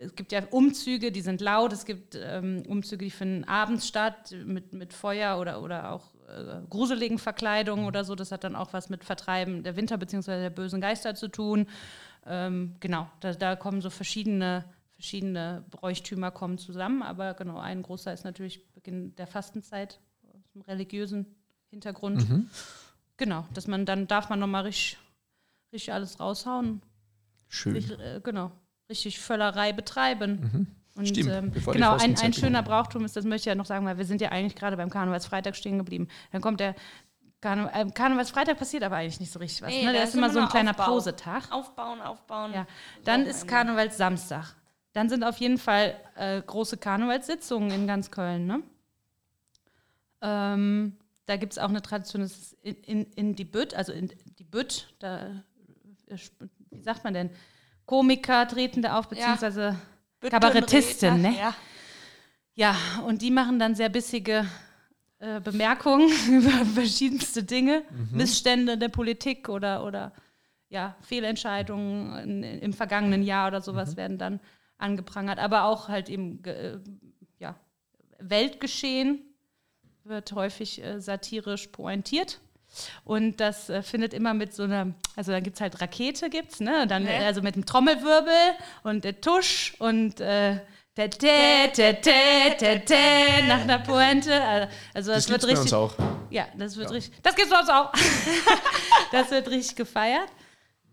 es 0.00 0.14
gibt 0.14 0.30
ja 0.30 0.42
Umzüge, 0.50 1.10
die 1.10 1.22
sind 1.22 1.40
laut, 1.40 1.72
es 1.72 1.84
gibt 1.84 2.14
ähm, 2.14 2.62
Umzüge, 2.68 3.04
die 3.04 3.10
finden 3.10 3.42
abends 3.44 3.88
statt 3.88 4.32
mit, 4.44 4.72
mit 4.72 4.92
Feuer 4.92 5.38
oder, 5.40 5.60
oder 5.60 5.90
auch 5.92 6.14
äh, 6.28 6.60
gruseligen 6.70 7.18
Verkleidungen 7.18 7.84
oder 7.84 8.04
so. 8.04 8.14
Das 8.14 8.30
hat 8.30 8.44
dann 8.44 8.54
auch 8.54 8.72
was 8.72 8.90
mit 8.90 9.04
Vertreiben 9.04 9.64
der 9.64 9.74
Winter 9.74 9.98
bzw. 9.98 10.40
der 10.40 10.50
bösen 10.50 10.80
Geister 10.80 11.16
zu 11.16 11.26
tun. 11.26 11.66
Ähm, 12.26 12.76
genau, 12.78 13.10
da, 13.20 13.32
da 13.32 13.56
kommen 13.56 13.80
so 13.80 13.90
verschiedene, 13.90 14.64
verschiedene 14.98 15.64
Bräuchtümer 15.70 16.32
kommen 16.32 16.58
zusammen, 16.58 17.02
aber 17.02 17.34
genau, 17.34 17.58
ein 17.58 17.82
großer 17.82 18.12
ist 18.12 18.24
natürlich 18.24 18.66
Beginn 18.72 19.14
der 19.14 19.28
Fastenzeit 19.28 20.00
aus 20.34 20.50
dem 20.54 20.62
religiösen 20.62 21.24
Hintergrund. 21.70 22.28
Mhm. 22.28 22.50
Genau, 23.16 23.46
dass 23.54 23.68
man 23.68 23.86
dann 23.86 24.08
darf 24.08 24.28
man 24.28 24.40
nochmal 24.40 24.62
richtig, 24.64 24.98
richtig 25.72 25.92
alles 25.92 26.18
raushauen. 26.18 26.82
Schön. 27.48 27.74
Sich, 27.74 27.90
äh, 27.98 28.20
genau, 28.24 28.50
richtig 28.88 29.20
Völlerei 29.20 29.72
betreiben. 29.72 30.32
Und, 30.96 31.02
Mhm. 31.02 31.06
Stimmt, 31.06 31.30
ähm, 31.30 31.52
genau, 31.72 31.96
ein, 31.96 32.18
ein 32.18 32.32
schöner. 32.32 32.64
Brauchtum 32.64 33.04
ist, 33.04 33.14
das 33.14 33.24
möchte 33.24 33.42
ich 33.42 33.52
ja 33.52 33.54
noch 33.54 33.66
sagen, 33.66 33.86
weil 33.86 33.98
wir 33.98 34.04
sind 34.04 34.20
ja 34.20 34.30
eigentlich 34.30 34.56
gerade 34.56 34.76
beim 34.76 34.90
Karnevalsfreitag 34.90 35.54
stehen 35.54 35.78
geblieben. 35.78 36.08
Dann 36.32 36.40
kommt 36.42 36.58
der 36.58 36.74
Karne 37.40 37.72
äh, 37.72 37.88
Karnevalsfreitag 37.88 38.58
passiert 38.58 38.82
aber 38.82 38.96
eigentlich 38.96 39.20
nicht 39.20 39.30
so 39.30 39.38
richtig 39.38 39.62
was. 39.62 39.68
Nee, 39.70 39.82
ne? 39.82 39.86
da 39.86 39.92
Der 39.92 40.02
ist 40.02 40.08
ist 40.08 40.14
immer 40.16 40.28
so 40.30 40.40
ein 40.40 40.48
kleiner 40.48 40.72
Aufbau. 40.72 40.86
Pausetag. 40.86 41.52
Aufbauen, 41.52 42.00
aufbauen. 42.00 42.52
Ja. 42.52 42.66
Dann 43.04 43.26
ist. 43.26 43.46
Karnevalssamstag. 43.46 44.56
Dann 44.98 45.08
sind 45.08 45.22
auf 45.22 45.36
jeden 45.36 45.58
Fall 45.58 45.94
äh, 46.16 46.42
große 46.42 46.76
Karnevalssitzungen 46.76 47.70
in 47.70 47.86
ganz 47.86 48.10
Köln. 48.10 48.48
Ne? 48.48 48.64
Ähm, 50.20 50.96
da 51.24 51.36
gibt 51.36 51.52
es 51.52 51.58
auch 51.60 51.68
eine 51.68 51.82
Tradition, 51.82 52.22
das 52.22 52.32
ist 52.32 52.52
in, 52.64 52.74
in, 52.82 53.04
in 53.12 53.36
die 53.36 53.44
Bütt, 53.44 53.74
also 53.74 53.92
in 53.92 54.10
die 54.40 54.42
Bütt, 54.42 54.92
da, 54.98 55.26
äh, 56.08 56.16
wie 56.70 56.82
sagt 56.82 57.04
man 57.04 57.14
denn, 57.14 57.30
Komiker 57.86 58.48
treten 58.48 58.82
da 58.82 58.98
auf, 58.98 59.08
beziehungsweise 59.08 59.76
Büttenredner, 60.18 60.50
Kabarettistin, 60.50 61.22
ne? 61.22 61.38
Ja. 61.38 61.54
Ja, 62.54 62.76
und 63.06 63.22
die 63.22 63.30
machen 63.30 63.60
dann 63.60 63.76
sehr 63.76 63.90
bissige 63.90 64.48
äh, 65.20 65.40
Bemerkungen 65.40 66.08
über 66.28 66.50
verschiedenste 66.74 67.44
Dinge, 67.44 67.84
Missstände 68.10 68.76
der 68.76 68.88
Politik 68.88 69.48
oder, 69.48 69.84
oder 69.84 70.12
ja, 70.70 70.96
Fehlentscheidungen 71.02 72.18
in, 72.18 72.42
im 72.42 72.72
vergangenen 72.72 73.22
Jahr 73.22 73.46
oder 73.46 73.60
sowas 73.60 73.96
werden 73.96 74.18
dann 74.18 74.40
angeprangert. 74.78 75.38
Aber 75.38 75.64
auch 75.64 75.88
halt 75.88 76.08
eben 76.08 76.42
äh, 76.44 76.78
ja, 77.38 77.54
Weltgeschehen 78.18 79.20
wird 80.04 80.32
häufig 80.32 80.82
äh, 80.82 81.00
satirisch 81.00 81.66
pointiert. 81.68 82.40
Und 83.04 83.40
das 83.40 83.70
äh, 83.70 83.82
findet 83.82 84.12
immer 84.14 84.34
mit 84.34 84.54
so 84.54 84.64
einer, 84.64 84.94
also 85.16 85.32
dann 85.32 85.42
gibt 85.42 85.56
es 85.56 85.60
halt 85.60 85.80
Rakete, 85.80 86.28
gibt's, 86.30 86.60
ne? 86.60 86.86
Dann, 86.86 87.04
Ne? 87.04 87.14
äh, 87.14 87.24
also 87.24 87.40
mit 87.42 87.56
dem 87.56 87.64
Trommelwirbel 87.64 88.32
und 88.82 89.04
der 89.04 89.20
Tusch 89.20 89.74
und 89.78 90.20
äh, 90.20 90.60
der 90.96 91.10
Tä, 91.10 91.68
Tä, 91.72 91.92
Tä, 92.02 92.56
Tä, 92.58 92.78
Tä, 92.84 93.42
nach 93.46 93.60
einer 93.60 93.78
Pointe. 93.78 94.32
Äh, 94.34 94.68
Also 94.94 95.12
das, 95.12 95.26
Das 95.26 95.30
wird 95.30 95.40
gibt's 95.46 95.46
bei 95.46 95.50
uns 95.52 95.60
richtig. 95.60 95.72
auch. 95.74 95.94
Ja, 96.30 96.46
das 96.58 96.76
wird 96.76 96.90
richtig. 96.90 97.22
Das 97.22 97.34
gibt's 97.36 97.50
bei 97.50 97.58
uns 97.60 97.68
auch. 97.70 97.92
das 99.12 99.30
wird 99.30 99.48
richtig 99.48 99.76
gefeiert. 99.76 100.28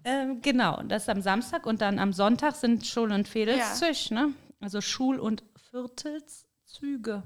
Ähm, 0.06 0.42
genau, 0.42 0.82
das 0.88 1.04
ist 1.04 1.10
am 1.10 1.22
Samstag 1.22 1.66
und 1.66 1.82
dann 1.82 1.98
am 2.00 2.14
Sonntag 2.14 2.56
sind 2.56 2.86
Schul- 2.86 3.12
und 3.12 3.28
Fädelszüch, 3.28 4.12
ne? 4.12 4.30
Also 4.62 4.80
Schul- 4.80 5.20
und 5.20 5.44
Viertelszüge. 5.72 7.24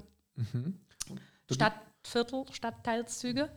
Stadtviertel, 1.50 2.44
Stadtteilszüge. 2.52 3.50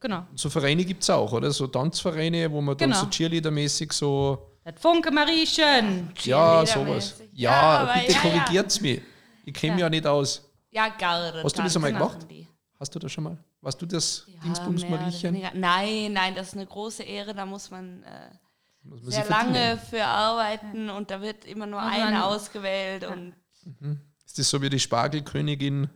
Genau. 0.00 0.26
So 0.34 0.50
Vereine 0.50 0.84
gibt 0.84 1.02
es 1.02 1.10
auch, 1.10 1.32
oder? 1.32 1.50
So 1.50 1.66
Tanzvereine, 1.66 2.50
wo 2.52 2.60
man 2.60 2.76
dann 2.76 2.90
Genau. 2.90 3.00
so 3.02 3.06
Cheerleader-mäßig 3.08 3.92
so. 3.92 4.52
Das 4.64 4.74
Funke 4.80 5.10
Mariechen. 5.10 6.10
Ja, 6.22 6.64
sowas. 6.66 7.20
Ja, 7.32 7.84
Ja, 7.84 7.94
bitte 8.00 8.12
ja, 8.12 8.18
ja. 8.18 8.20
korrigiert's 8.40 8.80
mich. 8.80 9.00
Ich 9.44 9.54
kenne 9.54 9.74
mich 9.74 9.80
ja 9.82 9.88
nicht 9.90 10.06
aus. 10.06 10.42
Ja, 10.70 10.88
Garde. 10.88 11.42
Hast 11.42 11.56
du 11.58 11.62
das 11.62 11.74
einmal 11.76 11.92
gemacht? 11.92 12.26
die. 12.30 12.46
Hast 12.78 12.94
du 12.94 12.98
das 12.98 13.10
schon 13.12 13.24
mal? 13.24 13.38
Warst 13.62 13.80
du 13.80 13.86
das 13.86 14.26
Ja, 14.28 14.40
Dingsbums 14.44 14.86
Mariechen? 14.88 15.40
Nein, 15.54 16.12
nein, 16.12 16.34
das 16.34 16.48
ist 16.48 16.54
eine 16.54 16.66
große 16.66 17.02
Ehre. 17.04 17.32
Da 17.34 17.46
muss 17.46 17.70
man 17.70 18.02
äh, 18.02 18.06
Muss 18.06 18.32
man 18.32 18.45
sehr 19.02 19.26
lange 19.28 19.78
für 19.90 20.04
arbeiten 20.04 20.90
und 20.90 21.10
da 21.10 21.20
wird 21.20 21.44
immer 21.44 21.66
nur 21.66 21.80
Muss 21.80 21.92
eine 21.92 22.04
man- 22.12 22.22
ausgewählt. 22.22 23.04
Und 23.04 23.34
Ist 24.26 24.38
das 24.38 24.48
so 24.50 24.60
wie 24.62 24.70
die 24.70 24.78
Spargelkönigin? 24.80 25.88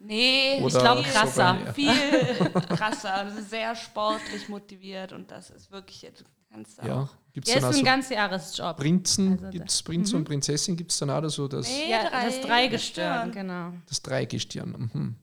nee, 0.00 0.60
Oder 0.62 0.80
glaub, 0.80 0.98
so 0.98 1.04
krasser. 1.04 1.58
bei- 1.64 1.72
viel 1.72 1.90
krasser. 2.76 3.14
Also 3.14 3.40
sehr 3.42 3.74
sportlich 3.74 4.48
motiviert 4.48 5.12
und 5.12 5.30
das 5.30 5.50
ist 5.50 5.70
wirklich. 5.70 6.00
Du 6.00 6.24
kannst 6.52 6.78
Ja, 6.78 6.86
ja. 6.86 7.08
gibt 7.32 7.46
es 7.48 7.52
Ja, 7.54 7.58
ist 7.60 7.64
auch 7.64 7.68
ein 7.70 7.74
so 7.76 7.82
Ganzjahresjob. 7.82 8.76
Prinzen? 8.76 9.32
Also 9.38 9.50
gibt 9.50 9.70
es 9.70 9.82
Prinz 9.82 10.12
und 10.12 10.24
Prinzessin? 10.24 10.76
Gibt 10.76 10.92
es 10.92 10.98
dann 10.98 11.10
auch 11.10 11.26
so 11.28 11.48
das, 11.48 11.66
Nee. 11.68 11.90
Ja, 11.90 12.08
drei 12.10 12.24
das 12.26 12.40
Dreigestirn, 12.42 13.26
Gestirn. 13.26 13.32
genau. 13.48 13.72
das 13.86 14.02
Dreigestirn? 14.02 14.90
Mhm. 14.92 15.16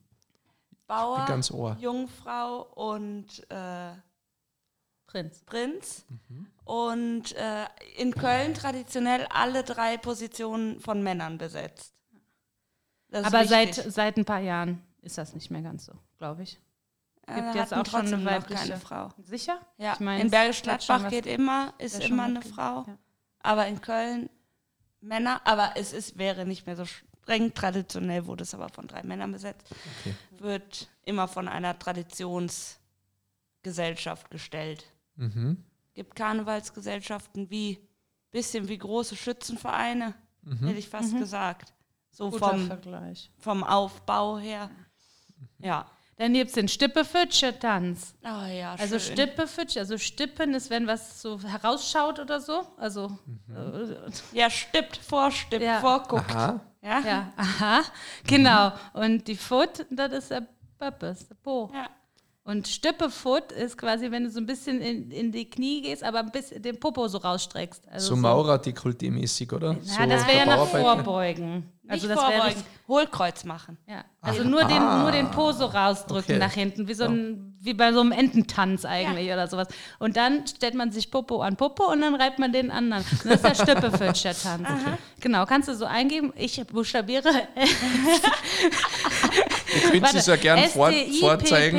Bauer, 0.86 1.24
ganz. 1.26 1.50
Jungfrau 1.78 2.62
und 2.74 3.26
äh, 3.48 3.92
Prinz. 5.12 5.42
Prinz. 5.44 6.04
Mhm. 6.28 6.46
Und 6.64 7.32
äh, 7.36 7.66
in 7.98 8.14
Köln 8.14 8.54
traditionell 8.54 9.26
alle 9.30 9.62
drei 9.62 9.98
Positionen 9.98 10.80
von 10.80 11.02
Männern 11.02 11.36
besetzt. 11.38 11.92
Aber 13.12 13.44
seit, 13.44 13.76
wichtig. 13.76 13.92
seit 13.92 14.16
ein 14.16 14.24
paar 14.24 14.40
Jahren 14.40 14.80
ist 15.02 15.18
das 15.18 15.34
nicht 15.34 15.50
mehr 15.50 15.60
ganz 15.60 15.84
so, 15.84 15.92
glaube 16.16 16.44
ich. 16.44 16.58
Äh, 17.26 17.34
gibt 17.34 17.46
hatten 17.48 17.58
jetzt 17.58 17.74
auch 17.74 17.84
schon 17.86 18.06
eine 18.14 18.24
weibliche- 18.24 18.68
keine 18.68 18.80
Frau. 18.80 19.10
Sicher? 19.22 19.60
Ja, 19.76 19.92
Ich 19.92 20.00
mein, 20.00 20.20
in 20.22 20.30
Bergisch 20.30 20.62
Gladbach 20.62 21.10
geht 21.10 21.26
immer, 21.26 21.74
ist 21.78 22.02
immer 22.02 22.24
eine 22.24 22.40
Frau. 22.42 22.84
ja. 22.86 22.96
Aber 23.40 23.66
in 23.66 23.80
Köln 23.82 24.30
Männer, 25.00 25.42
aber 25.44 25.72
es 25.76 25.92
ist, 25.92 26.16
wäre 26.16 26.46
nicht 26.46 26.64
mehr 26.66 26.76
so 26.76 26.86
streng. 26.86 27.52
Traditionell 27.52 28.24
wurde 28.26 28.44
es 28.44 28.54
aber 28.54 28.70
von 28.70 28.86
drei 28.86 29.02
Männern 29.02 29.30
besetzt. 29.32 29.66
Okay. 30.00 30.14
Wird 30.38 30.88
immer 31.04 31.28
von 31.28 31.48
einer 31.48 31.78
Traditionsgesellschaft 31.78 34.30
gestellt. 34.30 34.86
Mhm. 35.16 35.64
Gibt 35.94 36.14
Karnevalsgesellschaften 36.16 37.50
wie 37.50 37.78
bisschen 38.30 38.68
wie 38.68 38.78
große 38.78 39.14
Schützenvereine, 39.16 40.14
Mhm. 40.42 40.66
hätte 40.66 40.78
ich 40.78 40.88
fast 40.88 41.16
gesagt. 41.18 41.72
So 42.10 42.30
Guter 42.30 42.50
vom, 42.50 42.66
Vergleich. 42.66 43.30
vom 43.38 43.62
Aufbau 43.64 44.38
her. 44.38 44.70
Ja. 45.58 45.86
Dann 46.16 46.34
gibt 46.34 46.48
es 46.48 46.54
den 46.54 46.68
Stippefütsche-Tanz. 46.68 48.14
Oh 48.22 48.46
ja, 48.46 48.74
Also 48.74 48.98
schön. 48.98 49.12
Stippefütsch, 49.14 49.76
also 49.76 49.98
Stippen 49.98 50.54
ist, 50.54 50.70
wenn 50.70 50.86
was 50.86 51.20
so 51.22 51.40
herausschaut 51.42 52.18
oder 52.20 52.40
so. 52.40 52.66
Also, 52.76 53.18
Ja, 54.32 54.48
stippt, 54.50 54.96
vorstippt, 54.98 55.62
Ja. 55.64 55.80
vorguckt. 55.80 56.30
Aha. 56.34 56.60
Ja? 56.82 57.00
ja, 57.00 57.32
aha, 57.36 57.82
genau. 58.26 58.72
Und 58.92 59.26
die 59.28 59.36
Foot, 59.36 59.86
das 59.90 60.12
ist 60.12 60.30
der 60.30 60.46
Pöppes, 60.78 61.28
der 61.28 61.34
Po. 61.36 61.70
Ja. 61.72 61.88
Und 62.44 62.66
Stippefoot 62.66 63.52
ist 63.52 63.78
quasi, 63.78 64.10
wenn 64.10 64.24
du 64.24 64.30
so 64.30 64.40
ein 64.40 64.46
bisschen 64.46 64.80
in, 64.80 65.12
in 65.12 65.30
die 65.30 65.48
Knie 65.48 65.80
gehst, 65.82 66.02
aber 66.02 66.18
ein 66.20 66.32
bisschen 66.32 66.60
den 66.60 66.78
Popo 66.80 67.06
so 67.06 67.18
rausstreckst. 67.18 67.86
Also 67.88 68.08
So 68.08 68.16
Maurer-Dekolleté-mäßig, 68.16 69.52
oder? 69.54 69.76
Ja, 69.84 70.02
so 70.02 70.06
das 70.08 70.26
wäre 70.26 70.38
ja 70.38 70.46
nach. 70.46 70.66
Vorbeugen. 70.66 71.70
Nicht 71.82 71.90
Also 71.92 72.08
das 72.08 72.16
wäre 72.18 72.30
vorbeugen, 72.32 72.46
richtig- 72.56 72.64
Hohlkreuz 72.88 73.44
machen. 73.44 73.78
Ja, 73.86 74.04
also 74.20 74.42
nur 74.42 74.64
den, 74.64 74.82
Ah. 74.82 75.02
nur 75.02 75.12
den 75.12 75.30
Po 75.30 75.52
so 75.52 75.66
rausdrücken 75.66 76.34
Okay. 76.34 76.38
nach 76.38 76.52
hinten, 76.52 76.88
wie, 76.88 76.94
so 76.94 77.04
ein, 77.04 77.56
wie 77.60 77.74
bei 77.74 77.92
so 77.92 78.00
einem 78.00 78.10
Ententanz 78.12 78.84
eigentlich 78.84 79.32
oder 79.32 79.46
sowas. 79.46 79.68
Und 80.00 80.16
dann 80.16 80.44
stellt 80.46 80.74
man 80.74 80.90
sich 80.90 81.12
Popo 81.12 81.42
an 81.42 81.56
Popo 81.56 81.90
und 81.92 82.00
dann 82.00 82.16
reibt 82.16 82.40
man 82.40 82.52
den 82.52 82.72
anderen. 82.72 83.04
Und 83.04 83.24
das 83.24 83.34
ist 83.34 83.44
der 83.44 83.54
Stippefütscher-Tanz. 83.54 84.68
Genau, 85.20 85.46
kannst 85.46 85.68
du 85.68 85.74
so 85.76 85.84
eingeben. 85.84 86.32
Ich 86.36 86.60
buchstabiere 86.66 87.30
Ihr 89.74 89.90
könnt 90.00 90.14
es 90.14 90.26
ja 90.26 90.36
gern 90.36 90.58
vor, 90.70 90.90
vorzeigen. 91.20 91.78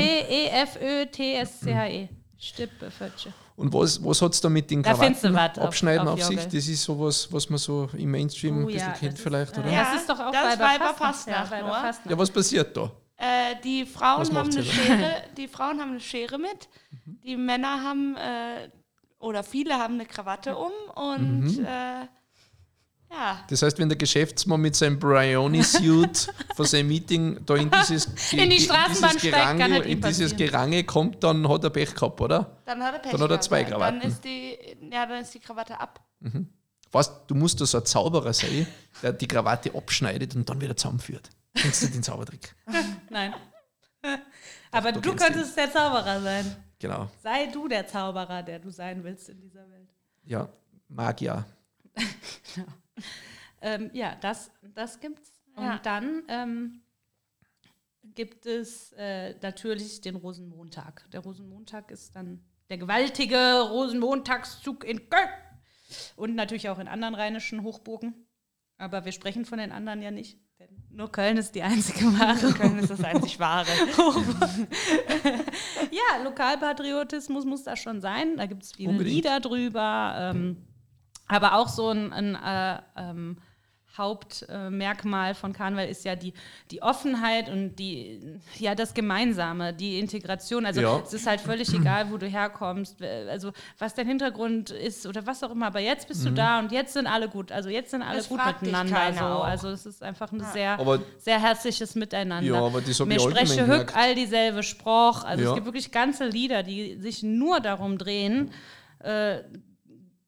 S-T-I-P-P-E-F-Ö-T-S-C-H-E. 0.83 2.09
Stippefütscher. 2.37 3.31
Und 3.55 3.71
was, 3.73 4.03
was 4.03 4.21
hat 4.21 4.33
es 4.33 4.41
da 4.41 4.49
mit 4.49 4.69
den 4.69 4.81
Da 4.83 4.93
Krawatten 4.93 5.33
was 5.33 5.57
auf- 5.57 5.63
abschneiden 5.65 6.07
auf 6.07 6.15
auf, 6.19 6.23
sich? 6.23 6.37
Jogge. 6.37 6.55
Das 6.57 6.67
ist 6.67 6.83
sowas, 6.83 7.27
was 7.31 7.49
man 7.49 7.59
so 7.59 7.87
im 7.93 8.11
Mainstream 8.11 8.57
ein 8.59 8.63
Oh 8.63 8.65
bisschen 8.67 8.79
ja, 8.81 8.93
kennt 8.93 9.17
vielleicht, 9.19 9.57
oder? 9.57 9.67
Ja. 9.67 9.73
Ja. 9.73 9.83
Das 9.93 10.01
ist 10.01 10.09
doch 10.09 10.19
auch 10.19 10.31
das 10.31 10.59
Weiberfastnacht. 10.59 11.51
Ja. 11.51 11.57
Weiberfastnacht. 11.57 12.17
was 12.17 12.31
passiert 12.31 12.75
da? 12.75 12.91
Äh, 13.15 13.55
die 13.63 13.85
Frauen 13.85 14.21
Was 14.21 14.31
haben 14.33 14.49
eine 14.49 14.55
da? 14.55 14.63
Schere, 14.63 15.23
die 15.37 15.47
Frauen 15.47 15.79
haben 15.79 15.91
eine 15.91 15.99
Schere 15.99 16.37
mit, 16.39 16.67
die 17.23 17.37
Männer 17.37 17.81
haben 17.83 18.17
äh, 18.17 18.69
oder 19.19 19.43
viele 19.43 19.75
haben 19.75 19.93
eine 19.93 20.05
Krawatte 20.05 20.57
um 20.57 20.71
und 20.95 21.41
Mhm. 21.59 21.65
äh, 21.65 22.07
ja, 23.13 23.43
Das 23.47 23.61
heißt, 23.61 23.77
wenn 23.79 23.89
der 23.89 23.97
Geschäftsmann 23.97 24.59
mit 24.61 24.75
seinem 24.75 24.97
Bryony-Suit 24.99 26.27
von 26.55 26.65
seinem 26.65 26.87
Meeting 26.87 27.45
da 27.45 27.55
in 27.55 27.69
dieses, 27.69 28.05
In 28.33 28.49
die 28.49 28.59
Straßenbahn 28.59 29.11
dieses 29.17 29.29
steigt, 29.29 29.35
kann 29.35 29.57
Gerangel, 29.57 29.81
in 29.85 30.01
dieses. 30.01 30.35
Gerange 30.35 30.83
kommt, 30.83 31.23
dann 31.23 31.47
hat 31.47 31.63
er 31.63 31.69
Pech 31.69 31.93
gehabt, 31.93 32.19
oder? 32.21 32.57
dann 32.65 32.81
hat 32.83 32.93
er 32.93 32.99
Pech 32.99 33.11
Dann 33.11 33.21
hat 33.21 33.31
er 33.31 33.41
zwei. 33.41 33.63
Krawatten. 33.63 33.99
Dann 33.99 34.09
ist 34.09 34.23
die, 34.23 34.57
ja, 34.91 35.05
dann 35.05 35.21
ist 35.21 35.33
die 35.33 35.39
Krawatte 35.39 35.79
ab. 35.79 36.03
Weißt 36.91 37.11
du, 37.27 37.35
musst 37.35 37.59
da 37.61 37.65
so 37.65 37.77
ein 37.79 37.85
Zauberer 37.85 38.33
sein, 38.33 38.67
der 39.01 39.13
die 39.13 39.27
Krawatte 39.27 39.73
abschneidet 39.75 40.35
und 40.35 40.47
dann 40.49 40.59
wieder 40.61 40.75
zusammenführt. 40.75 41.29
Kennst 41.55 41.83
du 41.83 41.87
den 41.87 42.03
Zaubertrick? 42.03 42.55
Nein. 43.09 43.33
Aber 44.71 44.91
du 44.91 44.99
du 45.01 45.09
kennst 45.11 45.25
könntest 45.25 45.57
der 45.57 45.71
Zauberer 45.71 46.21
sein. 46.21 46.55
Genau. 46.79 47.09
Sei 47.21 47.45
du 47.47 47.67
der 47.67 47.87
Zauberer, 47.87 48.43
der 48.43 48.59
du 48.59 48.69
sein 48.69 49.03
willst 49.03 49.29
in 49.29 49.39
dieser 49.39 49.69
Welt. 49.69 49.89
Ja, 50.23 50.49
Magier. 50.89 51.45
Ähm, 53.61 53.89
ja, 53.93 54.15
das, 54.21 54.51
das 54.61 54.99
gibt's. 54.99 55.31
Und 55.55 55.63
Ja. 55.63 55.79
dann 55.83 56.23
ähm, 56.27 56.81
gibt 58.03 58.45
es 58.45 58.91
äh, 58.97 59.35
natürlich 59.41 60.01
den 60.01 60.15
Rosenmontag. 60.15 61.05
Der 61.11 61.21
Rosenmontag 61.21 61.91
ist 61.91 62.15
dann 62.15 62.43
der 62.69 62.77
gewaltige 62.77 63.61
Rosenmontagszug 63.69 64.83
in 64.83 65.09
Köln. 65.09 65.29
Und 66.15 66.35
natürlich 66.35 66.69
auch 66.69 66.79
in 66.79 66.87
anderen 66.87 67.13
rheinischen 67.15 67.63
Hochburgen. 67.63 68.13
Aber 68.77 69.05
wir 69.05 69.11
sprechen 69.11 69.45
von 69.45 69.59
den 69.59 69.71
anderen 69.71 70.01
ja 70.01 70.09
nicht. 70.11 70.39
Denn 70.59 70.69
nur 70.89 71.11
Köln 71.11 71.37
ist 71.37 71.53
die 71.55 71.61
einzige 71.61 72.05
wahre. 72.19 72.51
Köln 72.53 72.79
ist 72.79 72.89
das 72.89 73.03
einzig 73.03 73.39
Wahre. 73.39 73.67
Ja, 75.91 76.23
Lokalpatriotismus 76.23 77.45
muss 77.45 77.63
da 77.63 77.75
schon 77.75 78.01
sein. 78.01 78.37
Da 78.37 78.45
gibt 78.47 78.63
es 78.63 78.71
viele 78.73 78.89
Unbedingt. 78.89 79.15
Lieder 79.15 79.39
drüber. 79.39 80.15
Ähm, 80.35 80.57
aber 81.27 81.55
auch 81.55 81.67
so 81.69 81.89
ein, 81.89 82.11
ein 82.13 82.35
äh, 82.35 82.81
ähm, 82.97 83.37
Hauptmerkmal 83.95 85.35
von 85.35 85.53
Karneval 85.53 85.87
ist 85.87 86.03
ja 86.05 86.15
die, 86.15 86.33
die 86.71 86.81
Offenheit 86.81 87.49
und 87.49 87.75
die, 87.75 88.39
ja, 88.57 88.73
das 88.75 88.93
Gemeinsame, 88.93 89.73
die 89.73 89.99
Integration. 89.99 90.65
Also 90.65 90.81
Ja. 90.81 90.99
es 91.03 91.13
ist 91.13 91.27
halt 91.27 91.41
völlig 91.41 91.71
egal, 91.73 92.11
wo 92.11 92.17
du 92.17 92.27
herkommst, 92.27 93.01
also 93.03 93.51
was 93.77 93.93
dein 93.93 94.07
Hintergrund 94.07 94.71
ist 94.71 95.05
oder 95.05 95.25
was 95.27 95.43
auch 95.43 95.51
immer. 95.51 95.67
Aber 95.67 95.79
jetzt 95.79 96.07
bist 96.07 96.25
du 96.25 96.31
da 96.31 96.59
und 96.59 96.71
jetzt 96.71 96.93
sind 96.93 97.07
alle 97.07 97.29
gut. 97.29 97.51
Also 97.51 97.69
jetzt 97.69 97.91
sind 97.91 98.01
alle 98.01 98.17
Das 98.17 98.29
gut 98.29 98.39
miteinander. 98.61 99.13
So. 99.13 99.23
Also 99.43 99.69
es 99.69 99.85
ist 99.85 100.01
einfach 100.01 100.31
ein 100.31 100.39
sehr, 100.53 100.79
Aber- 100.79 100.99
sehr 101.19 101.39
herzliches 101.39 101.95
Miteinander. 101.95 102.49
Ja, 102.51 102.61
aber 102.65 102.81
das 102.81 102.99
hab 102.99 103.07
Mir 103.07 103.17
ich 103.17 103.21
allgemein 103.23 103.45
spreche 103.47 103.61
gemerkt. 103.61 103.91
Hück 103.91 103.97
all 103.97 104.15
dieselbe 104.15 104.63
Spruch. 104.63 105.23
Also 105.23 105.43
Ja. 105.43 105.49
es 105.49 105.55
gibt 105.55 105.65
wirklich 105.65 105.91
ganze 105.91 106.25
Lieder, 106.27 106.63
die 106.63 106.95
sich 106.99 107.21
nur 107.23 107.59
darum 107.59 107.97
drehen, 107.99 108.51
äh, 108.99 109.39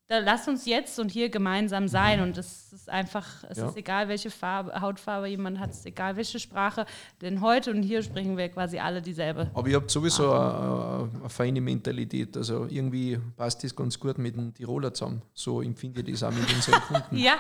da 0.08 0.20
lass 0.20 0.48
uns 0.48 0.66
jetzt 0.66 1.00
und 1.00 1.10
hier 1.12 1.30
gemeinsam 1.30 1.88
sein. 1.88 2.22
Und 2.22 2.38
es 2.38 2.72
ist 2.74 2.90
einfach, 2.90 3.26
es 3.50 3.58
Ja. 3.58 3.70
ist 3.70 3.78
egal, 3.78 4.08
welche 4.08 4.30
Farbe, 4.30 4.80
Hautfarbe 4.80 5.28
jemand 5.28 5.60
hat, 5.60 5.72
es 5.72 5.78
ist 5.80 5.86
egal, 5.88 6.16
welche 6.16 6.40
Sprache. 6.40 6.86
Denn 7.22 7.42
heute 7.42 7.72
und 7.72 7.82
hier 7.82 8.04
sprechen 8.04 8.38
wir 8.38 8.50
quasi 8.50 8.78
alle 8.80 9.02
dieselbe. 9.02 9.50
Aber 9.54 9.68
ihr 9.68 9.78
habt 9.78 9.90
sowieso 9.90 10.32
eine, 10.32 11.10
eine 11.22 11.30
feine 11.30 11.60
Mentalität. 11.62 12.38
Also 12.38 12.68
irgendwie 12.70 13.20
passt 13.36 13.64
das 13.64 13.76
ganz 13.76 14.00
gut 14.00 14.18
mit 14.20 14.36
den 14.36 14.54
Tiroler 14.54 14.94
zusammen. 14.94 15.22
So 15.34 15.62
empfinde 15.62 16.02
ich 16.02 16.12
das 16.20 16.24
auch 16.24 16.32
mit 16.32 16.54
unseren 16.54 16.82
Kunden. 16.82 17.18
Ja. 17.18 17.36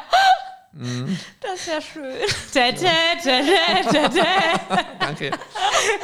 Das 1.39 1.53
ist 1.61 1.67
ja 1.67 1.79
schön. 1.79 2.03
Tä, 2.51 2.73
tä, 2.73 2.91
tä. 3.23 4.25
Danke. 4.99 5.31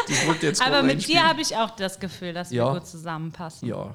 Das 0.08 0.28
wollte 0.28 0.46
jetzt 0.48 0.62
Aber 0.66 0.82
mit 0.82 1.06
dir 1.08 1.28
habe 1.28 1.42
ich 1.42 1.58
auch 1.58 1.72
das 1.72 2.00
Gefühl, 2.00 2.32
dass 2.34 2.52
Ja. 2.52 2.68
wir 2.74 2.80
gut 2.80 2.88
zusammenpassen. 2.88 3.68
Ja. 3.68 3.94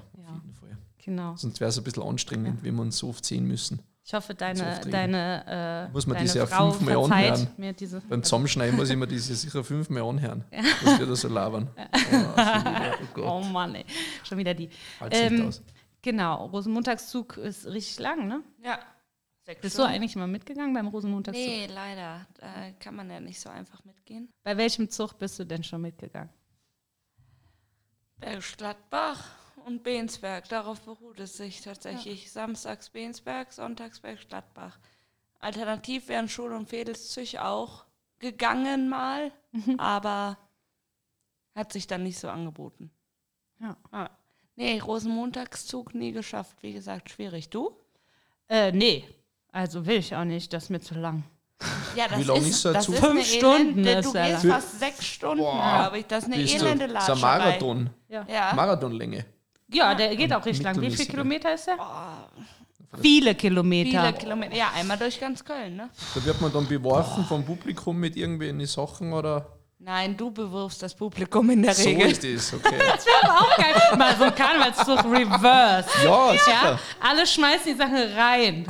Genau. 1.06 1.36
Sonst 1.36 1.60
wäre 1.60 1.68
es 1.70 1.78
ein 1.78 1.84
bisschen 1.84 2.02
anstrengend, 2.02 2.62
wenn 2.64 2.74
wir 2.74 2.82
uns 2.82 2.98
so 2.98 3.08
oft 3.08 3.24
sehen 3.24 3.46
müssen. 3.46 3.80
Ich 4.04 4.12
hoffe, 4.14 4.34
deine, 4.34 4.68
auftreten. 4.70 4.90
deine, 4.90 5.86
äh, 5.88 5.92
Muss 5.92 6.06
man 6.06 6.14
deine 6.14 6.26
diese 6.26 6.38
ja 6.40 6.46
Frau 6.46 6.70
fünfmal 6.72 6.96
anhören. 7.04 7.48
mir 7.56 7.72
diese. 7.72 8.00
Beim 8.02 8.22
Zusammenschneiden 8.22 8.76
muss 8.76 8.90
ich 8.90 8.96
mir 8.96 9.06
diese 9.06 9.34
sicher 9.34 9.64
fünfmal 9.64 10.02
anhören, 10.02 10.44
was 10.84 10.98
wir 10.98 11.06
da 11.06 11.16
so 11.16 11.28
labern. 11.28 11.68
Oh, 12.12 12.36
wieder, 12.36 12.98
oh 13.16 13.40
Oh 13.40 13.40
Mann, 13.44 13.74
ey. 13.76 13.84
schon 14.24 14.38
wieder 14.38 14.52
die. 14.54 14.68
halt's 15.00 15.18
nicht 15.18 15.32
Ähm, 15.40 15.46
aus. 15.48 15.62
genau, 16.02 16.46
Rosenmontagszug 16.46 17.36
ist 17.38 17.66
richtig 17.66 17.98
lang, 18.00 18.26
ne? 18.28 18.42
Ja. 18.64 18.78
Sechs 19.44 19.60
Bist 19.60 19.78
du 19.78 19.84
eigentlich 19.84 20.16
mal 20.16 20.26
mitgegangen 20.26 20.74
beim 20.74 20.88
Rosenmontagszug? 20.88 21.44
Nee, 21.46 21.66
leider. 21.66 22.26
Da 22.40 22.70
kann 22.80 22.96
man 22.96 23.08
ja 23.10 23.20
nicht 23.20 23.40
so 23.40 23.48
einfach 23.48 23.84
mitgehen. 23.84 24.28
Bei 24.42 24.56
welchem 24.56 24.90
Zug 24.90 25.18
bist 25.18 25.38
du 25.38 25.44
denn 25.44 25.62
schon 25.62 25.82
mitgegangen? 25.82 26.30
Bergisch 28.18 28.56
Gladbach 28.56 29.24
und 29.66 29.82
Bensberg. 29.82 30.48
Darauf 30.48 30.80
beruht 30.80 31.20
es 31.20 31.36
sich 31.36 31.60
tatsächlich. 31.60 32.30
Samstags 32.30 32.88
Bensberg, 32.90 33.52
sonntags 33.52 34.00
Bergisch 34.00 34.28
Gladbach. 34.28 34.78
Alternativ 35.40 36.08
wären 36.08 36.28
Schul- 36.28 36.52
und 36.52 36.70
Vedelszüch 36.72 37.40
auch 37.40 37.84
gegangen 38.18 38.88
mal, 38.88 39.32
aber 39.78 40.38
hat 41.54 41.72
sich 41.72 41.86
dann 41.86 42.04
nicht 42.04 42.18
so 42.18 42.28
angeboten. 42.28 42.90
Ja. 43.60 43.76
Ah. 43.90 44.10
Nee, 44.54 44.78
Rosenmontagszug 44.78 45.94
nie 45.94 46.12
geschafft. 46.12 46.56
Wie 46.62 46.72
gesagt, 46.72 47.10
schwierig. 47.10 47.50
Du? 47.50 47.76
Äh, 48.48 48.72
nee. 48.72 49.04
Also 49.52 49.84
will 49.84 49.98
ich 49.98 50.14
auch 50.14 50.24
nicht, 50.24 50.52
das 50.52 50.64
ist 50.64 50.70
mir 50.70 50.80
zu 50.80 50.94
lang. 50.94 51.24
Ja, 51.96 52.08
das 52.08 52.18
Wie 52.18 52.24
lang 52.24 52.36
ist, 52.36 52.46
ist 52.48 52.62
so 52.62 52.68
ein 52.68 52.74
das 52.74 52.86
Fünf 52.86 53.04
eine 53.04 53.24
Stunden 53.24 53.78
elende, 53.78 53.90
ist 53.98 54.12
Du 54.14 54.18
ja 54.18 54.28
gehst 54.28 54.46
fast 54.46 54.78
sechs 54.78 55.06
Stunden, 55.06 55.42
glaube 55.42 55.98
ich. 55.98 56.06
Das 56.06 56.24
ist 56.24 56.32
eine 56.32 56.42
elende 56.42 56.88
das 56.88 57.08
ist 57.08 57.10
ein. 57.10 57.20
Marathon. 57.20 57.90
Ja. 58.08 58.52
Marathonlänge. 58.54 59.26
Ja, 59.72 59.94
der 59.94 60.14
geht 60.16 60.32
auch 60.32 60.44
richtig 60.44 60.64
lang. 60.64 60.80
Wie 60.80 60.90
viele. 60.90 61.08
Kilometer 61.08 61.54
ist 61.54 61.66
der? 61.66 61.76
Oh, 61.78 62.40
Viele 63.00 63.34
Kilometer. 63.34 63.90
viele 63.90 64.12
Kilometer. 64.14 64.56
Ja, 64.56 64.70
einmal 64.74 64.96
durch 64.96 65.18
ganz 65.20 65.44
Köln, 65.44 65.76
ne? 65.76 65.90
Da 66.14 66.24
wird 66.24 66.40
man 66.40 66.52
dann 66.52 66.66
beworfen 66.66 67.24
vom 67.24 67.44
Publikum 67.44 67.98
mit 67.98 68.16
irgendwelchen 68.16 68.64
Sachen 68.66 69.12
oder 69.12 69.46
Nein, 69.78 70.16
du 70.16 70.30
bewirfst 70.30 70.82
das 70.82 70.94
Publikum 70.94 71.50
in 71.50 71.62
der 71.62 71.74
so 71.74 71.82
Regel. 71.88 72.06
ist 72.10 72.24
das, 72.52 72.54
okay. 72.54 72.80
Aber 73.22 73.40
auch 73.40 73.56
geil. 73.58 73.74
Mal 73.98 74.16
so 74.16 74.24
ein 74.24 74.34
Karnevalszug 74.34 75.04
reverse. 75.04 75.88
Ja, 76.04 76.32
Ja, 76.32 76.38
sicher. 76.38 76.80
alle 77.00 77.26
schmeißen 77.26 77.72
die 77.72 77.78
Sachen 77.78 77.96
rein. 78.16 78.66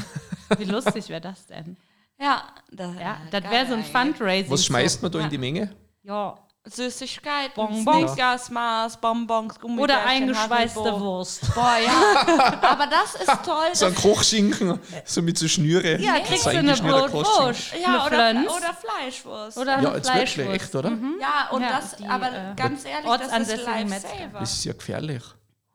Wie 0.58 0.64
lustig 0.64 1.08
wäre 1.08 1.20
das 1.20 1.46
denn? 1.46 1.76
Ja, 2.18 2.42
das, 2.72 2.94
Ja, 2.98 3.18
das 3.30 3.44
wäre 3.44 3.66
so 3.66 3.74
ein 3.74 3.84
Fundraising. 3.84 4.50
Was 4.50 4.64
schmeißt 4.64 5.02
man 5.02 5.12
da 5.12 5.20
in 5.20 5.30
die 5.30 5.38
Menge? 5.38 5.72
Ja. 6.02 6.36
Süßigkeiten, 6.68 7.54
Bonbons. 7.54 8.12
Snickers, 8.12 8.50
Mars, 8.50 8.96
Bonbons, 8.96 9.58
Gummibärchen, 9.60 9.82
Oder 9.84 10.04
eingeschweißte 10.06 10.80
Haribo. 10.80 11.00
Wurst. 11.00 11.54
Boah, 11.54 11.76
ja. 11.84 12.60
Aber 12.62 12.86
das 12.86 13.14
ist 13.14 13.44
toll. 13.44 13.68
So 13.72 13.86
ein 13.86 13.94
Das, 13.94 14.02
Kochschinken, 14.02 14.80
so 15.04 15.22
mit 15.22 15.38
so 15.38 15.46
Schnüre. 15.46 16.00
Ja, 16.00 16.18
kriegst 16.20 16.44
du 16.46 16.50
eine 16.50 16.74
Brotwurst. 16.74 17.72
ja, 17.80 18.06
oder, 18.06 18.30
oder 18.30 18.74
Fleischwurst. 18.74 19.58
Oder 19.58 19.80
Ja, 19.80 19.94
jetzt 19.96 20.12
wirklich, 20.12 20.32
Fleischwurst. 20.32 20.62
echt, 20.62 20.74
oder? 20.74 20.90
ja, 21.20 21.48
und 21.52 21.62
Ja, 21.62 21.68
das, 21.80 21.96
die, 21.96 22.06
aber 22.06 22.26
äh, 22.26 22.54
ganz 22.56 22.84
ehrlich, 22.84 23.10
das 23.28 23.48
ist. 23.48 23.64
Lifesaver. 23.66 24.40
Das 24.40 24.52
ist 24.52 24.64
ja 24.64 24.72
gefährlich. 24.72 25.22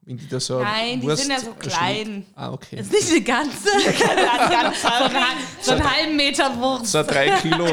Wenn 0.04 0.18
die 0.18 0.28
da 0.28 0.40
so 0.40 0.60
Nein, 0.60 1.00
die 1.00 1.08
Wurst 1.08 1.24
sind 1.24 1.32
ja 1.32 1.40
so 1.40 1.54
klein. 1.54 2.26
Ah, 2.36 2.52
okay. 2.52 2.80
Ist 2.80 2.92
nicht 2.92 3.12
eine 3.12 3.22
ganze. 3.22 3.70
ganz 4.50 4.82
so, 4.82 4.88
ein, 4.88 5.12
so 5.62 5.72
einen 5.74 5.92
halben 5.96 6.16
Meter 6.16 6.58
Wurst. 6.58 6.88
So 6.88 7.04
3 7.04 7.30
Kilo 7.42 7.68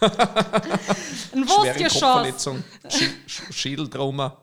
Ein 1.32 1.48
Wurstgeschoss. 1.48 2.48
Sch 2.88 3.02
Sch 3.26 3.42
Schädeltrauma. 3.52 4.36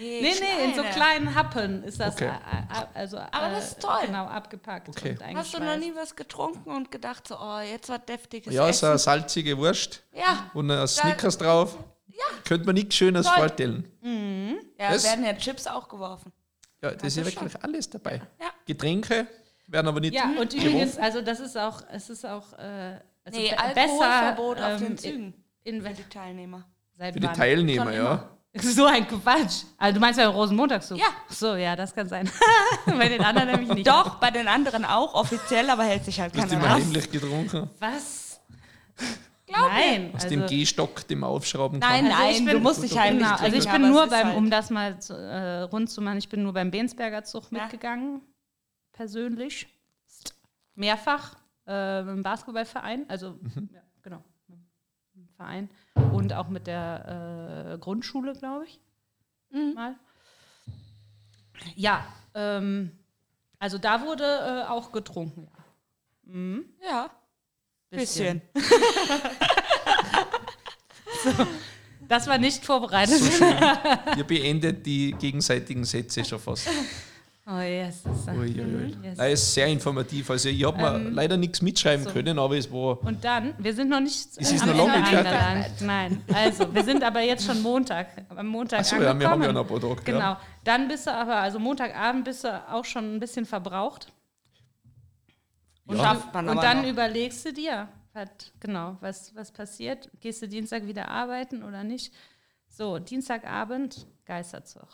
Nee, 0.00 0.20
nee, 0.40 0.64
in 0.64 0.74
so 0.76 0.82
kleinen 0.82 1.34
Happen 1.34 1.82
ist 1.82 1.98
das. 1.98 2.14
Okay. 2.14 2.26
äh, 2.28 2.30
äh, 2.30 2.86
also, 2.94 3.18
Aber 3.18 3.50
das 3.50 3.72
ist 3.72 3.78
äh, 3.78 3.80
toll. 3.80 3.98
Genau, 4.06 4.24
abgepackt. 4.26 4.88
Okay. 4.88 5.16
Und 5.28 5.36
Hast 5.36 5.54
du 5.54 5.60
noch 5.62 5.76
nie 5.76 5.92
was 5.94 6.14
getrunken 6.14 6.70
und 6.70 6.90
gedacht, 6.90 7.26
so, 7.26 7.36
oh, 7.38 7.58
jetzt 7.60 7.88
was 7.88 8.04
deftiges 8.06 8.52
Ja, 8.54 8.72
so 8.72 8.86
eine 8.86 8.94
Essen? 8.94 9.04
salzige 9.04 9.58
Wurst 9.58 10.02
Ja, 10.12 10.50
und 10.54 10.70
ein 10.70 10.86
Snickers 10.86 11.36
drauf. 11.36 11.76
Ja. 12.06 12.24
Könnte 12.44 12.66
man 12.66 12.74
nichts 12.76 12.94
Schönes 12.94 13.26
Toll. 13.26 13.36
vorstellen. 13.36 13.90
ja 14.78 14.92
Das- 14.92 15.04
werden 15.04 15.24
ja 15.24 15.34
Chips 15.36 15.66
auch 15.66 15.88
geworfen. 15.88 16.32
Ja, 16.80 16.92
das 16.92 17.02
ist 17.08 17.16
ja 17.16 17.24
das 17.24 17.34
wirklich 17.34 17.62
alles 17.64 17.90
dabei. 17.90 18.22
Ja. 18.40 18.46
Getränke 18.66 19.26
werden 19.66 19.88
aber 19.88 19.98
nicht 20.00 20.14
Ja, 20.14 20.24
und 20.26 20.50
geworfen. 20.50 20.58
übrigens, 20.60 20.96
also 20.96 21.20
das 21.22 21.40
ist 21.40 21.56
auch, 21.58 21.82
es 21.92 22.08
ist 22.08 22.24
auch 22.24 22.52
äh, 22.58 23.00
also 23.28 23.40
Nee, 23.40 23.54
Alkoholverbot 23.54 24.58
auf 24.60 24.80
ähm, 24.80 24.86
den 24.88 24.98
Zügen 24.98 25.34
In, 25.64 25.82
für 25.82 25.90
die 25.90 26.02
Teilnehmer. 26.04 26.64
seit 26.96 27.14
Für 27.14 27.20
die 27.20 27.26
wann? 27.26 27.34
Teilnehmer, 27.34 27.84
Schon 27.84 27.92
ja. 27.94 28.00
immer. 28.00 28.28
So 28.60 28.86
ein 28.86 29.06
Quatsch. 29.06 29.64
Also 29.76 29.94
du 29.94 30.00
meinst 30.00 30.18
ja 30.18 30.28
Rosenmontagszug? 30.28 30.98
Ja. 30.98 31.04
So, 31.28 31.54
ja, 31.54 31.76
das 31.76 31.94
kann 31.94 32.08
sein. 32.08 32.28
Bei 32.86 33.08
den 33.08 33.22
anderen 33.22 33.50
nämlich 33.50 33.68
nicht. 33.72 33.86
Doch, 33.86 34.16
bei 34.16 34.30
den 34.32 34.48
anderen 34.48 34.84
auch 34.84 35.14
offiziell, 35.14 35.68
aber 35.70 35.84
hält 35.84 36.04
sich 36.04 36.18
halt 36.18 36.34
Du 36.34 36.40
hast 36.40 36.48
keiner 36.50 36.62
immer 36.64 36.72
raus. 36.74 36.82
heimlich 36.82 37.10
getrunken. 37.10 37.70
Was? 37.78 38.40
Glaub 39.46 39.70
Nein. 39.70 40.08
Aus 40.14 40.24
also, 40.24 40.34
dem 40.34 40.46
Gehstock, 40.46 41.06
dem 41.06 41.22
aufschrauben 41.24 41.78
kann. 41.80 41.90
Nein, 41.90 42.12
Also 42.12 42.30
ich 42.30 42.36
nein, 42.38 42.44
bin- 42.46 42.54
du 42.54 42.60
musst 42.60 42.82
dich 42.82 42.98
heimlich 42.98 43.26
Genau, 43.28 43.36
also 43.38 43.56
ich 43.56 43.68
bin 43.70 43.82
nur 43.90 44.06
beim, 44.08 44.26
halt- 44.28 44.36
um 44.36 44.50
das 44.50 44.70
mal 44.70 44.98
zu, 45.00 45.14
äh, 45.14 45.60
rund 45.62 45.88
zu 45.90 46.00
machen, 46.02 46.18
ich 46.18 46.28
bin 46.28 46.42
nur 46.42 46.52
beim 46.54 46.70
Bensberger 46.70 47.22
Zug 47.24 47.44
Ja. 47.52 47.62
mitgegangen, 47.62 48.22
persönlich. 48.92 49.68
Mehrfach 50.74 51.36
äh, 51.68 52.00
im 52.00 52.22
Basketballverein, 52.22 53.04
also 53.08 53.38
Mhm. 53.42 53.68
ja, 53.72 53.80
genau, 54.02 54.24
im 55.14 55.28
Verein. 55.36 55.68
Und 56.12 56.32
auch 56.32 56.48
mit 56.48 56.66
der 56.66 57.74
äh, 57.74 57.78
Grundschule, 57.78 58.32
glaube 58.34 58.64
ich. 58.66 58.80
Mhm. 59.50 59.74
Mal. 59.74 59.94
Ja, 61.76 62.04
ähm, 62.34 62.92
also 63.58 63.78
da 63.78 64.02
wurde 64.04 64.24
äh, 64.24 64.68
auch 64.68 64.90
getrunken, 64.92 65.48
ja. 65.50 65.58
Ja, 66.82 67.10
bisschen. 67.90 68.42
Das 72.08 72.26
war 72.26 72.38
nicht 72.38 72.64
vorbereitet. 72.64 73.18
So. 73.18 73.44
Ihr 74.16 74.24
beendet 74.24 74.86
die 74.86 75.12
gegenseitigen 75.18 75.84
Sätze 75.84 76.24
schon 76.24 76.38
fast. 76.38 76.66
Oh, 77.50 77.60
yes. 77.60 78.02
das 78.02 78.18
ist- 78.18 78.28
Ui, 78.28 78.60
ui, 78.60 78.74
ui. 78.74 78.96
Yes. 79.02 79.16
Nein, 79.16 79.32
es 79.32 79.42
ist 79.42 79.54
sehr 79.54 79.66
informativ. 79.68 80.28
Also 80.30 80.50
ich 80.50 80.62
habe 80.64 80.76
mir 80.76 81.10
leider 81.10 81.36
nichts 81.38 81.62
mitschreiben 81.62 82.04
so. 82.04 82.10
können, 82.10 82.38
aber 82.38 82.58
es 82.58 82.70
war. 82.70 83.02
Und 83.02 83.24
dann, 83.24 83.54
wir 83.58 83.72
sind 83.74 83.88
noch 83.88 84.00
nicht 84.00 84.28
Es 84.36 84.52
ist 84.52 84.62
am 84.62 84.76
noch 84.76 84.86
lange 84.86 84.96
Ende 84.96 85.18
angelangt. 85.30 85.80
Nein, 85.80 86.22
also 86.34 86.74
wir 86.74 86.84
sind 86.84 87.02
aber 87.02 87.20
jetzt 87.22 87.46
schon 87.46 87.62
Montag. 87.62 88.08
Am 88.36 88.46
Montag 88.48 88.80
Achso, 88.80 88.96
ja, 88.96 89.12
angekommen. 89.12 89.20
wir 89.20 89.28
haben 89.30 89.42
ja 89.44 89.52
noch 89.52 89.62
ein 89.62 89.66
paar 89.66 89.80
Tage. 89.80 90.02
Genau. 90.04 90.18
Ja. 90.18 90.40
Dann 90.64 90.88
bist 90.88 91.06
du 91.06 91.10
aber, 91.14 91.36
also 91.36 91.58
Montagabend 91.58 92.24
bist 92.26 92.44
du 92.44 92.68
auch 92.70 92.84
schon 92.84 93.14
ein 93.16 93.20
bisschen 93.20 93.46
verbraucht. 93.46 94.12
Und, 95.86 95.96
Schafft 95.96 96.34
man 96.34 96.50
und 96.50 96.62
dann 96.62 96.82
noch. 96.82 96.88
überlegst 96.90 97.46
du 97.46 97.52
dir, 97.54 97.88
was, 98.12 98.28
genau, 98.60 98.98
was, 99.00 99.34
was 99.34 99.50
passiert. 99.52 100.10
Gehst 100.20 100.42
du 100.42 100.48
Dienstag 100.48 100.86
wieder 100.86 101.08
arbeiten 101.08 101.62
oder 101.62 101.82
nicht? 101.82 102.12
So, 102.68 102.98
Dienstagabend, 102.98 104.06
Geisterzug. 104.26 104.86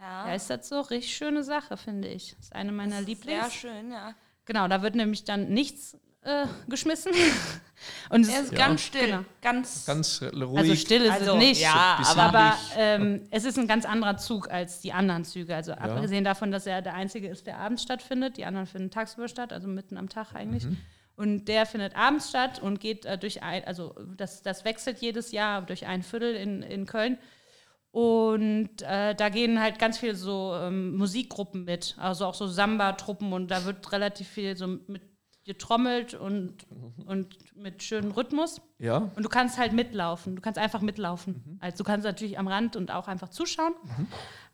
Ja, 0.00 0.24
Geisterzug, 0.26 0.90
richtig 0.90 1.16
schöne 1.16 1.42
Sache, 1.42 1.76
finde 1.76 2.08
ich. 2.08 2.36
Ist 2.38 2.54
eine 2.54 2.72
meiner 2.72 3.00
Lieblings. 3.00 3.40
sehr 3.42 3.50
schön, 3.50 3.90
ja. 3.92 4.14
Genau, 4.44 4.68
da 4.68 4.82
wird 4.82 4.94
nämlich 4.94 5.24
dann 5.24 5.48
nichts 5.50 5.96
äh, 6.22 6.46
geschmissen. 6.68 7.12
Und 8.10 8.22
es 8.22 8.28
Er 8.28 8.40
ist 8.42 8.52
Ja. 8.52 8.58
ganz 8.58 8.82
still, 8.82 9.06
Genau. 9.06 9.24
ganz, 9.40 9.86
Ganz 9.86 10.20
ruhig. 10.22 10.58
also 10.58 10.74
still 10.74 11.02
ist 11.02 11.12
Also, 11.12 11.32
es 11.34 11.38
nicht. 11.38 11.60
ja, 11.60 11.98
aber 12.06 12.22
Aber 12.22 12.56
ähm, 12.76 13.22
es 13.30 13.44
ist 13.44 13.58
ein 13.58 13.68
ganz 13.68 13.84
anderer 13.84 14.16
Zug 14.16 14.50
als 14.50 14.80
die 14.80 14.92
anderen 14.92 15.24
Züge. 15.24 15.54
Also 15.54 15.72
abgesehen 15.72 16.24
davon, 16.24 16.50
dass 16.50 16.66
er 16.66 16.82
der 16.82 16.94
einzige 16.94 17.28
ist, 17.28 17.46
der 17.46 17.58
abends 17.58 17.82
stattfindet. 17.82 18.36
Die 18.36 18.44
anderen 18.44 18.66
finden 18.66 18.90
tagsüber 18.90 19.28
statt, 19.28 19.52
also 19.52 19.68
mitten 19.68 19.96
am 19.96 20.08
Tag 20.08 20.34
eigentlich. 20.34 20.66
Und 21.16 21.46
der 21.46 21.66
findet 21.66 21.96
abends 21.96 22.28
statt 22.28 22.60
und 22.62 22.80
geht 22.80 23.04
äh, 23.04 23.16
durch 23.18 23.42
ein, 23.42 23.64
also 23.64 23.94
das, 24.16 24.42
das 24.42 24.64
wechselt 24.64 24.98
jedes 24.98 25.32
Jahr 25.32 25.62
durch 25.62 25.86
ein 25.86 26.02
Viertel 26.02 26.34
in, 26.34 26.62
in 26.62 26.86
Köln. 26.86 27.18
Und 27.90 28.82
äh, 28.82 29.14
da 29.14 29.28
gehen 29.30 29.60
halt 29.60 29.78
ganz 29.78 29.98
viele 29.98 30.14
so 30.14 30.54
ähm, 30.54 30.96
Musikgruppen 30.96 31.64
mit, 31.64 31.96
also 31.98 32.26
auch 32.26 32.34
so 32.34 32.46
Samba-Truppen 32.46 33.32
und 33.32 33.50
da 33.50 33.64
wird 33.64 33.90
relativ 33.92 34.28
viel 34.28 34.56
so 34.56 34.66
mit 34.66 35.02
getrommelt 35.44 36.12
und, 36.12 36.66
und 37.06 37.34
mit 37.56 37.82
schönem 37.82 38.10
Rhythmus. 38.10 38.60
ja, 38.78 38.98
Und 39.16 39.22
du 39.22 39.30
kannst 39.30 39.56
halt 39.56 39.72
mitlaufen. 39.72 40.36
Du 40.36 40.42
kannst 40.42 40.58
einfach 40.58 40.82
mitlaufen. 40.82 41.42
Mhm. 41.46 41.58
Also 41.62 41.78
du 41.78 41.84
kannst 41.84 42.04
natürlich 42.04 42.38
am 42.38 42.48
Rand 42.48 42.76
und 42.76 42.90
auch 42.90 43.08
einfach 43.08 43.30
zuschauen. 43.30 43.72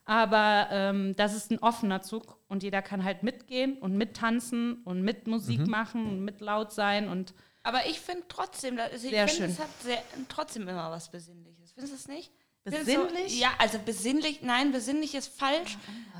Aber 0.05 0.68
ähm, 0.70 1.16
das 1.16 1.35
ist 1.35 1.51
ein 1.51 1.59
offener 1.59 2.03
Zug 2.03 2.39
und 2.47 2.62
jeder 2.62 2.82
kann 2.82 3.03
halt 3.05 3.22
mitgehen 3.24 3.78
und 3.78 3.97
mittanzen 3.97 4.82
und 4.85 5.03
mit 5.03 5.26
Musik 5.26 5.61
Mhm. 5.61 5.70
machen 5.70 6.07
und 6.07 6.20
mit 6.24 6.41
laut 6.41 6.72
sein 6.72 7.09
und 7.09 7.35
aber 7.66 7.87
ich 7.87 7.99
finde 7.99 8.24
trotzdem, 8.28 8.76
das 8.76 8.93
ist, 8.93 9.05
ich 9.05 9.11
Sehr 9.11 9.26
finde, 9.26 9.45
schön. 9.47 9.51
es 9.53 9.59
hat 9.59 9.70
sehr, 9.82 10.03
trotzdem 10.28 10.68
immer 10.68 10.91
was 10.91 11.11
Besinnliches. 11.11 11.72
Findest 11.72 11.95
du 11.95 11.97
es 11.97 12.09
nicht? 12.09 12.30
Besinnlich? 12.64 13.32
So, 13.32 13.38
ja, 13.40 13.50
also 13.58 13.78
besinnlich, 13.78 14.40
nein, 14.42 14.72
besinnlich 14.72 15.14
ist 15.14 15.28
falsch. 15.38 15.76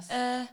Äh, 0.09 0.45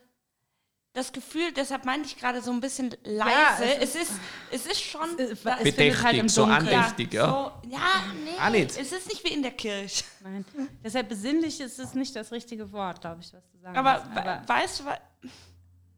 das 0.94 1.14
Gefühl, 1.14 1.54
deshalb 1.54 1.86
meinte 1.86 2.08
ich 2.08 2.18
gerade 2.18 2.42
so 2.42 2.52
ein 2.52 2.60
bisschen 2.60 2.94
leise. 3.04 3.64
es 3.80 3.96
es, 3.96 4.10
ist, 4.10 4.12
es 4.52 4.66
ist 4.66 4.82
schon. 4.82 5.18
es, 5.18 5.32
es 5.32 5.44
da- 5.44 5.56
findet 5.58 5.78
halt 6.04 6.16
im 6.16 6.28
Bedächtig, 6.28 6.32
so 6.32 6.44
andächtig. 6.44 7.14
ja. 7.14 7.28
So, 7.64 7.70
ja, 7.70 8.50
nee. 8.52 8.60
Nicht. 8.64 8.78
Es 8.78 8.92
ist 8.92 9.08
nicht 9.08 9.24
wie 9.24 9.30
in 9.34 9.42
der 9.42 9.52
Kirche. 9.52 10.04
Nein. 10.22 10.44
Deshalb 10.84 11.08
besinnlich 11.10 11.60
ist 11.62 11.80
es 11.80 11.94
nicht 11.94 12.14
das 12.16 12.32
richtige 12.32 12.72
Wort, 12.74 13.00
glaube 13.02 13.22
ich, 13.22 13.32
was 13.34 13.50
du 13.52 13.60
sagen 13.60 13.78
Aber, 13.78 14.04
willst. 14.14 14.16
we- 14.26 14.48
weißt 14.50 14.80
du, 14.82 14.86
was? 14.86 14.98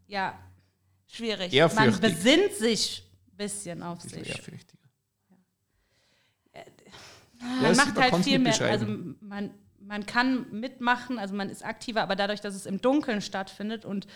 ja, 0.07 0.37
Schwierig. 1.07 1.53
man 1.75 1.99
besinnt 1.99 2.53
sich 2.53 3.03
ein 3.31 3.37
bisschen 3.37 3.81
auf 3.83 3.99
bisschen 4.01 4.23
sich. 4.23 4.29
ehrfürchtiger. 4.35 4.79
man 7.39 7.63
das 7.63 7.77
macht 7.77 7.95
halt 7.97 8.23
viel 8.23 8.39
mehr, 8.39 8.59
also 8.61 8.85
man, 9.21 9.53
man 9.85 10.05
kann 10.05 10.45
mitmachen, 10.51 11.19
also 11.19 11.35
man 11.35 11.49
ist 11.49 11.63
aktiver, 11.65 12.01
aber 12.01 12.15
dadurch, 12.15 12.41
dass 12.41 12.55
es 12.55 12.65
im 12.65 12.81
Dunkeln 12.81 13.21
stattfindet 13.21 13.85
und 13.85 14.07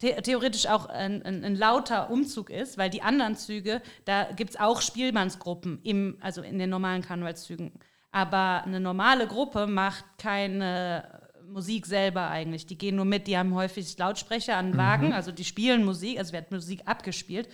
the 0.00 0.14
theoretisch 0.22 0.66
auch 0.66 0.86
ein, 0.86 1.22
ein, 1.22 1.44
ein 1.44 1.56
lauter 1.56 2.10
Umzug 2.10 2.50
ist, 2.50 2.78
weil 2.78 2.90
die 2.90 3.02
anderen 3.02 3.36
Züge, 3.36 3.80
da 4.04 4.24
gibt 4.32 4.50
es 4.50 4.56
auch 4.60 4.80
Spielmannsgruppen, 4.80 5.80
im, 5.82 6.16
also 6.20 6.42
in 6.42 6.58
den 6.58 6.70
normalen 6.70 7.02
Karnevalszügen. 7.02 7.72
Aber 8.10 8.64
eine 8.64 8.80
normale 8.80 9.26
Gruppe 9.26 9.66
macht 9.66 10.04
keine 10.18 11.20
Musik 11.46 11.86
selber 11.86 12.28
eigentlich. 12.28 12.66
Die 12.66 12.76
gehen 12.78 12.96
nur 12.96 13.04
mit, 13.04 13.26
die 13.26 13.38
haben 13.38 13.54
häufig 13.54 13.96
Lautsprecher 13.96 14.56
an 14.56 14.76
Wagen, 14.76 15.12
also 15.12 15.32
die 15.32 15.44
spielen 15.44 15.84
Musik, 15.84 16.18
also 16.18 16.32
wird 16.32 16.50
Musik 16.50 16.82
abgespielt. 16.86 17.48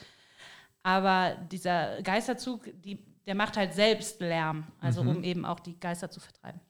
Aber 0.82 1.36
dieser 1.50 2.00
Geisterzug, 2.02 2.64
die, 2.82 2.98
der 3.26 3.34
macht 3.34 3.56
halt 3.56 3.74
selbst 3.74 4.20
Lärm, 4.20 4.66
also 4.80 5.02
Mhm. 5.02 5.08
um 5.10 5.22
eben 5.24 5.44
auch 5.44 5.60
die 5.60 5.78
Geister 5.78 6.10
zu 6.10 6.20
vertreiben. 6.20 6.60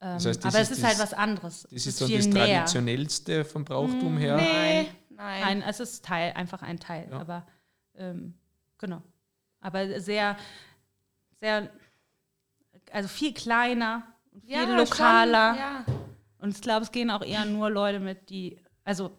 Ähm, 0.00 0.14
Das 0.14 0.26
heißt, 0.26 0.44
das 0.44 0.54
aber 0.54 0.62
es 0.62 0.70
ist 0.70 0.78
ist 0.78 0.84
halt 0.84 0.94
das- 0.94 1.00
was 1.12 1.14
anderes. 1.14 1.62
Das 1.62 1.72
es 1.72 1.86
ist 1.86 2.00
dann 2.00 2.12
das 2.12 2.26
näher. 2.26 2.58
Traditionellste 2.58 3.44
vom 3.44 3.64
Brauchtum 3.64 4.16
her. 4.16 4.36
Nee, 4.36 4.88
nein. 5.10 5.42
Ein, 5.44 5.62
es 5.62 5.80
ist 5.80 6.04
Teil, 6.04 6.32
einfach 6.34 6.62
ein 6.62 6.78
Teil. 6.78 7.08
Ja. 7.10 7.18
Aber 7.20 7.46
ähm, 7.96 8.34
genau. 8.78 9.02
Aber 9.60 10.00
sehr, 10.00 10.36
sehr, 11.40 11.68
also 12.92 13.08
viel 13.08 13.34
kleiner, 13.34 14.04
und 14.32 14.42
viel 14.44 14.52
Ja, 14.52 14.62
lokaler. 14.76 15.50
Schon, 15.54 15.58
ja. 15.60 15.84
Und 16.40 16.54
ich 16.54 16.60
glaube, 16.62 16.84
es 16.84 16.92
gehen 16.92 17.10
auch 17.10 17.22
eher 17.22 17.44
nur 17.44 17.68
Leute 17.70 17.98
mit, 17.98 18.30
die, 18.30 18.56
also 18.84 19.10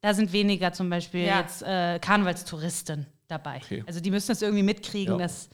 da 0.00 0.14
sind 0.14 0.32
weniger 0.32 0.72
zum 0.72 0.88
Beispiel 0.88 1.24
Ja. 1.24 1.40
jetzt 1.40 1.62
äh, 1.62 1.98
Karnevalstouristen 1.98 3.06
dabei. 3.26 3.56
Okay. 3.56 3.82
Also 3.88 3.98
die 4.00 4.12
müssen 4.12 4.28
das 4.28 4.40
irgendwie 4.42 4.62
mitkriegen, 4.62 5.14
Ja. 5.18 5.24
dass 5.26 5.48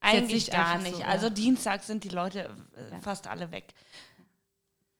Eigentlich 0.00 0.50
gar 0.50 0.78
nicht. 0.78 0.96
so, 0.96 1.02
also 1.02 1.26
ja. 1.26 1.30
Dienstag 1.30 1.82
sind 1.82 2.04
die 2.04 2.08
Leute 2.08 2.40
äh, 2.76 2.92
Ja. 2.92 3.00
fast 3.00 3.26
alle 3.26 3.50
weg. 3.50 3.74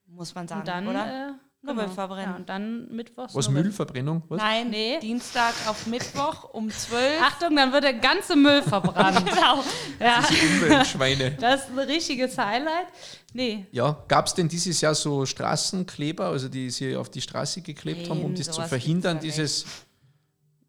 Muss 0.07 0.35
man 0.35 0.47
sagen, 0.49 0.61
und 0.61 0.69
dann 0.69 0.89
oder? 0.89 1.29
Äh, 1.29 1.33
Nubbel 1.63 1.85
genau. 1.85 1.95
verbrennen. 1.95 2.31
Ja, 2.31 2.37
und 2.37 2.49
dann 2.49 2.89
Mittwochs. 2.91 3.35
Was. 3.35 3.51
Müllverbrennung? 3.51 4.23
Was? 4.29 4.39
Nein, 4.39 4.71
Nee. 4.71 4.99
Dienstag 5.01 5.53
auf 5.67 5.87
Mittwoch 5.87 6.45
um 6.55 6.71
12. 6.71 7.21
Achtung, 7.23 7.55
dann 7.55 7.71
wird 7.71 7.85
der 7.85 7.95
ganze 7.95 8.35
Müll 8.35 8.63
verbrannt. 8.63 9.27
genau. 9.27 9.63
ja, 10.01 10.25
Umweltschweine. 10.57 11.33
das 11.41 11.65
ist 11.65 11.71
ein 11.71 11.79
richtiges 11.81 12.39
Highlight. 12.39 12.87
Nee, 13.35 13.67
Ja, 13.73 14.03
gab 14.09 14.27
es 14.27 14.35
denn 14.35 14.49
dieses 14.49 14.81
Jahr 14.81 14.95
so 14.95 15.27
Straßenkleber, 15.27 16.27
also 16.29 16.49
die 16.49 16.71
sie 16.71 16.97
auf 16.97 17.11
die 17.11 17.21
Straße 17.21 17.61
geklebt 17.61 18.09
haben, 18.09 18.23
um 18.25 18.33
Nein, 18.33 18.43
das 18.43 18.51
zu 18.51 18.63
verhindern, 18.63 19.21
dieses 19.21 19.67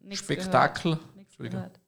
nichts 0.02 0.22
Spektakel? 0.24 0.92
Gehört. 0.96 1.16
Nichts 1.16 1.30
Entschuldigung. 1.32 1.60
gehört. 1.60 1.80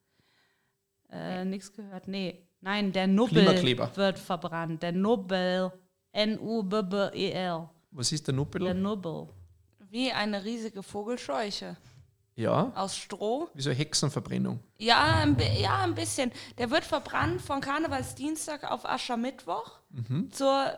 Äh, 1.14 1.44
nichts 1.44 1.72
gehört. 1.72 2.08
Nee. 2.08 2.46
Nein, 2.60 2.92
der 2.92 3.06
Nubbel 3.06 3.44
Klimakleber. 3.44 3.96
wird 3.96 4.18
verbrannt. 4.18 4.82
Der 4.82 4.92
Nubbel. 4.92 5.72
N-U-B-B-E-L. 6.12 7.68
Was 7.90 8.12
ist 8.12 8.26
der 8.26 8.32
Der 8.32 8.36
Nuppel? 8.38 8.74
Nubbel. 8.74 9.28
Wie 9.90 10.10
eine 10.10 10.42
riesige 10.44 10.82
Vogelscheuche 10.82 11.76
Ja, 12.36 12.72
aus 12.74 12.96
Stroh. 12.96 13.48
wie 13.54 13.62
so 13.62 13.70
eine 13.70 13.78
Hexenverbrennung. 13.78 14.60
Ja 14.78 15.22
ein, 15.22 15.36
ja, 15.60 15.82
ein 15.82 15.94
bisschen. 15.94 16.32
Der 16.58 16.70
wird 16.70 16.84
verbrannt 16.84 17.40
von 17.42 17.60
Karnevalsdienstag 17.60 18.70
auf 18.70 18.84
Aschermittwoch 18.88 19.78
zur, 20.32 20.76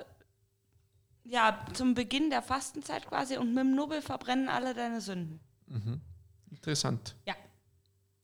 ja, 1.24 1.64
zum 1.72 1.94
Beginn 1.94 2.28
der 2.30 2.42
Fastenzeit 2.42 3.06
quasi 3.06 3.36
und 3.38 3.54
mit 3.54 3.64
dem 3.64 3.74
Nubbel 3.74 4.02
verbrennen 4.02 4.48
alle 4.48 4.74
deine 4.74 5.00
Sünden. 5.00 5.40
Interessant. 6.50 7.14
Ja. 7.26 7.34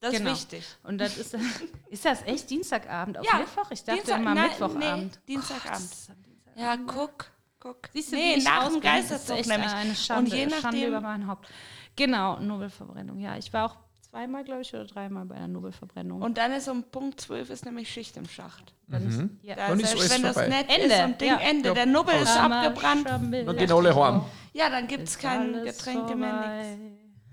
Das 0.03 0.13
Genau. 0.15 0.33
ist 0.33 0.53
wichtig. 0.53 0.67
Und 0.83 0.99
das 0.99 1.17
ist, 1.17 1.35
ist 1.91 2.05
das 2.05 2.23
echt 2.25 2.51
Dienstagabend 2.51 3.19
auf 3.19 3.25
Ja, 3.25 3.39
Mittwoch? 3.39 3.71
Ich 3.71 3.85
dachte 3.85 4.01
Dienstag- 4.01 4.19
immer 4.21 4.35
nein, 4.35 4.49
Mittwochabend. 4.51 5.13
nee, 5.15 5.35
Dienstagabend. 5.35 5.71
Gott, 5.81 5.81
ist. 5.83 6.11
Ja, 6.57 6.77
guck, 6.77 7.27
guck. 7.61 7.89
Siehst 7.95 8.11
du, 8.13 8.17
nee, 8.17 8.35
wie 8.35 8.39
ich 8.39 8.45
nach 8.45 8.67
dem 8.67 8.75
ist 8.77 8.83
Geisterzug 8.83 9.47
nämlich. 9.47 9.71
Eine 9.73 9.95
Schande, 9.95 10.31
und 10.33 10.37
je 10.37 10.51
Schande 10.51 10.87
über 10.87 11.01
nachdem, 11.01 11.03
mein 11.21 11.27
Haupt. 11.29 11.49
Genau, 11.97 12.39
Nobelverbrennung. 12.41 13.19
Ja, 13.21 13.37
ich 13.37 13.53
war 13.53 13.67
auch 13.71 13.77
zweimal, 14.11 14.43
glaube 14.45 14.63
ich, 14.63 14.75
oder 14.75 14.85
dreimal 14.87 15.25
bei 15.25 15.37
der 15.37 15.47
Nobelverbrennung. 15.49 16.21
und 16.21 16.37
dann 16.37 16.51
ist 16.53 16.69
um 16.69 16.83
Punkt 16.83 17.21
12 17.21 17.49
ist 17.51 17.65
nämlich 17.65 17.89
Schicht 17.91 18.17
im 18.17 18.29
Schacht. 18.29 18.75
ist, 18.89 19.23
ja, 19.43 19.55
Da 19.55 19.69
Dann 19.69 19.79
ist 19.81 19.87
selbst 19.89 20.01
alles 20.01 20.11
wenn 20.15 20.23
das 20.23 20.37
nett 20.49 20.69
Ende, 20.69 20.95
ist 20.95 21.05
und 21.05 21.21
Ding 21.21 21.29
ja. 21.29 21.39
Ende, 21.39 21.69
Ja, 21.69 21.75
der 21.75 21.87
Nubbel 21.87 22.15
ist 22.17 22.29
aus. 22.29 22.37
abgebrannt, 22.39 23.09
Dann 23.09 23.31
gehen 23.57 23.71
alle 23.73 23.95
heim. 23.95 24.23
ja, 24.53 24.69
dann 24.69 24.89
gibt 24.89 25.05
es 25.05 25.11
Ist 25.11 25.21
kein 25.21 25.63
Getränke 25.65 26.17
mehr. 26.17 26.65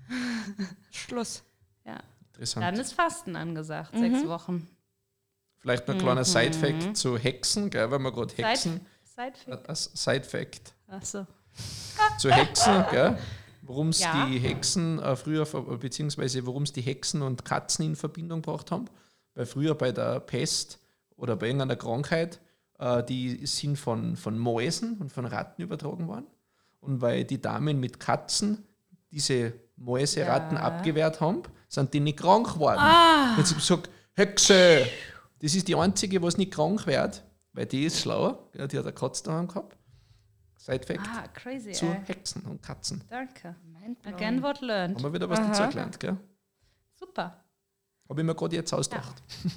Schluss. 0.90 1.42
Interessant. 2.40 2.64
Dann 2.64 2.74
ist 2.80 2.94
Fasten 2.94 3.36
angesagt, 3.36 3.92
Mhm. 3.94 4.00
sechs 4.00 4.26
Wochen. 4.26 4.66
Vielleicht 5.58 5.86
noch 5.86 5.94
ein 5.94 6.00
kleiner 6.00 6.24
Side-Fact 6.24 6.96
zu 6.96 7.18
Hexen, 7.18 7.68
gell, 7.68 7.90
weil 7.90 7.98
wir 7.98 8.10
gerade 8.12 8.32
Hexen. 8.34 8.80
Seit, 9.04 9.36
Seit 9.46 9.68
Ein 9.68 9.74
Side-Fact 9.74 10.72
Achso. 10.88 11.26
zu 12.18 12.30
Hexen, 12.30 12.84
gell? 12.90 13.18
Warum 13.62 13.90
es 13.90 14.00
Ja. 14.00 14.26
die 14.26 14.38
Hexen 14.38 14.98
äh, 15.00 15.14
früher, 15.16 15.44
beziehungsweise 15.76 16.46
warum 16.46 16.62
es 16.62 16.72
die 16.72 16.80
Hexen 16.80 17.20
und 17.20 17.44
Katzen 17.44 17.84
in 17.84 17.94
Verbindung 17.96 18.40
gebracht 18.40 18.70
haben. 18.70 18.86
Weil 19.34 19.44
früher 19.44 19.74
bei 19.74 19.92
der 19.92 20.20
Pest 20.20 20.78
oder 21.16 21.36
bei 21.36 21.46
irgendeiner 21.48 21.76
Krankheit, 21.76 22.40
äh, 22.78 23.04
die 23.04 23.44
sind 23.46 23.76
von, 23.78 24.16
von 24.16 24.38
Mäusen 24.38 24.96
und 24.96 25.12
von 25.12 25.26
Ratten 25.26 25.60
übertragen 25.60 26.08
worden. 26.08 26.26
Und 26.80 27.02
weil 27.02 27.24
die 27.24 27.38
Damen 27.40 27.78
mit 27.78 28.00
Katzen 28.00 28.64
diese 29.10 29.52
Mäuse, 29.76 30.20
Ja. 30.20 30.32
Ratten 30.32 30.56
abgewehrt 30.56 31.20
haben, 31.20 31.42
sind 31.70 31.94
die 31.94 32.00
nicht 32.00 32.18
krank 32.18 32.52
geworden. 32.52 32.78
Ah. 32.80 33.34
Jetzt 33.38 33.50
habe 33.50 33.60
ich 33.60 33.66
gesagt, 33.66 33.88
Hexe, 34.14 34.86
das 35.40 35.54
ist 35.54 35.68
die 35.68 35.76
einzige, 35.76 36.20
was 36.22 36.36
nicht 36.36 36.52
krank 36.52 36.86
wird, 36.86 37.22
weil 37.52 37.66
die 37.66 37.84
ist 37.84 38.00
schlauer. 38.00 38.46
Ja, 38.54 38.66
die 38.66 38.76
hat 38.76 38.84
eine 38.84 38.92
Katze 38.92 39.22
daheim 39.24 39.48
gehabt. 39.48 39.76
Side-Fact 40.58 41.00
Ah, 41.16 41.26
crazy, 41.32 41.72
zu 41.72 41.86
ey. 41.86 42.00
Hexen 42.06 42.42
und 42.42 42.60
Katzen. 42.62 43.02
Danke. 43.08 43.54
Again 44.04 44.42
what 44.42 44.60
learned. 44.60 44.96
Haben 44.96 45.04
wir 45.04 45.12
wieder 45.14 45.30
was 45.30 45.38
dazu 45.38 45.68
gelernt, 45.70 45.98
gell? 45.98 46.16
Super. 46.98 47.42
Habe 48.08 48.20
ich 48.20 48.26
mir 48.26 48.34
gerade 48.34 48.56
jetzt 48.56 48.72
ausgedacht. 48.74 49.22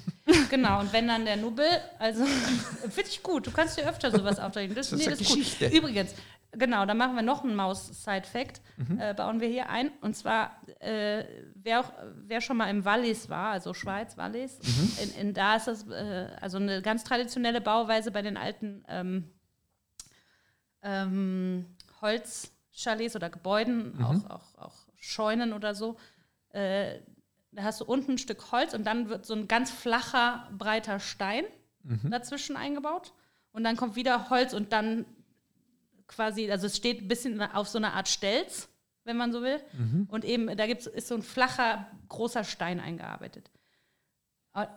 Genau, 0.50 0.80
und 0.80 0.92
wenn 0.92 1.08
dann 1.08 1.24
der 1.24 1.36
Nubbel, 1.36 1.66
also 1.98 2.24
finde 2.88 3.08
ich 3.10 3.22
gut, 3.22 3.46
du 3.46 3.50
kannst 3.50 3.76
dir 3.76 3.88
öfter 3.88 4.10
sowas 4.10 4.38
auftreten. 4.40 4.74
Das, 4.74 4.90
Das 4.90 5.00
ist 5.00 5.06
nee, 5.06 5.06
eine 5.12 5.16
das 5.16 5.20
ist 5.20 5.28
gut. 5.28 5.38
Geschichte. 5.38 5.66
Übrigens, 5.76 6.14
genau, 6.56 6.86
dann 6.86 6.96
machen 6.96 7.14
wir 7.16 7.22
noch 7.22 7.42
einen 7.44 7.54
Maus-Side-Fact, 7.54 8.60
Mhm. 8.76 8.98
äh, 9.00 9.14
bauen 9.14 9.40
wir 9.40 9.48
hier 9.48 9.68
ein. 9.70 9.90
Und 10.00 10.14
zwar 10.16 10.60
äh, 10.80 11.24
wer, 11.54 11.80
auch, 11.80 11.92
wer 12.26 12.40
schon 12.40 12.56
mal 12.56 12.68
im 12.70 12.84
Wallis 12.84 13.28
war, 13.28 13.50
also 13.52 13.72
Schweiz, 13.74 14.16
Wallis, 14.16 14.58
Mhm. 14.62 14.92
in, 15.02 15.14
in, 15.28 15.34
da 15.34 15.56
ist 15.56 15.66
das 15.66 15.88
äh, 15.88 16.28
also 16.40 16.56
eine 16.58 16.82
ganz 16.82 17.04
traditionelle 17.04 17.60
Bauweise 17.60 18.10
bei 18.10 18.22
den 18.22 18.36
alten 18.36 18.84
ähm, 18.88 19.30
ähm, 20.82 21.66
Holzchalets 22.00 23.16
oder 23.16 23.30
Gebäuden, 23.30 23.96
Mhm. 23.96 24.04
auch, 24.04 24.30
auch, 24.30 24.54
auch 24.58 24.74
Scheunen 25.00 25.52
oder 25.52 25.74
so. 25.74 25.96
Äh, 26.50 27.00
da 27.52 27.62
hast 27.62 27.80
du 27.80 27.84
unten 27.84 28.12
ein 28.12 28.18
Stück 28.18 28.50
Holz 28.52 28.74
und 28.74 28.84
dann 28.84 29.08
wird 29.08 29.26
so 29.26 29.34
ein 29.34 29.48
ganz 29.48 29.70
flacher, 29.70 30.48
breiter 30.56 30.98
Stein 31.00 31.44
Mhm. 31.84 32.10
dazwischen 32.10 32.56
eingebaut. 32.56 33.12
Und 33.52 33.62
dann 33.62 33.76
kommt 33.76 33.94
wieder 33.94 34.30
Holz 34.30 34.52
und 34.52 34.72
dann 34.72 35.04
quasi, 36.06 36.50
also 36.50 36.66
es 36.66 36.76
steht 36.76 37.02
ein 37.02 37.08
bisschen 37.08 37.40
auf 37.40 37.68
so 37.68 37.78
einer 37.78 37.94
Art 37.94 38.08
Stelz, 38.08 38.68
wenn 39.04 39.16
man 39.16 39.32
so 39.32 39.42
will. 39.42 39.60
Mhm. 39.72 40.06
Und 40.10 40.24
eben, 40.24 40.56
da 40.56 40.66
gibt's, 40.66 40.86
ist 40.86 41.08
so 41.08 41.14
ein 41.14 41.22
flacher, 41.22 41.86
großer 42.08 42.44
Stein 42.44 42.80
eingearbeitet. 42.80 43.50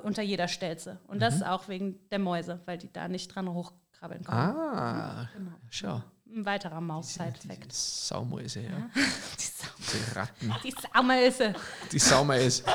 Unter 0.04 0.24
jeder 0.24 0.48
Stelze. 0.48 1.00
Und 1.08 1.22
das 1.22 1.44
auch 1.44 1.68
wegen 1.68 2.00
der 2.10 2.18
Mäuse, 2.18 2.60
weil 2.66 2.80
die 2.80 2.92
da 2.92 3.08
nicht 3.08 3.28
dran 3.36 3.48
hochkrabbeln 3.48 4.24
können. 4.24 4.38
Ah, 4.38 5.30
Genau. 5.34 5.52
schau. 5.70 6.04
Ein 6.30 6.46
weiterer 6.46 6.80
Die 6.80 6.84
Maus-Side-Fact. 6.86 7.72
Saumäuse, 7.72 8.62
ja. 8.62 8.90
Die, 9.40 9.44
Sau 9.44 9.68
Die 9.80 10.14
Ratten. 10.18 10.54
die 10.64 10.72
Saumäuse. 10.72 11.54
Die 11.92 12.00
Saumäuse. 12.00 12.64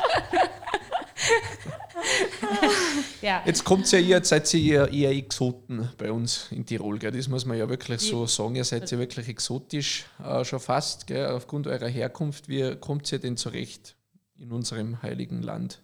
Ja. 3.21 3.43
Jetzt 3.47 3.65
kommt 3.65 3.91
ja, 3.93 3.99
ihr 4.01 4.25
seid 4.25 4.53
ihr 4.55 4.89
eher, 4.89 4.93
eher 4.93 5.11
Exoten 5.11 5.89
bei 5.97 6.11
uns 6.11 6.49
in 6.51 6.67
Tirol, 6.67 6.99
gell? 6.99 7.13
das 7.13 7.29
muss 7.29 7.45
man 7.45 7.57
ja 7.57 7.69
wirklich 7.69 8.01
so 8.01 8.27
sagen. 8.27 8.57
Ihr 8.57 8.65
seid 8.65 8.91
ja 8.91 8.99
wirklich 8.99 9.29
exotisch 9.29 10.07
äh, 10.25 10.45
schon 10.45 10.59
fast, 10.59 11.07
gell? 11.07 11.27
aufgrund 11.27 11.69
eurer 11.69 11.87
Herkunft. 11.89 12.49
Wie 12.49 12.75
kommt 12.77 13.11
ihr 13.13 13.21
denn 13.21 13.37
zurecht 13.37 13.95
in 14.37 14.51
unserem 14.51 15.01
heiligen 15.03 15.43
Land? 15.43 15.83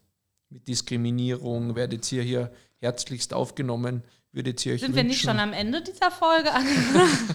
Mit 0.51 0.67
Diskriminierung 0.67 1.77
werdet 1.77 2.11
ihr 2.11 2.23
hier 2.23 2.51
herzlichst 2.81 3.33
aufgenommen? 3.33 4.03
Würdet 4.33 4.65
ihr 4.67 4.75
euch 4.75 4.81
Sind 4.81 4.91
wünschen? 4.91 4.97
wir 4.97 5.05
nicht 5.05 5.23
schon 5.23 5.39
am 5.39 5.53
Ende 5.53 5.83
dieser 5.83 6.11
Folge 6.11 6.53
angekommen? 6.53 7.35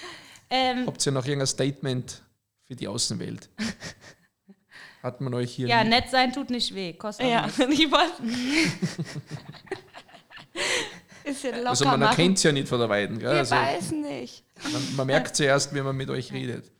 ähm, 0.50 0.86
Habt 0.86 1.04
ihr 1.04 1.12
noch 1.12 1.26
irgendein 1.26 1.46
Statement 1.46 2.22
für 2.64 2.74
die 2.74 2.88
Außenwelt? 2.88 3.50
Hat 5.02 5.20
man 5.20 5.34
euch 5.34 5.52
hier 5.54 5.68
ja, 5.68 5.82
lieb? 5.82 5.90
nett 5.90 6.10
sein 6.10 6.32
tut 6.32 6.50
nicht 6.50 6.74
weh. 6.74 6.92
Kostet 6.94 7.26
Ja, 7.28 7.42
nichts. 7.46 7.58
ich 7.80 7.90
wollte. 7.90 8.22
Bisschen 11.24 11.56
locker 11.56 11.68
Also 11.70 11.84
man 11.86 12.02
erkennt 12.02 12.38
es 12.38 12.44
ja 12.44 12.52
nicht 12.52 12.68
von 12.68 12.78
der 12.78 12.88
Weiden. 12.88 13.18
Gell? 13.18 13.30
Wir 13.32 13.38
Also 13.38 13.54
weiß 13.56 13.90
nicht. 13.92 14.44
man, 14.72 14.96
man 14.96 15.06
merkt 15.08 15.34
zuerst, 15.36 15.74
wenn 15.74 15.84
man 15.84 15.96
mit 15.96 16.08
euch 16.08 16.32
redet. 16.32 16.70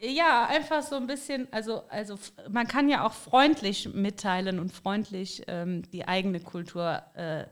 Ja, 0.00 0.46
einfach 0.46 0.82
so 0.84 0.94
ein 0.94 1.08
bisschen, 1.08 1.48
also, 1.52 1.82
also 1.88 2.16
man 2.48 2.68
kann 2.68 2.88
ja 2.88 3.04
auch 3.04 3.12
freundlich 3.12 3.92
mitteilen 3.92 4.60
und 4.60 4.72
freundlich 4.72 5.42
ähm, 5.48 5.82
die 5.90 6.06
eigene 6.06 6.38
Kultur 6.38 7.02
äh, 7.14 7.46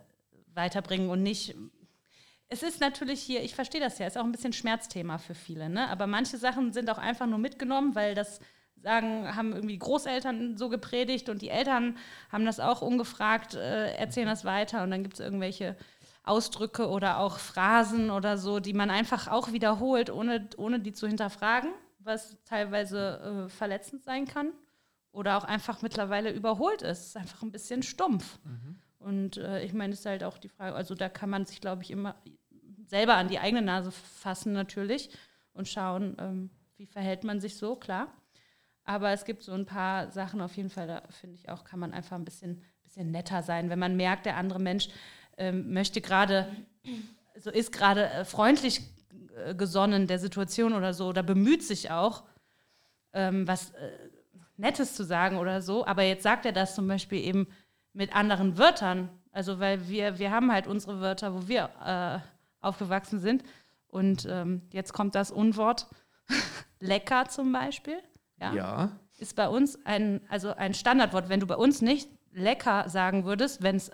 weiterbringen 0.55 1.11
und 1.11 1.24
nicht. 1.24 1.57
Es 2.49 2.62
ist 2.62 2.80
natürlich 2.80 3.20
hier, 3.20 3.43
ich 3.43 3.57
verstehe 3.57 3.80
das 3.80 3.99
ja, 3.99 4.07
ist 4.07 4.16
auch 4.16 4.22
ein 4.24 4.30
bisschen 4.30 4.53
Schmerzthema 4.53 5.18
für 5.18 5.34
viele, 5.34 5.68
ne? 5.68 5.89
Aber 5.89 6.07
manche 6.07 6.39
Sachen 6.39 6.72
sind 6.72 6.89
auch 6.89 6.99
einfach 6.99 7.26
nur 7.26 7.41
mitgenommen, 7.41 7.97
weil 7.97 8.14
das 8.14 8.39
sagen, 8.87 9.34
haben 9.34 9.53
irgendwie 9.53 9.78
Großeltern 9.78 10.57
so 10.57 10.68
gepredigt 10.68 11.28
und 11.28 11.43
die 11.43 11.49
Eltern 11.49 11.97
haben 12.30 12.47
das 12.47 12.61
auch 12.61 12.82
ungefragt, 12.82 13.57
äh, 13.57 13.97
erzählen 13.97 14.28
das 14.28 14.45
weiter 14.45 14.84
und 14.84 14.93
dann 14.93 15.03
gibt 15.03 15.14
es 15.14 15.20
irgendwelche 15.20 15.76
Ausdrücke 16.22 16.89
oder 16.89 17.18
auch 17.18 17.39
Phrasen 17.39 18.12
oder 18.12 18.39
so, 18.39 18.61
die 18.61 18.74
man 18.74 18.91
einfach 18.91 19.26
auch 19.26 19.51
wiederholt, 19.51 20.09
ohne, 20.09 20.49
ohne 20.57 20.78
die 20.78 20.93
zu 20.93 21.09
hinterfragen, 21.09 21.70
was 21.99 22.37
teilweise 22.45 23.47
äh, 23.47 23.49
verletzend 23.49 24.05
sein 24.05 24.24
kann 24.24 24.53
oder 25.11 25.37
auch 25.37 25.45
einfach 25.45 25.82
mittlerweile 25.82 26.30
überholt 26.30 26.82
ist. 26.82 27.01
Es 27.01 27.07
ist 27.09 27.16
einfach 27.16 27.43
ein 27.43 27.51
bisschen 27.51 27.82
stumpf. 27.82 28.39
Und 29.01 29.37
äh, 29.39 29.64
ich 29.64 29.72
meine, 29.72 29.95
es 29.95 30.01
ist 30.01 30.07
halt 30.07 30.22
auch 30.22 30.39
die 30.39 30.49
Frage, 30.49 30.76
also 30.76 30.95
da 30.95 31.09
kann 31.09 31.30
man 31.30 31.45
sich, 31.45 31.61
glaube 31.61 31.82
ich, 31.82 31.91
immer 31.91 32.14
selber 32.87 33.14
an 33.14 33.26
die 33.26 33.41
eigene 33.41 33.62
Nase 33.62 33.91
fassen 33.91 34.53
natürlich 34.53 35.11
und 35.55 35.66
schauen, 35.66 36.16
ähm, 36.20 36.51
wie 36.76 36.87
verhält 36.87 37.24
man 37.24 37.41
sich 37.41 37.57
so, 37.57 37.74
klar. 37.74 38.12
Aber 38.87 39.11
es 39.11 39.24
gibt 39.24 39.43
so 39.43 39.53
ein 39.53 39.66
paar 39.66 40.11
Sachen 40.12 40.41
auf 40.41 40.57
jeden 40.57 40.70
Fall, 40.70 40.87
da 40.87 41.03
finde 41.11 41.34
ich 41.34 41.49
auch, 41.49 41.64
kann 41.64 41.80
man 41.80 41.93
einfach 41.93 42.16
ein 42.16 42.24
bisschen, 42.24 42.62
bisschen 42.84 43.11
netter 43.11 43.43
sein, 43.43 43.68
wenn 43.68 43.80
man 43.80 43.97
merkt, 43.97 44.26
der 44.26 44.37
andere 44.37 44.61
Mensch 44.61 44.89
ähm, 45.37 45.72
möchte 45.72 46.01
gerade, 46.01 46.49
so 47.39 47.51
ist 47.51 47.72
gerade 47.72 48.09
äh, 48.09 48.24
freundlich 48.24 48.80
äh, 49.45 49.55
gesonnen 49.55 50.07
der 50.07 50.20
Situation 50.20 50.72
oder 50.72 50.95
so, 50.95 51.09
oder 51.09 51.24
bemüht 51.24 51.64
sich 51.64 51.91
auch, 51.91 52.22
ähm, 53.12 53.47
was 53.49 53.70
äh, 53.70 53.91
Nettes 54.57 54.95
zu 54.95 55.05
sagen 55.05 55.37
oder 55.37 55.61
so. 55.61 55.84
Aber 55.84 56.03
jetzt 56.03 56.22
sagt 56.22 56.47
er 56.47 56.53
das 56.53 56.74
zum 56.74 56.87
Beispiel 56.89 57.18
eben 57.18 57.49
mit 57.93 58.14
anderen 58.14 58.57
Wörtern. 58.57 59.11
Also, 59.32 59.59
weil 59.59 59.89
wir, 59.89 60.18
wir 60.18 60.30
haben 60.30 60.51
halt 60.53 60.66
unsere 60.66 61.01
Wörter, 61.01 61.34
wo 61.34 61.49
wir 61.49 61.70
äh, 61.84 62.64
aufgewachsen 62.64 63.20
sind. 63.20 63.43
Und 63.89 64.26
ähm, 64.30 64.62
jetzt 64.72 64.93
kommt 64.93 65.14
das 65.14 65.30
Unwort 65.30 65.89
lecker 66.80 67.26
zum 67.28 67.53
Beispiel. 67.53 67.99
Ja. 68.41 68.53
Ja. 68.55 68.91
Ist 69.18 69.34
bei 69.37 69.49
uns 69.49 69.78
ein, 69.87 70.20
also 70.28 70.55
ein 70.55 70.74
Standardwort. 70.74 71.28
Wenn 71.28 71.41
du 71.41 71.47
bei 71.47 71.57
uns 71.57 71.80
nicht 71.80 72.09
lecker 72.32 72.89
sagen 72.89 73.24
würdest, 73.24 73.62
wenn's, 73.62 73.91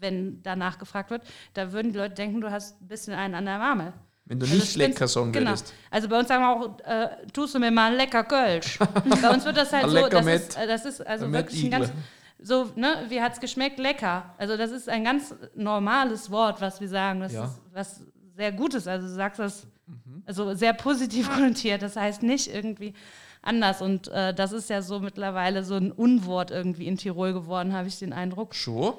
wenn 0.00 0.42
danach 0.42 0.78
gefragt 0.78 1.10
wird, 1.10 1.22
da 1.54 1.72
würden 1.72 1.92
die 1.92 1.98
Leute 1.98 2.14
denken, 2.14 2.40
du 2.40 2.50
hast 2.50 2.80
ein 2.80 2.88
bisschen 2.88 3.12
einen 3.14 3.34
an 3.34 3.44
der 3.44 3.58
Marmel. 3.58 3.92
Wenn 4.24 4.38
du 4.38 4.46
Also 4.46 4.56
nicht 4.56 4.76
lecker 4.76 5.06
sagen 5.08 5.32
genau. 5.32 5.50
würdest. 5.50 5.74
Also 5.90 6.08
bei 6.08 6.18
uns 6.18 6.28
sagen 6.28 6.42
wir 6.42 6.50
auch, 6.50 6.78
äh, 6.86 7.26
tust 7.32 7.54
du 7.54 7.58
mir 7.58 7.70
mal 7.70 7.94
lecker 7.94 8.24
Kölsch. 8.24 8.78
bei 9.22 9.30
uns 9.30 9.44
wird 9.44 9.56
das 9.58 9.72
halt 9.72 9.90
so, 9.90 10.08
das 10.08 10.26
ist, 10.26 10.56
äh, 10.56 10.66
das 10.66 10.84
ist 10.86 11.06
also 11.06 11.30
wirklich 11.32 11.64
ein 11.64 11.70
ganz, 11.70 11.92
so, 12.40 12.70
ne, 12.76 13.04
wie 13.08 13.20
hat's 13.20 13.40
geschmeckt? 13.40 13.78
Lecker. 13.78 14.34
Also 14.38 14.56
das 14.56 14.70
ist 14.70 14.88
ein 14.88 15.04
ganz 15.04 15.34
normales 15.54 16.30
Wort, 16.30 16.60
was 16.60 16.80
wir 16.80 16.88
sagen. 16.88 17.20
Das 17.20 17.32
Ja. 17.32 17.44
ist 17.44 17.60
was 17.72 18.00
sehr 18.36 18.52
Gutes. 18.52 18.86
Also 18.88 19.06
du 19.06 19.12
sagst 19.12 19.38
das, 19.38 19.66
Mhm. 19.86 20.22
also 20.24 20.54
sehr 20.54 20.72
positiv 20.72 21.28
konnotiert. 21.34 21.82
Das 21.82 21.96
heißt 21.96 22.22
nicht 22.22 22.46
irgendwie 22.54 22.94
anders. 23.42 23.82
Und 23.82 24.08
äh, 24.08 24.32
das 24.32 24.52
ist 24.52 24.70
ja 24.70 24.80
so 24.82 25.00
mittlerweile 25.00 25.64
so 25.64 25.74
ein 25.74 25.92
Unwort 25.92 26.50
irgendwie 26.50 26.86
in 26.86 26.96
Tirol 26.96 27.32
geworden, 27.32 27.72
habe 27.74 27.88
ich 27.88 27.98
den 27.98 28.12
Eindruck. 28.12 28.54
Schon? 28.54 28.94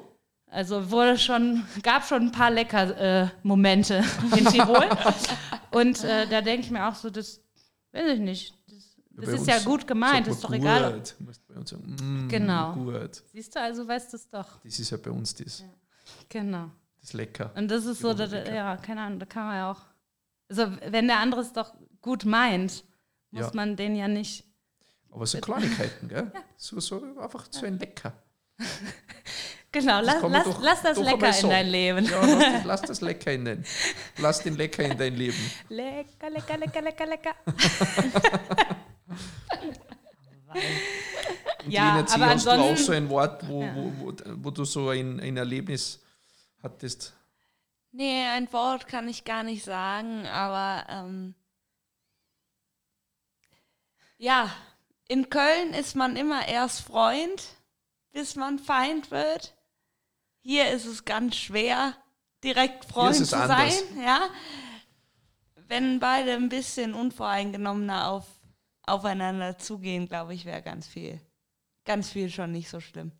Also 0.46 0.90
wurde 0.90 1.18
schon, 1.18 1.64
gab 1.82 2.06
schon 2.06 2.26
ein 2.26 2.32
paar 2.32 2.50
lecker 2.50 3.22
äh, 3.24 3.28
Momente 3.42 4.04
in 4.36 4.44
Tirol. 4.44 4.88
Und 5.72 6.04
äh, 6.04 6.28
da 6.28 6.40
denke 6.40 6.60
ich 6.60 6.70
mir 6.70 6.86
auch 6.86 6.94
so, 6.94 7.10
das 7.10 7.40
weiß 7.92 8.14
ich 8.14 8.20
nicht. 8.20 8.54
Das, 9.16 9.30
das 9.30 9.40
ist 9.40 9.46
ja 9.46 9.58
gut 9.60 9.86
gemeint, 9.86 10.26
ist 10.26 10.42
doch 10.42 10.52
egal. 10.52 10.94
Gut. 10.94 11.14
Uns 11.56 11.70
sagen, 11.70 11.96
mm, 12.00 12.28
Genau. 12.28 12.74
Gut. 12.74 13.22
Siehst 13.32 13.54
du, 13.54 13.60
also 13.60 13.86
weißt 13.86 14.12
du 14.12 14.16
es 14.16 14.28
doch. 14.28 14.60
Das 14.62 14.78
ist 14.78 14.90
ja 14.90 14.96
bei 14.96 15.10
uns 15.10 15.34
das. 15.34 15.64
Genau. 16.28 16.70
Das 17.00 17.10
ist 17.10 17.12
lecker. 17.14 17.52
Und 17.54 17.70
das 17.70 17.84
ist 17.84 18.00
so, 18.00 18.12
da, 18.12 18.26
ja, 18.26 18.76
keine 18.76 19.02
Ahnung, 19.02 19.18
da 19.18 19.26
kann 19.26 19.46
man 19.46 19.56
ja 19.56 19.70
auch. 19.70 19.80
Also, 20.48 20.66
wenn 20.88 21.06
der 21.06 21.18
andere 21.18 21.40
es 21.40 21.52
doch 21.52 21.74
gut 22.00 22.24
meint, 22.24 22.84
muss 23.34 23.46
Ja. 23.46 23.50
man 23.54 23.76
den 23.76 23.96
ja 23.96 24.08
nicht. 24.08 24.44
Aber 25.10 25.26
so 25.26 25.38
Kleinigkeiten, 25.40 26.08
gell? 26.08 26.32
So, 26.56 26.80
so 26.80 27.02
einfach 27.20 27.46
so 27.50 27.66
ein 27.66 27.78
Lecker. 27.78 28.12
Genau, 29.72 30.00
lass, 30.00 30.22
man 30.22 30.32
lass, 30.32 30.44
doch- 30.44 30.62
lass 30.62 30.82
das 30.82 30.98
lecker 30.98 31.36
in 31.40 31.48
dein 31.50 31.66
Leben. 31.68 32.04
Ja, 32.06 32.20
lass 32.24 32.38
das, 32.38 32.64
lass 32.64 32.82
das 32.82 33.00
lecker 33.00 33.32
in 33.32 33.44
dein, 33.44 33.64
lass 34.18 34.40
den 34.42 34.56
lecker 34.56 34.84
in 34.84 34.96
dein 34.96 35.14
Leben. 35.16 35.50
Lecker, 35.68 36.30
lecker, 36.30 36.56
lecker, 36.58 36.80
lecker, 36.82 37.06
lecker. 37.06 37.34
Und 41.64 41.72
Ja, 41.72 41.96
Lena, 41.96 42.14
aber 42.14 42.26
hast 42.26 42.46
du 42.46 42.50
auch 42.50 42.76
so 42.76 42.92
ein 42.92 43.08
Wort, 43.08 43.46
wo, 43.48 43.62
Ja. 43.62 43.74
wo, 43.74 43.92
wo, 43.98 44.12
wo 44.36 44.50
du 44.50 44.64
so 44.64 44.90
ein, 44.90 45.18
ein 45.20 45.36
Erlebnis 45.36 46.00
hattest? 46.62 47.14
Nee, 47.92 48.24
ein 48.26 48.52
Wort 48.52 48.86
kann 48.86 49.08
ich 49.08 49.24
gar 49.24 49.42
nicht 49.42 49.64
sagen, 49.64 50.26
aber 50.26 50.84
ähm, 50.90 51.34
ja, 54.24 54.50
in 55.06 55.28
Köln 55.28 55.74
ist 55.74 55.94
man 55.96 56.16
immer 56.16 56.48
erst 56.48 56.80
Freund, 56.80 57.42
bis 58.10 58.36
man 58.36 58.58
Feind 58.58 59.10
wird. 59.10 59.54
Hier 60.40 60.70
ist 60.70 60.86
es 60.86 61.04
ganz 61.04 61.36
schwer, 61.36 61.94
direkt 62.42 62.86
Freund 62.86 63.14
zu 63.14 63.36
anders. 63.36 63.80
sein, 63.80 64.02
ja. 64.02 64.30
Wenn 65.68 66.00
beide 66.00 66.32
ein 66.32 66.48
bisschen 66.48 66.94
unvoreingenommener 66.94 68.08
auf, 68.08 68.24
aufeinander 68.86 69.58
zugehen, 69.58 70.08
glaube 70.08 70.32
ich, 70.32 70.46
wäre 70.46 70.62
ganz 70.62 70.86
viel, 70.86 71.20
ganz 71.84 72.08
viel 72.08 72.30
schon 72.30 72.50
nicht 72.50 72.70
so 72.70 72.80
schlimm. 72.80 73.12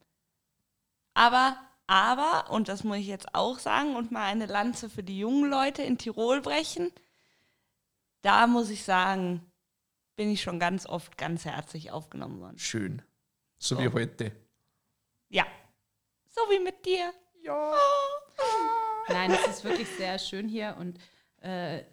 Aber, 1.12 1.58
aber, 1.86 2.50
und 2.50 2.68
das 2.68 2.82
muss 2.82 2.96
ich 2.96 3.08
jetzt 3.08 3.34
auch 3.34 3.58
sagen 3.58 3.94
und 3.94 4.10
mal 4.10 4.24
eine 4.24 4.46
Lanze 4.46 4.88
für 4.88 5.02
die 5.02 5.18
jungen 5.18 5.50
Leute 5.50 5.82
in 5.82 5.98
Tirol 5.98 6.40
brechen, 6.40 6.90
da 8.22 8.46
muss 8.46 8.70
ich 8.70 8.84
sagen, 8.84 9.44
bin 10.16 10.30
ich 10.30 10.42
schon 10.42 10.58
ganz 10.58 10.86
oft 10.86 11.18
ganz 11.18 11.44
herzlich 11.44 11.90
aufgenommen 11.90 12.40
worden. 12.40 12.58
Schön. 12.58 13.02
So 13.58 13.76
So. 13.76 13.82
wie 13.82 13.88
heute. 13.88 14.32
Ja. 15.28 15.46
So 16.26 16.40
wie 16.50 16.60
mit 16.60 16.84
dir. 16.84 17.12
Ja. 17.42 17.74
Nein, 19.08 19.32
es 19.32 19.46
ist 19.46 19.64
wirklich 19.64 19.88
sehr 19.88 20.18
schön 20.18 20.48
hier 20.48 20.76
und 20.78 20.98
äh, 21.40 21.84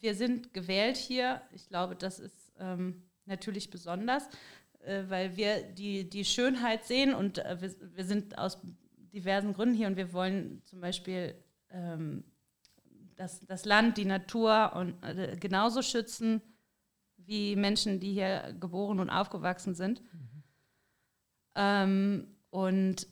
wir 0.00 0.14
sind 0.14 0.52
gewählt 0.54 0.96
hier. 0.96 1.42
Ich 1.52 1.68
glaube, 1.68 1.96
das 1.96 2.18
ist, 2.18 2.52
ähm, 2.58 3.02
natürlich 3.26 3.70
besonders, 3.70 4.28
äh, 4.80 5.04
weil 5.08 5.36
wir 5.36 5.62
die, 5.62 6.08
die 6.08 6.24
Schönheit 6.24 6.84
sehen 6.84 7.14
und 7.14 7.38
äh, 7.38 7.60
wir, 7.60 7.74
wir 7.96 8.04
sind 8.04 8.38
aus 8.38 8.58
diversen 9.12 9.52
Gründen 9.52 9.74
hier 9.74 9.88
und 9.88 9.96
wir 9.96 10.12
wollen 10.12 10.62
zum 10.64 10.80
Beispiel 10.80 11.34
ähm, 11.70 12.24
das, 13.16 13.40
das 13.46 13.64
Land, 13.64 13.98
die 13.98 14.04
Natur 14.04 14.72
und, 14.74 15.02
äh, 15.02 15.36
genauso 15.38 15.82
schützen 15.82 16.40
wie 17.26 17.56
Menschen, 17.56 18.00
die 18.00 18.12
hier 18.12 18.54
geboren 18.60 19.00
und 19.00 19.10
aufgewachsen 19.10 19.74
sind. 19.74 20.02
Mhm. 20.02 20.42
Ähm, 21.56 22.26
und 22.50 23.06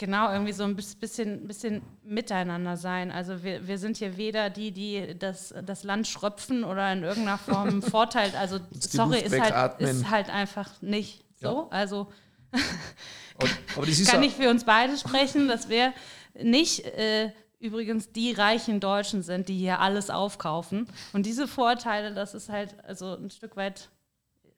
genau 0.00 0.32
irgendwie 0.32 0.52
so 0.52 0.64
ein 0.64 0.74
bisschen, 0.74 1.46
bisschen 1.46 1.82
miteinander 2.02 2.76
sein. 2.76 3.12
Also 3.12 3.44
wir, 3.44 3.68
wir 3.68 3.78
sind 3.78 3.98
hier 3.98 4.16
weder 4.16 4.50
die, 4.50 4.72
die 4.72 5.16
das, 5.16 5.54
das 5.64 5.84
Land 5.84 6.08
schröpfen 6.08 6.64
oder 6.64 6.92
in 6.92 7.04
irgendeiner 7.04 7.38
Form 7.38 7.82
Vorteil. 7.82 8.34
Also 8.34 8.58
sorry, 8.78 9.20
ist 9.20 9.38
halt, 9.38 9.80
ist 9.80 10.10
halt 10.10 10.30
einfach 10.30 10.80
nicht 10.80 11.24
so. 11.36 11.46
Ja. 11.46 11.66
Also 11.70 12.10
kann 14.06 14.22
ich 14.22 14.34
für 14.34 14.50
uns 14.50 14.64
beide 14.64 14.96
sprechen, 14.96 15.48
dass 15.48 15.68
wir 15.68 15.92
nicht 16.34 16.84
äh, 16.86 17.30
übrigens 17.60 18.10
die 18.10 18.32
reichen 18.32 18.80
Deutschen 18.80 19.22
sind, 19.22 19.48
die 19.48 19.56
hier 19.56 19.80
alles 19.80 20.10
aufkaufen. 20.10 20.88
Und 21.12 21.26
diese 21.26 21.46
Vorteile, 21.46 22.14
das 22.14 22.34
ist 22.34 22.48
halt 22.48 22.74
also 22.84 23.14
ein 23.14 23.30
Stück 23.30 23.56
weit, 23.56 23.90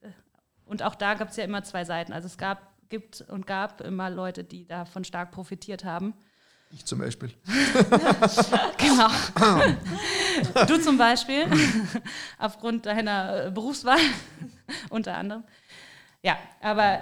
äh, 0.00 0.09
und 0.64 0.82
auch 0.82 0.94
da 0.94 1.14
gab 1.14 1.28
es 1.28 1.36
ja 1.36 1.44
immer 1.44 1.62
zwei 1.64 1.84
Seiten. 1.84 2.12
Also 2.12 2.26
es 2.26 2.38
gab, 2.38 2.72
gibt 2.88 3.20
und 3.22 3.46
gab 3.46 3.80
immer 3.80 4.09
Leute, 4.09 4.44
die 4.44 4.66
davon 4.66 5.05
stark 5.05 5.32
profitiert 5.32 5.84
haben. 5.84 6.14
Ich 6.70 6.86
zum 6.86 7.00
Beispiel. 7.00 7.30
genau. 8.78 9.09
du 10.66 10.80
zum 10.80 10.96
Beispiel, 10.96 11.46
aufgrund 12.38 12.86
deiner 12.86 13.46
äh, 13.46 13.50
Berufswahl 13.50 13.98
unter 14.88 15.16
anderem. 15.16 15.44
Ja, 16.22 16.38
aber 16.62 17.00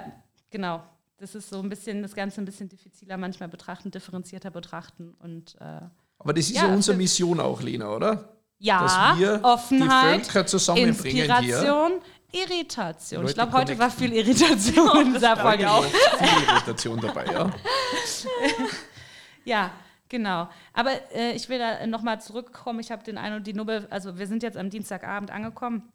genau, 0.49 0.83
das 1.21 1.35
ist 1.35 1.49
so 1.49 1.59
ein 1.59 1.69
bisschen 1.69 2.01
das 2.01 2.15
Ganze 2.15 2.41
ein 2.41 2.45
bisschen 2.45 2.67
diffiziler 2.67 3.15
manchmal 3.17 3.47
betrachten, 3.47 3.91
differenzierter 3.91 4.49
betrachten 4.49 5.15
und 5.19 5.55
äh, 5.61 5.81
aber 6.17 6.33
das 6.33 6.45
ist 6.45 6.55
ja, 6.55 6.67
ja 6.67 6.73
unsere 6.73 6.97
Mission 6.97 7.39
auch, 7.39 7.61
Lena, 7.61 7.89
oder? 7.95 8.35
Ja, 8.59 8.83
Dass 8.83 9.19
wir 9.19 9.39
Offenheit, 9.41 10.19
die 10.19 10.29
Völker 10.29 10.45
zusammenbringen 10.45 11.25
Inspiration, 11.25 11.91
hier. 12.29 12.43
Irritation. 12.43 13.25
Ich 13.25 13.33
glaube, 13.33 13.53
heute 13.53 13.77
war 13.79 13.89
viel 13.89 14.13
Irritation 14.13 15.01
in 15.01 15.13
dieser 15.13 15.35
Folge 15.35 15.69
auch. 15.69 15.83
Viel 15.83 16.47
Irritation 16.47 17.01
dabei, 17.01 17.25
ja. 17.25 17.49
ja, 19.45 19.71
genau. 20.07 20.47
Aber 20.73 20.91
äh, 21.11 21.31
ich 21.33 21.49
will 21.49 21.57
da 21.57 21.87
nochmal 21.87 22.21
zurückkommen. 22.21 22.79
Ich 22.79 22.91
habe 22.91 23.03
den 23.03 23.17
einen 23.17 23.37
und 23.37 23.47
die 23.47 23.53
Nobel, 23.53 23.87
also 23.89 24.19
wir 24.19 24.27
sind 24.27 24.43
jetzt 24.43 24.57
am 24.57 24.69
Dienstagabend 24.69 25.31
angekommen 25.31 25.91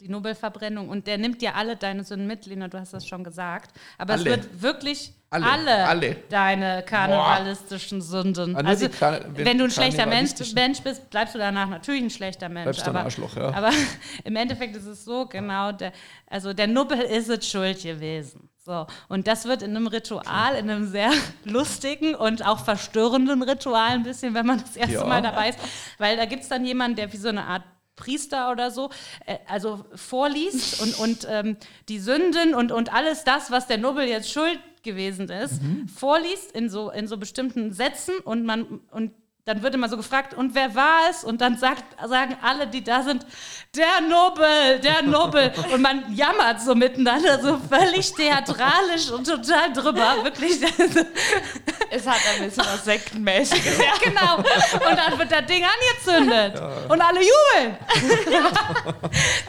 die 0.00 0.08
Nobelverbrennung. 0.08 0.88
Und 0.88 1.06
der 1.06 1.18
nimmt 1.18 1.42
ja 1.42 1.52
alle 1.54 1.76
deine 1.76 2.04
Sünden 2.04 2.26
mit, 2.26 2.46
Lena, 2.46 2.68
du 2.68 2.78
hast 2.78 2.92
das 2.92 3.06
schon 3.06 3.24
gesagt. 3.24 3.78
Aber 3.98 4.14
alle. 4.14 4.22
es 4.22 4.26
wird 4.26 4.62
wirklich 4.62 5.12
alle, 5.30 5.46
alle, 5.46 5.88
alle. 5.88 6.16
deine 6.28 6.82
karnevalistischen 6.84 7.98
Boah. 7.98 8.04
Sünden. 8.04 8.56
Alle 8.56 8.68
also, 8.68 8.86
wenn 9.34 9.58
du 9.58 9.64
ein 9.64 9.70
schlechter 9.70 10.06
Mensch, 10.06 10.32
Mensch, 10.54 10.80
bist, 10.80 11.10
bleibst 11.10 11.34
du 11.34 11.38
danach 11.38 11.68
natürlich 11.68 12.02
ein 12.02 12.10
schlechter 12.10 12.48
Mensch. 12.48 12.64
Bleibst 12.64 12.86
aber, 12.86 13.00
ein 13.00 13.04
Arschloch, 13.06 13.36
ja. 13.36 13.52
aber 13.52 13.70
im 14.24 14.36
Endeffekt 14.36 14.76
ist 14.76 14.86
es 14.86 15.04
so, 15.04 15.26
genau, 15.26 15.72
der, 15.72 15.92
also 16.28 16.52
der 16.52 16.68
Nubbel 16.68 17.00
ist 17.00 17.28
es 17.28 17.48
schuld 17.48 17.82
gewesen. 17.82 18.48
So, 18.64 18.86
und 19.08 19.26
das 19.26 19.44
wird 19.44 19.62
in 19.62 19.76
einem 19.76 19.88
Ritual, 19.88 20.54
in 20.54 20.70
einem 20.70 20.86
sehr 20.88 21.10
lustigen 21.44 22.14
und 22.14 22.46
auch 22.46 22.64
verstörenden 22.64 23.42
Ritual 23.42 23.90
ein 23.90 24.04
bisschen, 24.04 24.34
wenn 24.34 24.46
man 24.46 24.60
das 24.60 24.76
erste 24.76 24.94
ja. 24.94 25.04
Mal 25.04 25.20
dabei 25.20 25.50
ist, 25.50 25.58
weil 25.98 26.16
da 26.16 26.24
gibt 26.24 26.44
es 26.44 26.48
dann 26.48 26.64
jemanden, 26.64 26.96
der 26.96 27.12
wie 27.12 27.18
so 27.18 27.28
eine 27.28 27.44
Art 27.44 27.62
Priester 27.96 28.50
oder 28.50 28.70
so, 28.70 28.90
äh, 29.26 29.38
also 29.48 29.84
vorliest 29.94 30.80
und, 30.82 30.98
und 30.98 31.26
ähm, 31.30 31.56
die 31.88 31.98
Sünden 31.98 32.54
und, 32.54 32.72
und 32.72 32.92
alles 32.92 33.24
das, 33.24 33.50
was 33.50 33.66
der 33.66 33.78
Nobel 33.78 34.06
jetzt 34.06 34.30
schuld 34.30 34.58
gewesen 34.82 35.28
ist, 35.28 35.62
mhm. 35.62 35.88
vorliest 35.88 36.52
in 36.52 36.68
so, 36.68 36.90
in 36.90 37.08
so 37.08 37.16
bestimmten 37.16 37.72
Sätzen 37.72 38.14
und 38.24 38.44
man 38.44 38.80
und 38.90 39.12
dann 39.46 39.62
wird 39.62 39.74
immer 39.74 39.90
so 39.90 39.98
gefragt, 39.98 40.32
und 40.32 40.54
wer 40.54 40.74
war 40.74 41.10
es? 41.10 41.22
Und 41.22 41.42
dann 41.42 41.58
sagt, 41.58 41.84
sagen 42.08 42.34
alle, 42.40 42.66
die 42.66 42.82
da 42.82 43.02
sind, 43.02 43.26
der 43.76 44.00
Nobel, 44.00 44.78
der 44.80 45.02
Nobel. 45.02 45.52
Und 45.70 45.82
man 45.82 46.14
jammert 46.14 46.62
so 46.62 46.74
miteinander, 46.74 47.38
so 47.42 47.58
völlig 47.58 48.10
theatralisch 48.14 49.10
und 49.10 49.26
total 49.26 49.72
drüber. 49.72 50.24
Wirklich. 50.24 50.60
Es 51.90 52.04
hat 52.08 52.16
ein 52.34 52.46
bisschen 52.46 52.64
was 52.64 52.84
Sektenmäßiges. 52.84 53.78
Ja, 53.78 53.92
genau. 54.02 54.36
Und 54.38 54.98
dann 54.98 55.16
wird 55.16 55.30
das 55.30 55.46
Ding 55.46 55.62
angezündet. 55.62 56.58
Ja. 56.58 56.92
Und 56.92 57.00
alle 57.00 57.20
jubeln. 57.20 57.76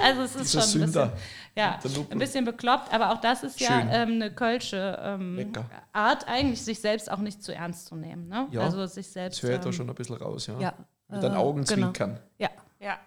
also 0.04 0.22
es 0.22 0.36
ist 0.36 0.52
schon 0.52 0.82
ein 0.82 0.86
bisschen 0.86 1.12
ja, 1.56 1.80
ein 2.10 2.20
bisschen 2.20 2.44
bekloppt, 2.44 2.94
aber 2.94 3.12
auch 3.12 3.22
das 3.22 3.44
ist 3.44 3.60
ja 3.62 3.80
ähm, 3.80 4.14
eine 4.14 4.32
kölsche 4.34 5.00
ähm, 5.02 5.54
Art, 5.94 6.28
eigentlich 6.28 6.62
sich 6.62 6.80
selbst 6.80 7.10
auch 7.10 7.20
nicht 7.20 7.42
zu 7.42 7.56
ernst 7.56 7.88
zu 7.88 7.96
nehmen. 7.96 8.28
Ne? 8.28 8.48
Ja, 8.52 8.62
also 8.62 8.86
sich 8.88 9.08
selbst. 9.08 9.42
Das 9.42 9.50
hört 9.50 9.64
ähm, 9.64 9.72
da 9.72 9.74
schon 9.74 9.90
ein 9.90 9.96
bisschen 9.96 10.18
raus, 10.18 10.48
ja. 10.48 10.60
ja 10.60 10.74
mit 11.08 11.24
den 11.24 11.34
Augenzwinkern. 11.34 12.16
Genau. 12.16 12.20
Ja. 12.38 12.50
ja. 12.80 12.98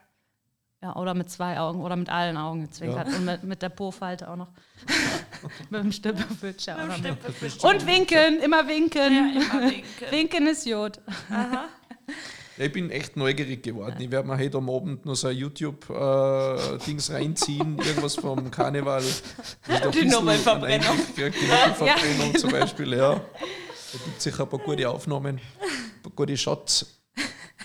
Ja, 0.81 0.95
oder 0.95 1.13
mit 1.15 1.29
zwei 1.29 1.59
Augen 1.59 1.81
oder 1.81 1.97
mit 1.97 2.09
allen 2.09 2.37
Augen 2.37 2.61
gezwinkert. 2.63 3.09
Ja. 3.09 3.17
Und 3.17 3.25
mit, 3.25 3.43
mit 3.43 3.63
der 3.63 3.69
Po-Falte 3.69 4.31
auch 4.31 4.37
noch. 4.37 4.49
mit 5.71 5.83
dem 5.83 5.91
Stippefitscher. 5.91 6.77
Und 7.63 7.85
winken, 7.85 8.41
immer 8.41 8.69
winken. 8.69 9.13
Ja, 9.13 9.43
immer 9.43 9.71
winken. 9.71 9.85
winken 10.11 10.47
ist 10.47 10.67
Jod. 10.67 11.01
Aha. 11.31 11.65
Ich 12.61 12.73
bin 12.73 12.91
echt 12.91 13.17
neugierig 13.17 13.63
geworden. 13.63 13.97
Ich 14.01 14.11
werde 14.11 14.27
mir 14.27 14.37
heute 14.37 14.59
am 14.59 14.69
Abend 14.69 15.07
noch 15.07 15.15
so 15.15 15.29
ein 15.29 15.37
YouTube-Dings 15.37 17.09
äh, 17.09 17.13
reinziehen, 17.15 17.79
irgendwas 17.79 18.17
vom 18.17 18.51
Karneval. 18.51 19.03
Die 19.95 20.05
Nobelverbrennung 20.05 20.99
ja. 21.87 22.35
zum 22.37 22.51
Beispiel, 22.51 22.95
ja. 22.95 23.15
Da 23.15 23.99
gibt 24.05 24.19
es 24.19 24.25
sicher 24.25 24.43
ein 24.43 24.49
paar 24.49 24.59
gute 24.59 24.89
Aufnahmen, 24.91 25.37
ein 25.37 26.03
paar 26.03 26.13
gute 26.17 26.37
Shots. 26.37 27.01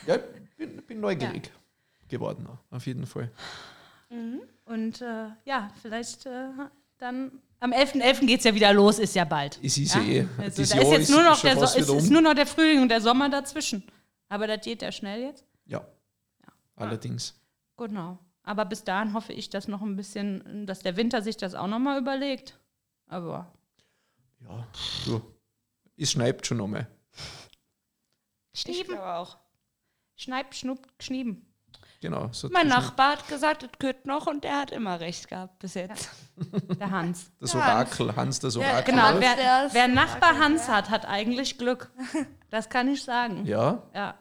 Ja, 0.05 0.15
ich 0.15 0.57
bin, 0.57 0.77
bin 0.83 0.99
neugierig 0.99 1.47
ja. 1.47 2.07
geworden, 2.07 2.47
auf 2.69 2.85
jeden 2.85 3.07
Fall. 3.07 3.31
Mhm. 4.11 4.41
Und 4.65 5.01
äh, 5.01 5.29
ja, 5.45 5.71
vielleicht 5.81 6.27
äh, 6.27 6.49
dann 6.99 7.31
am 7.59 7.71
11.11. 7.73 8.01
.11. 8.01 8.25
geht 8.27 8.39
es 8.39 8.45
ja 8.45 8.53
wieder 8.53 8.73
los, 8.73 8.99
ist 8.99 9.15
ja 9.15 9.25
bald. 9.25 9.59
Es 9.63 9.77
ist 9.77 9.95
ja, 9.95 10.01
eh. 10.01 10.27
Also, 10.37 10.63
da 10.63 10.81
ist 10.81 10.91
jetzt 10.91 11.09
nur 11.09 11.23
noch, 11.23 11.41
der 11.41 11.57
so 11.57 11.79
ist, 11.79 11.89
ist 11.89 12.11
nur 12.11 12.21
noch 12.21 12.35
der 12.35 12.45
Frühling 12.45 12.81
und 12.81 12.89
der 12.89 13.01
Sommer 13.01 13.29
dazwischen. 13.29 13.83
Aber 14.33 14.47
das 14.47 14.61
geht 14.61 14.81
ja 14.81 14.91
schnell 14.91 15.21
jetzt? 15.21 15.45
Ja. 15.65 15.77
ja. 16.43 16.53
Allerdings. 16.75 17.39
Genau. 17.77 18.17
Aber 18.41 18.65
bis 18.65 18.83
dahin 18.83 19.13
hoffe 19.13 19.31
ich, 19.31 19.51
dass 19.51 19.67
noch 19.67 19.83
ein 19.83 19.95
bisschen, 19.95 20.65
dass 20.65 20.79
der 20.79 20.97
Winter 20.97 21.21
sich 21.21 21.37
das 21.37 21.53
auch 21.53 21.67
nochmal 21.67 22.01
überlegt. 22.01 22.59
Aber. 23.05 23.53
Ja, 24.39 24.67
du. 25.05 25.21
Es 25.95 26.13
schneibt 26.13 26.47
schon 26.47 26.57
nochmal. 26.57 26.87
Schnieben. 28.55 28.95
Ich 28.95 28.99
auch. 28.99 29.37
Schneib, 30.15 30.55
schnupp, 30.55 30.87
schnieben. 30.99 31.45
Genau. 32.01 32.29
So 32.31 32.49
mein 32.49 32.67
Nachbar 32.67 33.11
hat 33.11 33.27
gesagt, 33.27 33.61
es 33.61 33.69
könnte 33.77 34.07
noch 34.07 34.25
und 34.25 34.43
der 34.43 34.61
hat 34.61 34.71
immer 34.71 34.99
recht 34.99 35.27
gehabt 35.29 35.59
bis 35.59 35.75
jetzt. 35.75 36.09
Ja. 36.51 36.59
Der 36.79 36.89
Hans. 36.89 37.31
Das 37.39 37.53
Orakel, 37.53 38.15
Hans, 38.15 38.39
das 38.39 38.57
Orakel. 38.57 38.95
Ja, 38.95 39.11
genau, 39.11 39.21
wer, 39.21 39.69
wer 39.71 39.87
Nachbar 39.87 40.39
Hans 40.39 40.67
hat, 40.67 40.89
hat 40.89 41.05
eigentlich 41.05 41.59
Glück. 41.59 41.91
Das 42.49 42.69
kann 42.69 42.87
ich 42.87 43.03
sagen. 43.03 43.45
Ja? 43.45 43.83
Ja. 43.93 44.15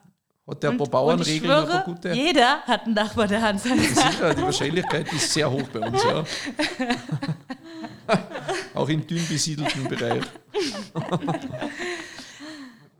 Hat 0.49 0.63
der 0.63 0.71
ein 0.71 0.77
paar 0.77 0.89
Bauernregeln 0.89 1.65
und 1.65 1.71
ein 1.71 1.85
gute? 1.85 2.13
Jeder 2.13 2.63
hat 2.63 2.85
einen 2.85 2.95
Nachbar, 2.95 3.29
der 3.29 3.43
Hans 3.43 3.63
Sicher, 3.63 4.35
die 4.35 4.43
Wahrscheinlichkeit 4.43 5.13
ist 5.13 5.33
sehr 5.33 5.49
hoch 5.51 5.69
bei 5.73 5.81
uns, 5.81 6.03
ja. 6.03 6.25
Auch 8.75 8.89
im 8.89 9.07
dünn 9.07 9.25
besiedelten 9.29 9.85
Bereich. 9.89 10.25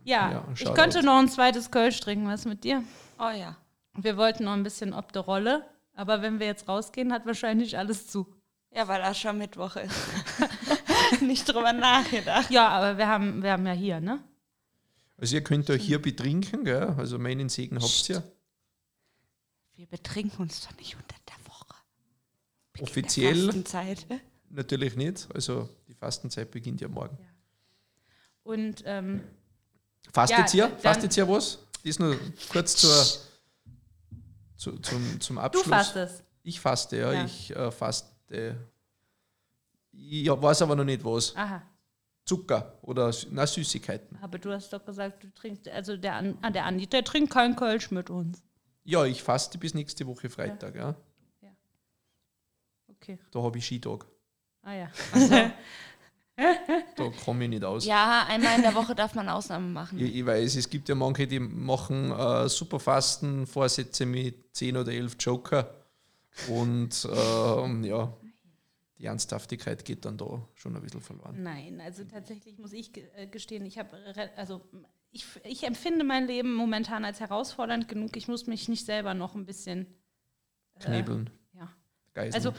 ja, 0.05 0.31
ja 0.31 0.47
ich 0.57 0.73
könnte 0.73 1.03
noch 1.03 1.19
ein 1.19 1.27
zweites 1.27 1.69
Kölsch 1.69 1.99
trinken, 1.99 2.27
was 2.27 2.45
mit 2.45 2.63
dir? 2.63 2.81
Oh 3.19 3.29
ja. 3.37 3.57
Wir 3.95 4.15
wollten 4.15 4.45
noch 4.45 4.53
ein 4.53 4.63
bisschen 4.63 4.93
ob 4.93 5.11
der 5.11 5.23
Rolle, 5.23 5.65
aber 5.95 6.21
wenn 6.21 6.39
wir 6.39 6.47
jetzt 6.47 6.69
rausgehen, 6.69 7.11
hat 7.11 7.25
wahrscheinlich 7.25 7.77
alles 7.77 8.07
zu. 8.07 8.25
Ja, 8.71 8.87
weil 8.87 9.01
Aschermittwoch 9.01 9.75
ist. 9.75 9.93
Nicht 11.21 11.45
drüber 11.53 11.73
nachgedacht. 11.73 12.49
Ja, 12.49 12.69
aber 12.69 12.97
wir 12.97 13.07
haben, 13.07 13.43
wir 13.43 13.51
haben 13.51 13.67
ja 13.67 13.73
hier, 13.73 13.99
ne? 13.99 14.23
Also 15.17 15.35
ihr 15.35 15.43
könnt 15.43 15.69
euch 15.69 15.83
hier 15.83 16.01
betrinken, 16.01 16.65
gell? 16.65 16.95
also 16.97 17.19
meinen 17.19 17.49
Segen 17.49 17.81
habt 17.81 18.09
ihr. 18.09 18.23
Wir 19.75 19.87
betrinken 19.87 20.41
uns 20.41 20.61
doch 20.61 20.75
nicht 20.77 20.95
unter 20.95 21.15
der 21.27 21.47
Woche. 21.47 21.75
Beginn 22.73 22.87
Offiziell 22.87 23.33
der 23.33 23.45
Fastenzeit. 23.45 24.05
natürlich 24.49 24.95
nicht. 24.95 25.27
Also 25.33 25.69
die 25.87 25.93
Fastenzeit 25.93 26.51
beginnt 26.51 26.81
ja 26.81 26.87
morgen. 26.87 27.17
Ja. 27.19 27.25
Und 28.43 28.83
ähm, 28.85 29.23
fastet 30.11 30.53
ja, 30.53 30.67
ihr? 30.67 30.77
Fastet 30.77 31.15
ihr 31.17 31.27
was? 31.27 31.59
Das 31.71 31.85
ist 31.85 31.99
nur 31.99 32.17
kurz 32.49 32.75
zur, 32.75 33.05
zu, 34.55 34.77
zum, 34.79 35.21
zum 35.21 35.37
Abschluss. 35.37 35.63
Du 35.63 35.69
fastest. 35.69 36.23
Ich 36.43 36.59
faste, 36.59 36.97
ja. 36.97 37.13
ja. 37.13 37.25
Ich 37.25 37.55
äh, 37.55 37.71
faste. 37.71 38.57
Ich 39.91 40.27
weiß 40.27 40.61
aber 40.61 40.75
noch 40.75 40.83
nicht 40.83 41.03
was. 41.03 41.35
Aha. 41.35 41.61
Zucker 42.25 42.77
oder 42.81 43.13
na, 43.31 43.45
Süßigkeiten. 43.45 44.17
Aber 44.21 44.39
du 44.39 44.51
hast 44.51 44.71
doch 44.71 44.85
gesagt, 44.85 45.23
du 45.23 45.33
trinkst, 45.33 45.67
also 45.67 45.97
der, 45.97 46.15
An 46.15 46.37
ah, 46.41 46.49
der 46.49 46.65
Andi, 46.65 46.87
der 46.87 47.03
trinkt 47.03 47.31
kein 47.31 47.55
Kölsch 47.55 47.91
mit 47.91 48.09
uns. 48.09 48.41
Ja, 48.85 49.05
ich 49.05 49.21
faste 49.21 49.57
bis 49.57 49.73
nächste 49.73 50.07
Woche 50.07 50.29
Freitag, 50.29 50.75
ja. 50.75 50.81
ja. 50.81 50.95
ja. 51.41 51.49
Okay. 52.87 53.19
Da 53.31 53.41
habe 53.41 53.57
ich 53.57 53.65
Skitag. 53.65 54.05
Ah 54.61 54.73
ja. 54.73 54.91
Da 56.35 57.11
komme 57.23 57.43
ich 57.43 57.49
nicht 57.51 57.63
aus. 57.63 57.85
Ja, 57.85 58.25
einmal 58.27 58.55
in 58.55 58.63
der 58.63 58.73
Woche 58.73 58.95
darf 58.95 59.13
man 59.13 59.29
Ausnahmen 59.29 59.71
machen. 59.71 59.99
Ich, 59.99 60.15
ich 60.15 60.25
weiß, 60.25 60.55
es 60.55 60.67
gibt 60.67 60.89
ja 60.89 60.95
manche, 60.95 61.27
die 61.27 61.39
machen 61.39 62.11
äh, 62.11 62.49
Superfasten, 62.49 63.45
Vorsätze 63.45 64.05
mit 64.05 64.55
10 64.55 64.77
oder 64.77 64.91
11 64.91 65.15
Joker. 65.19 65.75
Und 66.47 67.07
ähm, 67.15 67.83
ja, 67.83 68.11
die 69.03 69.07
Ernsthaftigkeit 69.07 69.83
geht 69.83 70.05
dann 70.05 70.17
da 70.17 70.47
schon 70.55 70.77
ein 70.77 70.81
bisschen 70.81 71.01
verloren. 71.01 71.43
Nein, 71.43 71.81
also 71.81 72.05
tatsächlich 72.05 72.57
muss 72.57 72.71
ich 72.71 72.89
äh, 73.17 73.27
gestehen, 73.27 73.65
ich 73.65 73.77
habe, 73.77 73.97
also 74.37 74.61
ich, 75.11 75.25
ich 75.43 75.65
empfinde 75.65 76.05
mein 76.05 76.25
Leben 76.25 76.53
momentan 76.53 77.03
als 77.03 77.19
herausfordernd 77.19 77.89
genug. 77.89 78.15
Ich 78.15 78.29
muss 78.29 78.47
mich 78.47 78.69
nicht 78.69 78.85
selber 78.85 79.13
noch 79.13 79.35
ein 79.35 79.45
bisschen, 79.45 79.87
Knebeln, 80.79 81.29
ja. 81.51 81.69
geiseln. 82.13 82.33
Also 82.33 82.53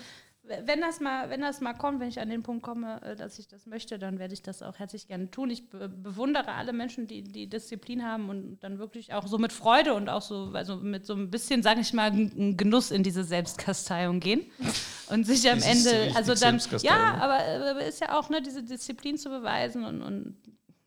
wenn 0.47 0.81
das 0.81 1.01
mal, 1.01 1.31
wenn 1.31 1.41
das 1.41 1.61
mal 1.61 1.73
kommt, 1.73 2.01
wenn 2.01 2.09
ich 2.09 2.21
an 2.21 2.29
den 2.29 2.43
Punkt 2.43 2.63
komme, 2.63 3.01
äh, 3.03 3.17
dass 3.17 3.39
ich 3.39 3.49
das 3.49 3.67
möchte, 3.67 3.99
dann 3.99 4.19
werde 4.19 4.35
ich 4.35 4.43
das 4.43 4.63
auch 4.63 4.79
herzlich 4.79 5.09
gerne 5.09 5.31
tun. 5.31 5.49
Ich 5.49 5.71
be 5.71 5.89
bewundere 5.89 6.53
alle 6.53 6.73
Menschen, 6.73 7.07
die 7.07 7.23
die 7.23 7.49
Disziplin 7.49 8.05
haben 8.05 8.29
und 8.29 8.59
dann 8.61 8.79
wirklich 8.79 9.15
auch 9.15 9.27
so 9.27 9.39
mit 9.39 9.53
Freude 9.53 9.95
und 9.95 10.11
auch 10.11 10.21
so, 10.21 10.51
also 10.53 10.77
mit 10.77 11.07
so 11.07 11.15
ein 11.15 11.31
bisschen, 11.31 11.63
sage 11.63 11.81
ich 11.81 11.93
mal, 11.95 12.11
Genuss 12.13 12.91
in 12.91 13.03
diese 13.03 13.25
Selbstkasteiung 13.25 14.21
gehen 14.21 14.45
und 15.09 15.25
sich 15.27 15.51
am 15.51 15.63
Ende, 15.63 16.13
also 16.15 16.35
dann, 16.35 16.61
ja, 16.83 17.15
aber 17.15 17.81
äh, 17.81 17.89
ist 17.89 18.01
ja 18.01 18.19
auch 18.19 18.29
ne, 18.29 18.43
diese 18.43 18.63
Disziplin 18.63 19.17
zu 19.17 19.31
beweisen 19.31 19.85
und, 19.85 20.03
und 20.03 20.37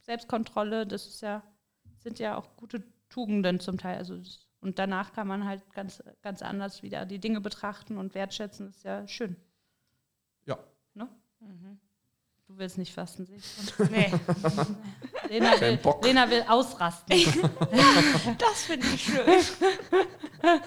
Selbstkontrolle, 0.02 0.86
das 0.86 1.08
ist 1.08 1.22
ja, 1.22 1.42
sind 2.00 2.20
ja 2.20 2.38
auch 2.38 2.56
gute 2.58 2.84
Tugenden 3.10 3.60
zum 3.60 3.80
Teil. 3.80 3.98
Also 3.98 4.18
das, 4.18 4.48
und 4.60 4.78
danach 4.78 5.14
kann 5.14 5.28
man 5.28 5.46
halt 5.46 5.64
ganz, 5.74 6.04
ganz 6.22 6.42
anders 6.42 6.84
wieder 6.84 7.06
die 7.06 7.20
Dinge 7.20 7.42
betrachten 7.42 7.98
und 7.98 8.14
wertschätzen. 8.16 8.68
Das 8.68 8.78
ist 8.78 8.84
ja 8.84 9.08
schön. 9.08 9.36
Ne? 11.40 11.78
Du 12.48 12.58
willst 12.58 12.78
nicht 12.78 12.94
fasten, 12.94 13.26
sehe 13.26 13.38
ich. 13.38 13.46
Nee, 15.30 15.40
Lena 15.40 15.60
will. 15.60 15.80
Lena 16.04 16.30
will 16.30 16.46
ausrasten. 16.48 17.18
das 18.38 18.64
finde 18.66 18.88
ich 18.88 19.04
schön. 19.04 19.26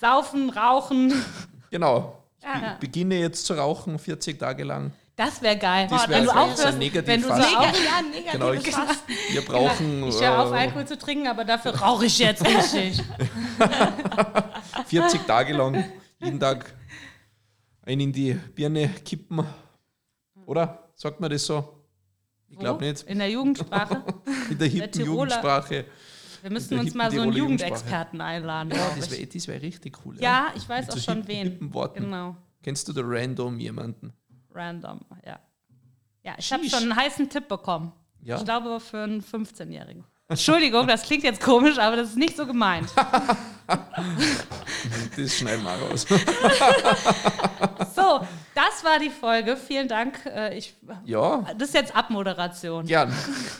Saufen, 0.00 0.48
rauchen. 0.50 1.12
genau. 1.70 2.16
Ich 2.38 2.44
Ja. 2.44 2.54
be- 2.70 2.76
beginne 2.80 3.16
jetzt 3.16 3.44
zu 3.44 3.52
rauchen, 3.54 3.98
40 3.98 4.38
Tage 4.38 4.64
lang. 4.64 4.92
Das 5.16 5.42
wäre 5.42 5.58
geil. 5.58 5.86
Das 5.90 6.04
wenn 6.08 6.10
wär 6.10 6.18
du 6.20 6.24
jetzt 6.24 6.32
ein 6.32 6.38
aufhörst, 6.38 6.78
Negativ- 6.78 7.06
wenn 7.08 7.20
du 7.20 7.28
so 7.28 7.34
auf, 7.34 7.42
Ja, 7.52 8.00
negatives 8.02 8.32
Genau, 8.32 8.52
ich- 8.52 8.70
Fasten. 8.74 9.12
Wir 9.28 9.44
brauchen 9.44 10.08
ich 10.08 10.20
höre 10.22 10.38
auf, 10.38 10.52
äh, 10.52 10.56
Alkohol 10.56 10.86
zu 10.86 10.96
trinken, 10.96 11.26
aber 11.26 11.44
dafür 11.44 11.74
rauche 11.78 12.06
ich 12.06 12.18
jetzt 12.18 12.42
richtig. 12.46 13.02
40 14.86 15.26
Tage 15.26 15.52
lang 15.52 15.84
jeden 16.18 16.40
Tag 16.40 16.72
einen 17.90 18.00
in 18.02 18.12
die 18.12 18.34
Birne 18.54 18.88
kippen. 19.04 19.44
Oder? 20.46 20.90
Sagt 20.94 21.20
man 21.20 21.30
das 21.30 21.44
so? 21.44 21.84
Ich 22.48 22.58
glaube 22.58 22.84
nicht. 22.84 23.02
In 23.04 23.18
der 23.18 23.30
Jugendsprache. 23.30 24.02
In 24.50 24.58
der 24.58 24.68
hippen 24.68 24.90
Tiroler- 24.90 25.06
Jugendsprache. 25.06 25.84
Wir 26.42 26.50
müssen 26.50 26.70
der 26.70 26.80
uns 26.80 26.94
mal 26.94 27.10
so 27.10 27.20
einen 27.20 27.32
Jugendexperten 27.32 28.20
einladen. 28.20 28.72
Ja, 28.74 28.90
das 28.96 29.10
wäre 29.10 29.28
wär 29.60 29.62
richtig 29.62 29.98
cool. 30.04 30.16
ja, 30.20 30.52
ich 30.56 30.66
weiß 30.68 30.86
Mit 30.86 30.94
auch 30.94 30.98
so 30.98 31.12
schon 31.12 31.28
wen. 31.28 31.48
hippen 31.50 31.74
Worten. 31.74 32.04
Genau. 32.04 32.36
Kennst 32.62 32.88
du 32.88 32.92
da 32.92 33.02
random 33.04 33.58
jemanden? 33.58 34.12
Random, 34.52 35.00
ja. 35.24 35.38
Ja, 36.22 36.34
ich 36.38 36.52
habe 36.52 36.68
schon 36.68 36.82
einen 36.82 36.96
heißen 36.96 37.28
Tipp 37.28 37.48
bekommen. 37.48 37.92
Ja. 38.22 38.36
Ich 38.36 38.44
glaube 38.44 38.80
für 38.80 39.02
einen 39.02 39.22
15-Jährigen. 39.22 40.04
Entschuldigung, 40.30 40.86
das 40.86 41.02
klingt 41.02 41.24
jetzt 41.24 41.42
komisch, 41.42 41.76
aber 41.78 41.96
das 41.96 42.10
ist 42.10 42.16
nicht 42.16 42.36
so 42.36 42.46
gemeint. 42.46 42.88
Das 45.16 45.36
schneiden 45.36 45.62
wir 45.62 45.70
raus. 45.70 46.06
So, 47.94 48.26
das 48.54 48.82
war 48.82 48.98
die 48.98 49.10
Folge. 49.10 49.56
Vielen 49.56 49.86
Dank. 49.86 50.24
Äh, 50.26 50.56
Ich, 50.58 50.74
Ja, 51.04 51.46
das 51.56 51.68
ist 51.68 51.74
jetzt 51.74 51.94
Abmoderation. 51.94 52.86
gern. 52.86 53.12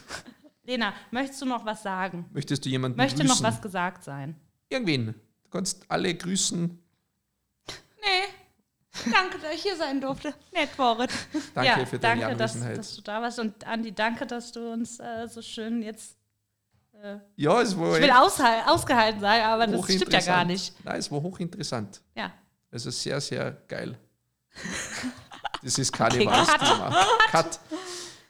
Lena, 0.65 0.93
möchtest 1.11 1.43
du 1.43 1.47
noch 1.47 1.65
was 1.65 1.83
sagen? 1.83 2.27
Möchtest 2.33 2.65
du 2.65 2.69
jemanden 2.69 2.97
Möchte 2.97 3.19
grüßen? 3.23 3.29
noch 3.37 3.43
was 3.43 3.61
gesagt 3.63 4.03
sein? 4.05 4.35
Irgendwen. 4.69 5.15
Du 5.45 5.51
kannst 5.51 5.85
alle 5.89 6.13
grüßen. 6.15 6.83
Nee. 8.01 9.11
Danke, 9.13 9.39
dass 9.39 9.55
ich 9.55 9.63
hier 9.63 9.77
sein 9.77 10.01
durfte. 10.01 10.35
Nett, 10.53 10.77
Borit. 10.77 11.11
Danke 11.55 11.81
ja, 11.81 11.87
für 11.87 11.99
deine 11.99 12.21
danke, 12.23 12.37
dass, 12.37 12.53
Anwesenheit. 12.55 12.79
dass 12.79 12.97
du 12.97 13.03
da 13.03 13.23
warst. 13.23 13.39
Und 13.39 13.65
Andi, 13.67 13.93
danke, 13.93 14.27
dass 14.27 14.51
du 14.53 14.73
uns 14.73 14.99
äh, 14.99 15.29
so 15.29 15.43
schön 15.43 15.83
jetzt. 15.83 16.17
Äh, 17.03 17.19
ja, 17.37 17.63
es 17.63 17.79
war 17.79 17.97
ich 17.97 18.03
will 18.03 18.11
ausgehalten 18.11 19.21
sein, 19.21 19.43
aber 19.43 19.67
das 19.67 19.85
stimmt 19.85 20.13
ja 20.13 20.21
gar 20.21 20.45
nicht. 20.45 20.75
Nein, 20.85 20.99
es 20.99 21.11
war 21.11 21.23
hochinteressant. 21.23 22.03
Ja. 22.15 22.33
Also 22.71 22.91
sehr, 22.91 23.21
sehr 23.21 23.53
geil. 23.69 23.99
Das 25.63 25.79
ist 25.79 25.93
Karnevalsthema. 25.93 27.07
Cut. 27.31 27.61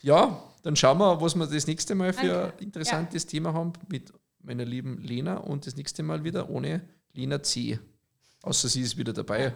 Ja, 0.02 0.42
dann 0.64 0.74
schauen 0.74 0.98
wir, 0.98 1.20
was 1.20 1.36
wir 1.36 1.46
das 1.46 1.64
nächste 1.68 1.94
Mal 1.94 2.12
für 2.12 2.26
Danke. 2.26 2.56
ein 2.58 2.64
interessantes 2.64 3.24
Thema 3.24 3.54
haben 3.54 3.72
mit 3.88 4.12
meiner 4.42 4.64
lieben 4.64 4.98
Lena 4.98 5.36
und 5.36 5.64
das 5.64 5.76
nächste 5.76 6.02
Mal 6.02 6.24
wieder 6.24 6.50
ohne 6.50 6.80
Lena 7.12 7.40
C. 7.40 7.78
Außer 8.42 8.66
sie 8.68 8.80
ist 8.80 8.96
wieder 8.96 9.12
dabei. 9.12 9.54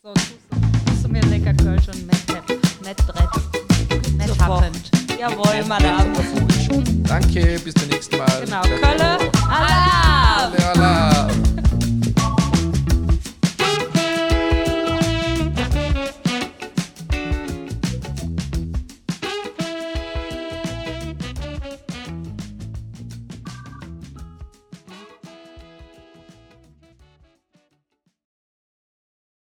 So, 0.00 0.12
tust 0.14 0.32
du, 0.50 0.90
tust 0.90 1.04
du 1.04 1.08
mir 1.08 1.22
lecker 1.22 1.54
Kölsch 1.54 1.88
und 1.88 2.06
nett, 2.06 2.82
nett 2.82 3.06
Brett. 3.06 4.40
Happend. 4.40 5.03
Jawohl, 5.24 5.64
Madame. 5.66 6.12
Danke, 7.04 7.58
bis 7.64 7.72
zum 7.72 7.88
nächsten 7.88 8.18
Mal. 8.18 8.26
Genau, 8.44 8.60
Kölle! 8.60 9.16
Alle, 9.48 10.68
alle. 10.68 11.43